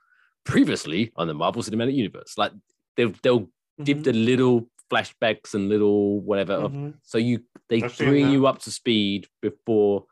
previously 0.44 1.12
on 1.16 1.28
the 1.28 1.34
Marvel 1.34 1.62
Cinematic 1.62 1.94
Universe. 1.94 2.34
Like 2.36 2.52
they'll 2.96 3.14
they'll 3.22 3.48
give 3.84 4.02
the 4.02 4.12
little 4.12 4.68
flashbacks 4.90 5.54
and 5.54 5.68
little 5.68 6.20
whatever 6.20 6.54
of 6.54 6.72
Mhm. 6.72 6.94
so 7.04 7.16
you 7.16 7.44
they 7.68 7.80
I've 7.80 7.96
bring 7.96 8.28
you 8.32 8.48
up 8.48 8.58
to 8.62 8.72
speed 8.72 9.28
before 9.40 10.04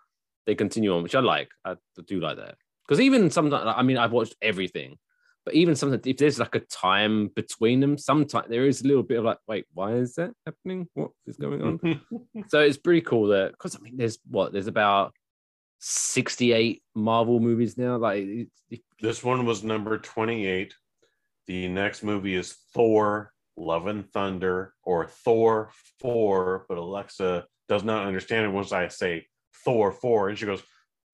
they 0.49 0.55
continue 0.55 0.95
on, 0.97 1.03
which 1.03 1.15
I 1.15 1.21
like. 1.21 1.51
I 1.63 1.77
do 2.07 2.21
like 2.21 2.39
that 2.39 2.55
because 2.87 3.01
even 3.03 3.31
sometimes, 3.31 3.65
I 3.77 3.83
mean, 3.83 3.99
I've 3.99 4.13
watched 4.13 4.35
everything, 4.41 4.97
but 5.45 5.53
even 5.55 5.77
sometimes 5.77 6.07
if 6.07 6.17
there's 6.17 6.39
like 6.39 6.55
a 6.55 6.61
time 6.61 7.29
between 7.37 7.81
them, 7.81 7.99
sometimes 7.99 8.47
there 8.49 8.67
is 8.67 8.81
a 8.81 8.87
little 8.89 9.03
bit 9.03 9.19
of 9.19 9.25
like, 9.27 9.37
wait, 9.47 9.67
why 9.75 9.93
is 9.93 10.15
that 10.15 10.31
happening? 10.47 10.89
What 10.95 11.11
is 11.27 11.37
going 11.37 11.61
on? 11.63 12.01
so 12.49 12.61
it's 12.61 12.79
pretty 12.79 13.03
cool 13.03 13.27
that 13.29 13.51
because 13.53 13.77
I 13.77 13.81
mean, 13.81 13.99
there's 13.99 14.19
what 14.27 14.55
there's 14.55 14.69
about 14.69 15.13
68 15.81 16.83
Marvel 16.95 17.41
movies 17.41 17.77
now. 17.77 17.99
Like, 17.99 18.25
it, 18.25 18.49
it- 18.71 18.81
This 19.03 19.23
one 19.23 19.45
was 19.45 19.63
number 19.63 19.99
28. 19.99 20.75
The 21.47 21.69
next 21.69 22.03
movie 22.03 22.35
is 22.35 22.57
Thor, 22.75 23.33
Love 23.59 23.87
and 23.87 24.11
Thunder, 24.13 24.73
or 24.83 25.07
Thor 25.09 25.71
4. 26.01 26.65
But 26.71 26.79
Alexa 26.79 27.45
does 27.69 27.85
not 27.85 28.07
understand 28.07 28.47
it 28.47 28.51
once 28.51 28.73
I 28.73 28.89
say 28.89 29.27
Thor 29.65 29.93
4. 29.93 30.31
And 30.31 30.39
she 30.39 30.47
goes, 30.47 30.63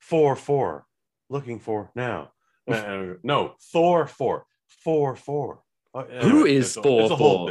4 0.01 0.37
4, 0.37 0.87
looking 1.31 1.59
for 1.59 1.91
now. 1.95 2.33
Uh, 2.71 3.15
no, 3.23 3.55
Thor 3.73 4.07
4, 4.07 4.47
4 4.85 5.17
4. 5.17 5.63
Uh, 5.95 6.05
who 6.23 6.45
is 6.45 6.77
a- 6.77 6.83
four 6.83 7.03
it's 7.03 7.15
four? 7.15 7.51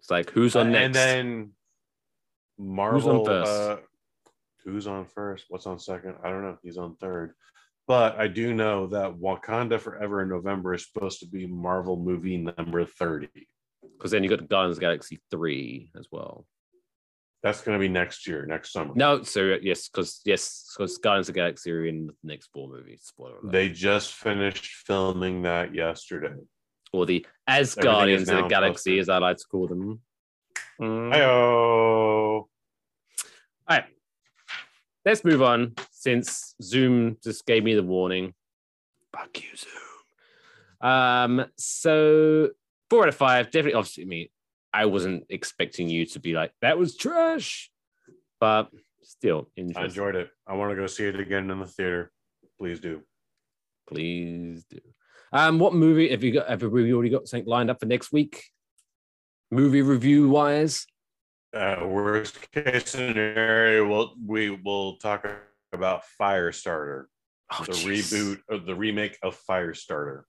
It's 0.00 0.10
like 0.10 0.30
who's 0.30 0.56
on 0.56 0.72
next? 0.72 0.84
And 0.86 0.94
then 0.94 1.52
Marvel. 2.58 3.24
first? 3.24 3.50
Uh, 3.50 3.76
who's 4.64 4.88
on 4.88 5.04
first? 5.06 5.44
What's 5.48 5.66
on 5.66 5.78
second? 5.78 6.16
I 6.24 6.30
don't 6.30 6.42
know. 6.42 6.58
He's 6.62 6.76
on 6.76 6.96
third. 6.96 7.34
But 7.86 8.18
I 8.18 8.26
do 8.26 8.52
know 8.52 8.88
that 8.88 9.14
Wakanda 9.14 9.80
Forever 9.80 10.22
in 10.22 10.28
November 10.28 10.74
is 10.74 10.86
supposed 10.86 11.20
to 11.20 11.26
be 11.26 11.46
Marvel 11.46 11.96
movie 11.96 12.36
number 12.36 12.84
30. 12.84 13.28
Because 13.96 14.10
then 14.10 14.22
you 14.24 14.28
got 14.28 14.46
Guardians 14.48 14.76
of 14.76 14.80
the 14.80 14.86
Galaxy 14.86 15.20
three 15.30 15.90
as 15.96 16.06
well. 16.10 16.46
That's 17.42 17.60
going 17.60 17.78
to 17.78 17.80
be 17.80 17.88
next 17.88 18.26
year, 18.26 18.44
next 18.46 18.72
summer. 18.72 18.92
No, 18.96 19.22
so 19.22 19.56
yes, 19.62 19.88
because 19.88 20.20
yes, 20.24 20.72
because 20.76 20.98
Guardians 20.98 21.28
of 21.28 21.34
the 21.34 21.40
Galaxy 21.40 21.70
are 21.70 21.86
in 21.86 22.08
the 22.08 22.12
next 22.24 22.48
four 22.52 22.68
movies. 22.68 23.02
Spoiler 23.04 23.38
alert. 23.38 23.52
They 23.52 23.68
just 23.68 24.14
finished 24.14 24.66
filming 24.86 25.42
that 25.42 25.72
yesterday. 25.74 26.34
or 26.92 27.06
the 27.06 27.24
as 27.46 27.74
Guardians 27.76 28.28
of 28.28 28.36
the 28.38 28.48
Galaxy, 28.48 28.98
posted. 28.98 29.00
as 29.00 29.08
I 29.08 29.18
like 29.18 29.36
to 29.36 29.44
call 29.50 29.68
them. 29.68 30.00
Mm. 30.80 31.12
Heyo. 31.14 31.28
All 31.28 32.48
right, 33.68 33.84
let's 35.04 35.24
move 35.24 35.42
on. 35.42 35.74
Since 35.92 36.54
Zoom 36.60 37.18
just 37.22 37.46
gave 37.46 37.62
me 37.62 37.74
the 37.74 37.82
warning, 37.84 38.34
fuck 39.12 39.40
you, 39.40 39.56
Zoom. 39.56 40.90
Um, 40.90 41.46
so 41.56 42.50
four 42.90 43.02
out 43.02 43.08
of 43.08 43.14
five, 43.14 43.46
definitely. 43.46 43.74
Obviously, 43.74 44.04
me. 44.06 44.30
I 44.72 44.86
wasn't 44.86 45.24
expecting 45.30 45.88
you 45.88 46.06
to 46.06 46.20
be 46.20 46.34
like 46.34 46.52
that 46.60 46.78
was 46.78 46.96
trash, 46.96 47.70
but 48.40 48.68
still 49.02 49.48
I 49.58 49.84
enjoyed 49.84 50.14
it. 50.16 50.30
I 50.46 50.54
want 50.54 50.70
to 50.72 50.76
go 50.76 50.86
see 50.86 51.04
it 51.06 51.18
again 51.18 51.50
in 51.50 51.58
the 51.60 51.66
theater. 51.66 52.12
Please 52.58 52.80
do. 52.80 53.02
Please 53.88 54.64
do. 54.68 54.78
Um, 55.32 55.58
what 55.58 55.74
movie 55.74 56.10
have 56.10 56.22
you 56.22 56.32
got? 56.32 56.48
Have 56.48 56.62
we 56.62 56.92
already 56.92 57.10
got 57.10 57.28
something 57.28 57.48
lined 57.48 57.70
up 57.70 57.80
for 57.80 57.86
next 57.86 58.12
week? 58.12 58.44
Movie 59.50 59.82
review 59.82 60.28
wise, 60.28 60.86
Uh, 61.54 61.76
worst 61.86 62.50
case 62.52 62.90
scenario, 62.90 63.88
we'll, 63.88 64.14
we 64.26 64.50
will 64.50 64.96
talk 64.98 65.26
about 65.72 66.02
Firestarter. 66.20 67.04
oh, 67.52 67.64
the 67.64 67.72
jeez. 67.72 68.12
reboot 68.12 68.40
of 68.50 68.66
the 68.66 68.74
remake 68.74 69.16
of 69.22 69.38
Firestarter. 69.48 70.22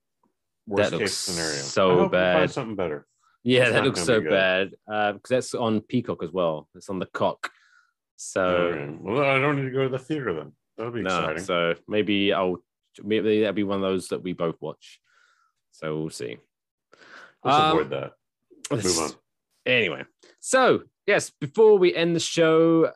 That 0.66 0.74
Worst 0.76 0.92
looks 0.92 1.02
case 1.02 1.14
scenario. 1.16 1.62
so 1.62 1.90
I 1.90 1.94
hope 1.94 2.12
we 2.12 2.16
bad. 2.16 2.38
Find 2.38 2.50
something 2.50 2.76
better. 2.76 3.06
Yeah, 3.42 3.70
that 3.70 3.84
looks 3.84 4.02
so 4.04 4.20
bad 4.20 4.70
because 4.86 5.20
that's 5.28 5.54
on 5.54 5.80
Peacock 5.80 6.22
as 6.22 6.30
well. 6.30 6.68
It's 6.74 6.88
on 6.90 6.98
the 6.98 7.06
cock. 7.06 7.50
So 8.16 8.42
Okay. 8.44 8.96
Well, 9.00 9.24
I 9.24 9.38
don't 9.38 9.56
need 9.56 9.70
to 9.70 9.70
go 9.70 9.84
to 9.84 9.88
the 9.88 9.98
theater 9.98 10.34
then. 10.34 10.52
That 10.76 10.84
would 10.84 10.94
be 10.94 11.02
no, 11.02 11.18
exciting. 11.30 11.44
so 11.44 11.74
maybe 11.88 12.32
I'll 12.32 12.58
maybe 13.02 13.40
that'll 13.40 13.54
be 13.54 13.62
one 13.64 13.76
of 13.76 13.82
those 13.82 14.08
that 14.08 14.22
we 14.22 14.32
both 14.34 14.56
watch. 14.60 15.00
So 15.72 15.96
we'll 15.98 16.10
see. 16.10 16.36
Let's 17.44 17.56
Um, 17.58 17.78
avoid 17.78 17.90
that. 17.90 18.12
Move 18.70 18.98
on. 18.98 19.10
Anyway, 19.66 20.04
so 20.40 20.82
yes, 21.06 21.30
before 21.40 21.78
we 21.78 21.94
end 21.94 22.14
the 22.14 22.20
show, 22.20 22.92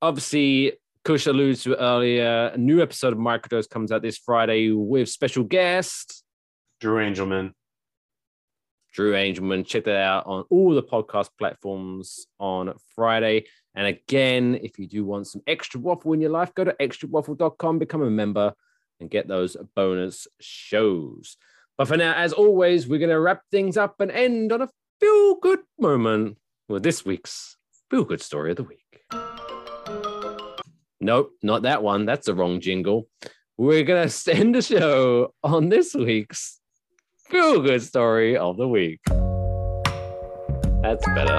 obviously, 0.00 0.72
Kush 1.04 1.26
alluded 1.26 1.58
to 1.62 1.76
earlier. 1.76 2.50
A 2.54 2.58
new 2.58 2.80
episode 2.82 3.12
of 3.12 3.18
Microdose 3.18 3.68
comes 3.68 3.92
out 3.92 4.02
this 4.02 4.18
Friday 4.18 4.70
with 4.72 5.08
special 5.08 5.44
guest 5.44 6.22
Drew 6.80 6.96
Angelman. 6.96 7.52
Drew 8.96 9.12
Angelman. 9.12 9.66
Check 9.66 9.84
that 9.84 9.96
out 9.96 10.26
on 10.26 10.44
all 10.48 10.74
the 10.74 10.82
podcast 10.82 11.28
platforms 11.38 12.26
on 12.40 12.72
Friday. 12.94 13.44
And 13.74 13.86
again, 13.86 14.58
if 14.62 14.78
you 14.78 14.86
do 14.86 15.04
want 15.04 15.26
some 15.26 15.42
extra 15.46 15.78
waffle 15.78 16.14
in 16.14 16.22
your 16.22 16.30
life, 16.30 16.54
go 16.54 16.64
to 16.64 16.72
extrawaffle.com, 16.80 17.78
become 17.78 18.00
a 18.00 18.10
member, 18.10 18.54
and 18.98 19.10
get 19.10 19.28
those 19.28 19.54
bonus 19.74 20.26
shows. 20.40 21.36
But 21.76 21.88
for 21.88 21.98
now, 21.98 22.14
as 22.14 22.32
always, 22.32 22.88
we're 22.88 22.98
going 22.98 23.10
to 23.10 23.20
wrap 23.20 23.42
things 23.50 23.76
up 23.76 24.00
and 24.00 24.10
end 24.10 24.50
on 24.50 24.62
a 24.62 24.70
feel 24.98 25.34
good 25.42 25.60
moment 25.78 26.38
with 26.70 26.82
this 26.82 27.04
week's 27.04 27.58
feel 27.90 28.04
good 28.04 28.22
story 28.22 28.52
of 28.52 28.56
the 28.56 28.62
week. 28.62 28.80
Nope, 31.00 31.32
not 31.42 31.62
that 31.62 31.82
one. 31.82 32.06
That's 32.06 32.26
the 32.26 32.34
wrong 32.34 32.60
jingle. 32.60 33.10
We're 33.58 33.84
going 33.84 34.08
to 34.08 34.34
end 34.34 34.54
the 34.54 34.62
show 34.62 35.34
on 35.44 35.68
this 35.68 35.94
week's 35.94 36.60
feel 37.28 37.60
good 37.60 37.82
story 37.82 38.36
of 38.36 38.56
the 38.56 38.68
week. 38.68 39.00
That's 40.82 41.04
better. 41.14 41.36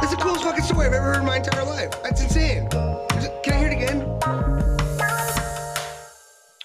That's 0.00 0.10
the 0.10 0.18
coolest 0.18 0.44
fucking 0.44 0.64
story 0.64 0.86
I've 0.86 0.94
ever 0.94 1.12
heard 1.12 1.18
in 1.18 1.26
my 1.26 1.36
entire 1.36 1.64
life. 1.64 1.90
That's 2.02 2.22
insane. 2.22 2.68
Can 2.70 3.52
I 3.52 3.58
hear 3.58 3.68
it 3.68 3.74
again? 3.74 3.98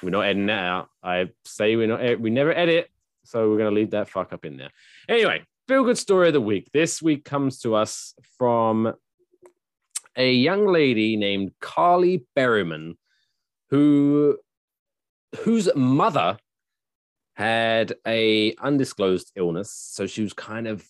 We're 0.02 0.12
not 0.12 0.22
editing 0.22 0.46
that 0.46 0.64
out. 0.64 0.90
I 1.04 1.30
say 1.44 1.76
we're 1.76 1.88
not. 1.88 2.02
Eh, 2.02 2.16
we 2.16 2.30
never 2.30 2.56
edit, 2.56 2.90
so 3.26 3.50
we're 3.50 3.58
gonna 3.58 3.72
leave 3.72 3.92
that 3.92 4.08
fuck 4.10 4.32
up 4.32 4.46
in 4.46 4.56
there. 4.56 4.70
Anyway, 5.10 5.44
feel 5.68 5.84
good 5.84 5.98
story 5.98 6.28
of 6.28 6.34
the 6.34 6.42
week. 6.42 6.70
This 6.72 7.02
week 7.02 7.26
comes 7.26 7.60
to 7.60 7.76
us 7.76 8.14
from 8.38 8.94
a 10.16 10.32
young 10.32 10.66
lady 10.68 11.18
named 11.18 11.52
Carly 11.60 12.26
Berryman, 12.38 12.96
who 13.70 14.38
whose 15.44 15.70
mother 15.76 16.38
had 17.36 17.94
a 18.06 18.56
undisclosed 18.56 19.32
illness, 19.36 19.72
so 19.72 20.08
she 20.08 20.24
was 20.24 20.34
kind 20.34 20.68
of 20.68 20.88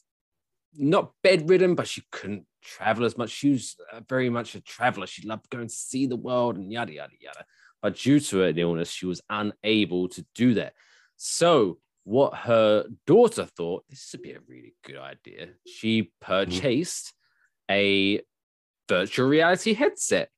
not 0.76 1.12
bedridden, 1.24 1.76
but 1.76 1.88
she 1.88 2.04
couldn't 2.12 2.46
travel 2.64 3.06
as 3.06 3.18
much. 3.18 3.30
She 3.30 3.52
was 3.52 3.76
uh, 3.92 4.02
very 4.08 4.30
much 4.30 4.56
a 4.56 4.62
traveler. 4.62 5.08
She 5.08 5.28
loved 5.28 5.50
going 5.50 5.68
to 5.68 5.74
see 5.74 6.06
the 6.06 6.16
world 6.16 6.58
and 6.58 6.72
yada 6.72 6.94
yada 6.94 7.14
yada 7.20 7.46
but 7.82 7.96
due 7.96 8.20
to 8.20 8.44
an 8.44 8.58
illness, 8.58 8.90
she 8.90 9.06
was 9.06 9.22
unable 9.30 10.10
to 10.10 10.26
do 10.36 10.56
that. 10.56 10.74
So, 11.16 11.80
what 12.04 12.36
her 12.36 12.86
daughter 13.06 13.46
thought 13.46 13.84
this 13.90 14.10
would 14.14 14.22
be 14.22 14.32
a 14.32 14.40
really 14.48 14.76
good 14.86 14.98
idea. 14.98 15.50
She 15.66 16.12
purchased 16.22 17.14
a 17.70 18.22
virtual 18.88 19.28
reality 19.28 19.74
headset. 19.74 20.30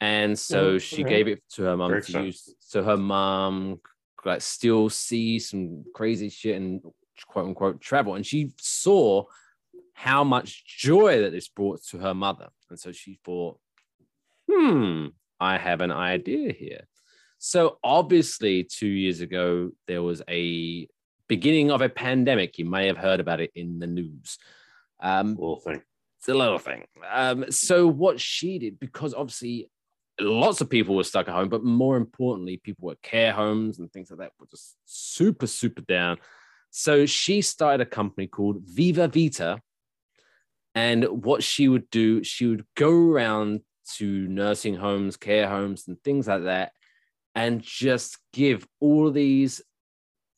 And 0.00 0.38
so 0.38 0.78
she 0.78 1.04
gave 1.04 1.28
it 1.28 1.42
to 1.50 1.62
her 1.64 1.76
mom 1.76 2.00
to 2.00 2.22
use 2.24 2.54
so 2.58 2.82
her 2.82 2.96
mom 2.96 3.80
could, 4.16 4.28
like 4.30 4.40
still 4.40 4.88
see 4.88 5.38
some 5.38 5.84
crazy 5.94 6.30
shit 6.30 6.56
and 6.56 6.80
quote 7.26 7.46
unquote 7.46 7.80
travel. 7.80 8.14
And 8.14 8.24
she 8.24 8.52
saw 8.58 9.24
how 9.92 10.24
much 10.24 10.64
joy 10.66 11.20
that 11.20 11.32
this 11.32 11.48
brought 11.48 11.84
to 11.88 11.98
her 11.98 12.14
mother. 12.14 12.48
And 12.70 12.78
so 12.78 12.92
she 12.92 13.18
thought, 13.24 13.58
hmm, 14.50 15.08
I 15.38 15.58
have 15.58 15.82
an 15.82 15.92
idea 15.92 16.52
here. 16.52 16.86
So 17.38 17.78
obviously, 17.84 18.64
two 18.64 18.86
years 18.86 19.20
ago, 19.20 19.70
there 19.86 20.02
was 20.02 20.22
a 20.28 20.88
beginning 21.28 21.70
of 21.70 21.82
a 21.82 21.88
pandemic. 21.88 22.58
You 22.58 22.64
may 22.64 22.86
have 22.86 22.98
heard 22.98 23.20
about 23.20 23.40
it 23.40 23.50
in 23.54 23.78
the 23.78 23.86
news. 23.86 24.38
Um, 25.00 25.30
Little 25.30 25.60
thing. 25.60 25.82
it's 26.18 26.28
a 26.28 26.34
little 26.34 26.58
thing. 26.58 26.84
Um, 27.10 27.50
so 27.50 27.86
what 27.86 28.20
she 28.20 28.58
did, 28.58 28.80
because 28.80 29.14
obviously 29.14 29.70
lots 30.20 30.60
of 30.60 30.70
people 30.70 30.96
were 30.96 31.04
stuck 31.04 31.28
at 31.28 31.34
home, 31.34 31.48
but 31.48 31.64
more 31.64 31.96
importantly, 31.96 32.56
people 32.56 32.90
at 32.90 33.02
care 33.02 33.32
homes 33.32 33.78
and 33.78 33.92
things 33.92 34.10
like 34.10 34.20
that 34.20 34.32
were 34.38 34.46
just 34.46 34.76
super, 34.84 35.46
super 35.46 35.82
down. 35.82 36.18
So 36.70 37.06
she 37.06 37.42
started 37.42 37.86
a 37.86 37.90
company 37.90 38.26
called 38.26 38.62
Viva 38.64 39.08
Vita. 39.08 39.60
And 40.74 41.04
what 41.04 41.42
she 41.42 41.68
would 41.68 41.90
do, 41.90 42.22
she 42.22 42.46
would 42.46 42.64
go 42.76 42.90
around 42.92 43.62
to 43.96 44.28
nursing 44.28 44.76
homes, 44.76 45.16
care 45.16 45.48
homes, 45.48 45.88
and 45.88 46.00
things 46.02 46.28
like 46.28 46.44
that, 46.44 46.72
and 47.34 47.60
just 47.60 48.18
give 48.32 48.66
all 48.78 49.10
these 49.10 49.62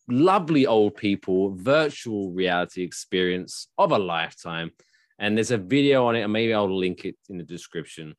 lovely 0.09 0.67
old 0.67 0.97
people 0.97 1.55
virtual 1.55 2.33
reality 2.33 2.83
experience 2.83 3.69
of 3.77 3.93
a 3.93 3.99
lifetime. 3.99 4.71
And 5.19 5.37
there's 5.37 5.51
a 5.51 5.59
video 5.59 6.07
on 6.07 6.17
it, 6.17 6.23
and 6.23 6.33
maybe 6.33 6.55
I'll 6.55 6.75
link 6.75 7.05
it 7.05 7.17
in 7.29 7.37
the 7.37 7.45
description. 7.45 8.15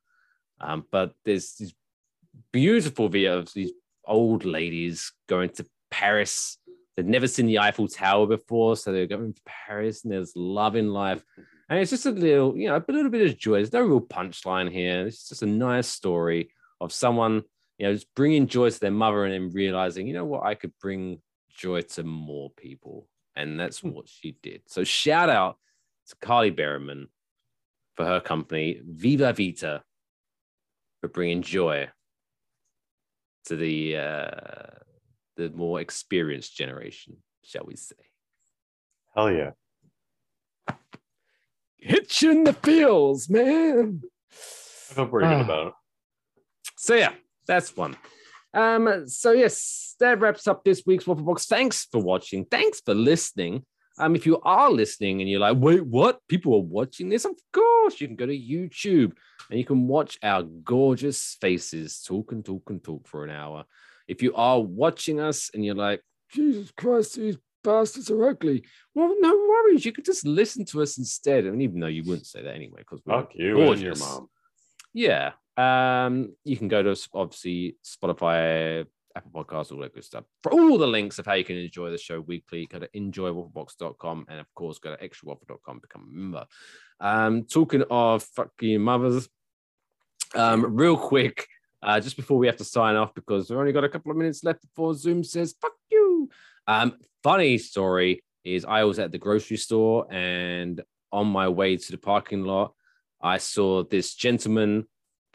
Um, 0.63 0.85
but 0.91 1.13
there's 1.25 1.55
these 1.55 1.73
beautiful 2.51 3.09
videos 3.09 3.39
of 3.39 3.53
these 3.53 3.73
old 4.05 4.45
ladies 4.45 5.11
going 5.27 5.49
to 5.49 5.65
Paris. 5.91 6.57
They've 6.95 7.05
never 7.05 7.27
seen 7.27 7.47
the 7.47 7.59
Eiffel 7.59 7.87
Tower 7.87 8.27
before, 8.27 8.77
so 8.77 8.91
they're 8.91 9.07
going 9.07 9.33
to 9.33 9.41
Paris, 9.45 10.03
and 10.03 10.13
there's 10.13 10.33
love 10.35 10.75
in 10.75 10.93
life. 10.93 11.23
And 11.69 11.79
it's 11.79 11.91
just 11.91 12.05
a 12.05 12.11
little, 12.11 12.57
you 12.57 12.69
know, 12.69 12.77
a 12.77 12.91
little 12.91 13.11
bit 13.11 13.29
of 13.29 13.37
joy. 13.37 13.55
There's 13.55 13.73
no 13.73 13.81
real 13.81 14.01
punchline 14.01 14.71
here. 14.71 15.05
It's 15.07 15.27
just 15.27 15.43
a 15.43 15.47
nice 15.47 15.87
story 15.87 16.49
of 16.79 16.93
someone, 16.93 17.43
you 17.77 17.87
know, 17.87 17.93
just 17.93 18.13
bringing 18.15 18.47
joy 18.47 18.69
to 18.69 18.79
their 18.79 18.91
mother 18.91 19.25
and 19.25 19.33
then 19.33 19.51
realizing, 19.53 20.07
you 20.07 20.13
know 20.13 20.25
what, 20.25 20.45
I 20.45 20.55
could 20.55 20.73
bring 20.79 21.19
joy 21.49 21.81
to 21.81 22.03
more 22.03 22.51
people. 22.51 23.07
And 23.35 23.59
that's 23.59 23.83
what 23.83 24.07
she 24.07 24.37
did. 24.43 24.61
So 24.67 24.83
shout 24.83 25.29
out 25.29 25.57
to 26.09 26.15
Carly 26.21 26.51
Berryman 26.51 27.07
for 27.95 28.05
her 28.05 28.19
company, 28.19 28.81
Viva 28.85 29.33
Vita, 29.33 29.83
for 31.03 31.09
bringing 31.09 31.41
joy 31.41 31.89
to 33.45 33.57
the 33.57 33.97
uh, 33.97 34.69
the 35.35 35.49
more 35.49 35.81
experienced 35.81 36.55
generation, 36.55 37.17
shall 37.43 37.65
we 37.65 37.75
say? 37.75 37.97
Hell 39.13 39.29
yeah. 39.29 39.51
Hit 41.75 42.21
you 42.21 42.31
in 42.31 42.45
the 42.45 42.53
feels, 42.53 43.29
man. 43.29 44.01
I 44.31 44.93
feel 44.93 45.07
pretty 45.07 45.27
good 45.27 45.41
Ah. 45.41 45.43
about 45.43 45.67
it. 45.67 45.73
So 46.77 46.95
yeah, 46.95 47.11
that's 47.47 47.75
one. 47.75 47.97
Um, 48.53 49.05
so 49.09 49.31
yes, 49.33 49.95
that 49.99 50.21
wraps 50.21 50.47
up 50.47 50.63
this 50.63 50.83
week's 50.85 51.05
Waffle 51.05 51.25
Box. 51.25 51.45
Thanks 51.45 51.83
for 51.91 52.01
watching. 52.01 52.45
Thanks 52.45 52.79
for 52.79 52.93
listening. 52.93 53.65
Um, 53.99 54.15
if 54.15 54.25
you 54.25 54.39
are 54.41 54.71
listening 54.71 55.21
and 55.21 55.29
you're 55.29 55.39
like, 55.39 55.57
wait, 55.59 55.85
what? 55.85 56.19
People 56.27 56.55
are 56.55 56.61
watching 56.61 57.09
this? 57.09 57.25
Of 57.25 57.35
course, 57.51 58.01
you 58.01 58.07
can 58.07 58.15
go 58.15 58.25
to 58.25 58.37
YouTube 58.37 59.13
and 59.49 59.59
you 59.59 59.65
can 59.65 59.87
watch 59.87 60.17
our 60.23 60.43
gorgeous 60.43 61.37
faces 61.39 62.01
talk 62.01 62.31
and 62.31 62.43
talk 62.43 62.69
and 62.69 62.83
talk 62.83 63.07
for 63.07 63.23
an 63.23 63.29
hour. 63.29 63.65
If 64.07 64.23
you 64.23 64.33
are 64.35 64.59
watching 64.59 65.19
us 65.19 65.51
and 65.53 65.63
you're 65.63 65.75
like, 65.75 66.01
Jesus 66.31 66.71
Christ, 66.71 67.15
these 67.15 67.37
bastards 67.63 68.09
are 68.09 68.29
ugly. 68.29 68.63
Well, 68.95 69.15
no 69.19 69.29
worries. 69.29 69.85
You 69.85 69.91
could 69.91 70.05
just 70.05 70.25
listen 70.25 70.65
to 70.65 70.81
us 70.81 70.97
instead. 70.97 71.45
I 71.45 71.49
And 71.49 71.61
even 71.61 71.79
though 71.79 71.87
you 71.87 72.03
wouldn't 72.03 72.25
say 72.27 72.41
that 72.41 72.55
anyway, 72.55 72.79
because 72.79 73.01
we're 73.05 73.21
Fuck 73.21 73.35
you 73.35 73.49
and 73.59 73.79
your 73.79 73.93
gorgeous. 73.93 73.99
mom. 73.99 74.27
Yeah. 74.93 75.33
Um, 75.55 76.33
you 76.43 76.57
can 76.57 76.67
go 76.67 76.81
to 76.81 77.09
obviously 77.13 77.77
Spotify, 77.85 78.85
Apple 79.15 79.31
Podcasts, 79.31 79.71
all 79.71 79.79
that 79.79 79.93
good 79.93 80.03
stuff. 80.03 80.23
For 80.41 80.51
all 80.51 80.77
the 80.77 80.87
links 80.87 81.19
of 81.19 81.25
how 81.25 81.33
you 81.33 81.43
can 81.43 81.57
enjoy 81.57 81.89
the 81.91 81.97
show 81.97 82.21
weekly, 82.21 82.65
go 82.65 82.79
to 82.79 82.87
enjoywafflebox.com 82.89 84.25
and 84.29 84.39
of 84.39 84.53
course 84.55 84.79
go 84.79 84.95
to 84.95 85.07
extrawaffle.com, 85.07 85.79
become 85.79 86.03
a 86.03 86.15
member. 86.15 86.45
Um, 86.99 87.43
talking 87.43 87.83
of 87.89 88.23
fucking 88.23 88.81
mothers, 88.81 89.29
um, 90.35 90.75
real 90.75 90.97
quick, 90.97 91.47
uh, 91.83 91.99
just 91.99 92.15
before 92.15 92.37
we 92.37 92.47
have 92.47 92.57
to 92.57 92.63
sign 92.63 92.95
off 92.95 93.13
because 93.13 93.49
we've 93.49 93.59
only 93.59 93.73
got 93.73 93.83
a 93.83 93.89
couple 93.89 94.11
of 94.11 94.17
minutes 94.17 94.43
left 94.43 94.61
before 94.61 94.93
Zoom 94.93 95.23
says 95.23 95.55
fuck 95.61 95.73
you. 95.91 96.29
Um, 96.65 96.97
funny 97.21 97.57
story 97.57 98.23
is 98.43 98.65
I 98.65 98.83
was 98.85 98.99
at 98.99 99.11
the 99.11 99.17
grocery 99.17 99.57
store 99.57 100.11
and 100.11 100.81
on 101.11 101.27
my 101.27 101.49
way 101.49 101.77
to 101.77 101.91
the 101.91 101.97
parking 101.97 102.43
lot, 102.43 102.73
I 103.21 103.37
saw 103.37 103.83
this 103.83 104.15
gentleman 104.15 104.87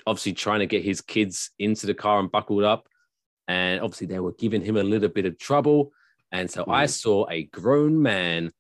obviously 0.07 0.33
trying 0.33 0.61
to 0.61 0.67
get 0.67 0.85
his 0.85 1.01
kids 1.01 1.51
into 1.59 1.87
the 1.87 1.95
car 1.95 2.19
and 2.19 2.31
buckled 2.31 2.65
up. 2.65 2.89
And 3.49 3.81
obviously, 3.81 4.07
they 4.07 4.21
were 4.21 4.33
giving 4.33 4.63
him 4.63 4.77
a 4.77 4.83
little 4.83 5.09
bit 5.09 5.27
of 5.27 5.39
trouble. 5.39 5.93
And 6.31 6.51
so 6.51 6.65
I 6.69 6.85
mm-hmm. 6.85 6.91
saw 6.91 7.27
a 7.31 7.45
grown 7.45 8.01
man 8.03 8.53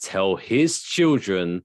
tell 0.00 0.36
his 0.36 0.80
children 0.82 1.62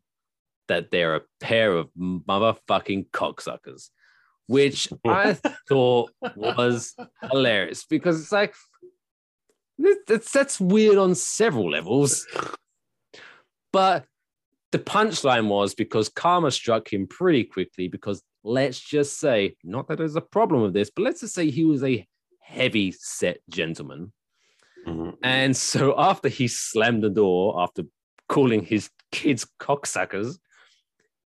that 0.67 0.89
they're 0.89 1.15
a 1.15 1.21
pair 1.39 1.73
of 1.73 1.89
motherfucking 1.97 3.09
cocksuckers, 3.11 3.89
which 4.47 4.87
I 5.05 5.37
thought 5.69 6.11
was 6.35 6.95
hilarious 7.29 7.85
because 7.85 8.19
it's 8.19 8.31
like, 8.31 8.55
that's, 10.07 10.31
that's 10.31 10.59
weird 10.59 10.97
on 10.97 11.13
several 11.15 11.69
levels. 11.69 12.25
But 13.71 14.05
the 14.71 14.79
punchline 14.79 15.47
was 15.47 15.75
because 15.75 16.09
karma 16.09 16.51
struck 16.51 16.91
him 16.91 17.07
pretty 17.07 17.43
quickly 17.43 17.87
because 17.87 18.23
let's 18.43 18.79
just 18.79 19.19
say, 19.19 19.55
not 19.63 19.87
that 19.87 19.97
there's 19.97 20.15
a 20.15 20.21
problem 20.21 20.61
with 20.61 20.73
this, 20.73 20.89
but 20.89 21.03
let's 21.03 21.21
just 21.21 21.33
say 21.33 21.49
he 21.49 21.65
was 21.65 21.83
a 21.83 22.07
heavy 22.41 22.91
set 22.91 23.39
gentleman. 23.49 24.11
Mhm. 24.85 25.17
And 25.23 25.55
so 25.55 25.95
after 25.97 26.29
he 26.29 26.47
slammed 26.47 27.03
the 27.03 27.09
door, 27.09 27.61
after 27.61 27.83
calling 28.27 28.63
his 28.63 28.89
kids 29.11 29.45
cocksuckers, 29.59 30.39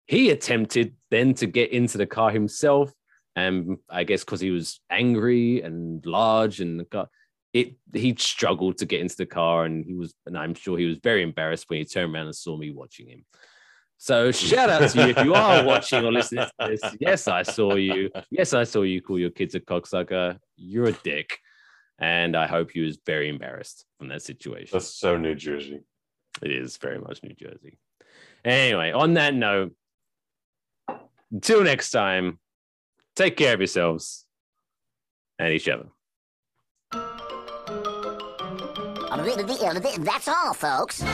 he 0.07 0.31
attempted 0.31 0.95
then 1.11 1.35
to 1.35 1.47
get 1.47 1.73
into 1.73 1.99
the 1.99 2.07
car 2.07 2.31
himself. 2.31 2.93
And 3.35 3.79
I 3.89 4.05
guess 4.05 4.25
because 4.25 4.41
he 4.41 4.51
was 4.51 4.81
angry 4.91 5.63
and 5.63 6.05
large 6.05 6.61
and 6.61 6.89
car, 6.91 7.09
it 7.53 7.77
he 7.95 8.15
struggled 8.17 8.79
to 8.79 8.87
get 8.87 9.01
into 9.01 9.17
the 9.17 9.27
car 9.27 9.65
and 9.65 9.85
he 9.85 9.95
was 9.95 10.15
and 10.27 10.37
I'm 10.37 10.55
sure 10.55 10.79
he 10.79 10.87
was 10.87 10.99
very 11.03 11.23
embarrassed 11.23 11.69
when 11.69 11.79
he 11.79 11.85
turned 11.85 12.15
around 12.15 12.27
and 12.27 12.37
saw 12.37 12.57
me 12.57 12.71
watching 12.71 13.09
him. 13.09 13.25
So 14.03 14.33
shout 14.33 14.69
out 14.69 14.91
to 14.91 15.01
you 15.01 15.09
if 15.11 15.25
you 15.25 15.33
are 15.33 15.65
watching 15.65 16.05
or 16.05 16.11
listening 16.11 16.45
to 16.59 16.69
this. 16.69 16.81
Yes, 16.99 17.29
I 17.29 17.45
saw 17.45 17.77
you. 17.77 18.11
Yes, 18.33 18.53
I 18.53 18.65
saw 18.65 18.83
you 18.83 19.01
call 19.01 19.17
your 19.17 19.31
kids 19.31 19.55
a 19.55 19.61
cocksucker. 19.61 20.39
You're 20.57 20.89
a 20.89 20.93
dick. 21.05 21.39
And 22.01 22.37
I 22.37 22.49
hope 22.49 22.75
you 22.75 22.83
was 22.85 22.99
very 23.07 23.29
embarrassed 23.29 23.85
from 23.99 24.09
that 24.09 24.23
situation. 24.23 24.71
That's 24.73 24.89
so 24.89 25.17
New 25.17 25.37
Jersey. 25.37 25.85
It 26.43 26.51
is 26.51 26.79
very 26.79 26.99
much 26.99 27.23
New 27.23 27.35
Jersey. 27.35 27.79
Anyway, 28.45 28.91
on 28.91 29.15
that 29.15 29.35
note, 29.35 29.73
until 31.31 31.63
next 31.63 31.91
time, 31.91 32.41
take 33.15 33.37
care 33.37 33.55
of 33.55 33.61
yourselves 33.61 34.27
and 35.39 35.53
each 35.53 35.69
other. 35.69 35.87
That's 40.01 40.27
all, 40.27 40.55
folks. 40.55 41.05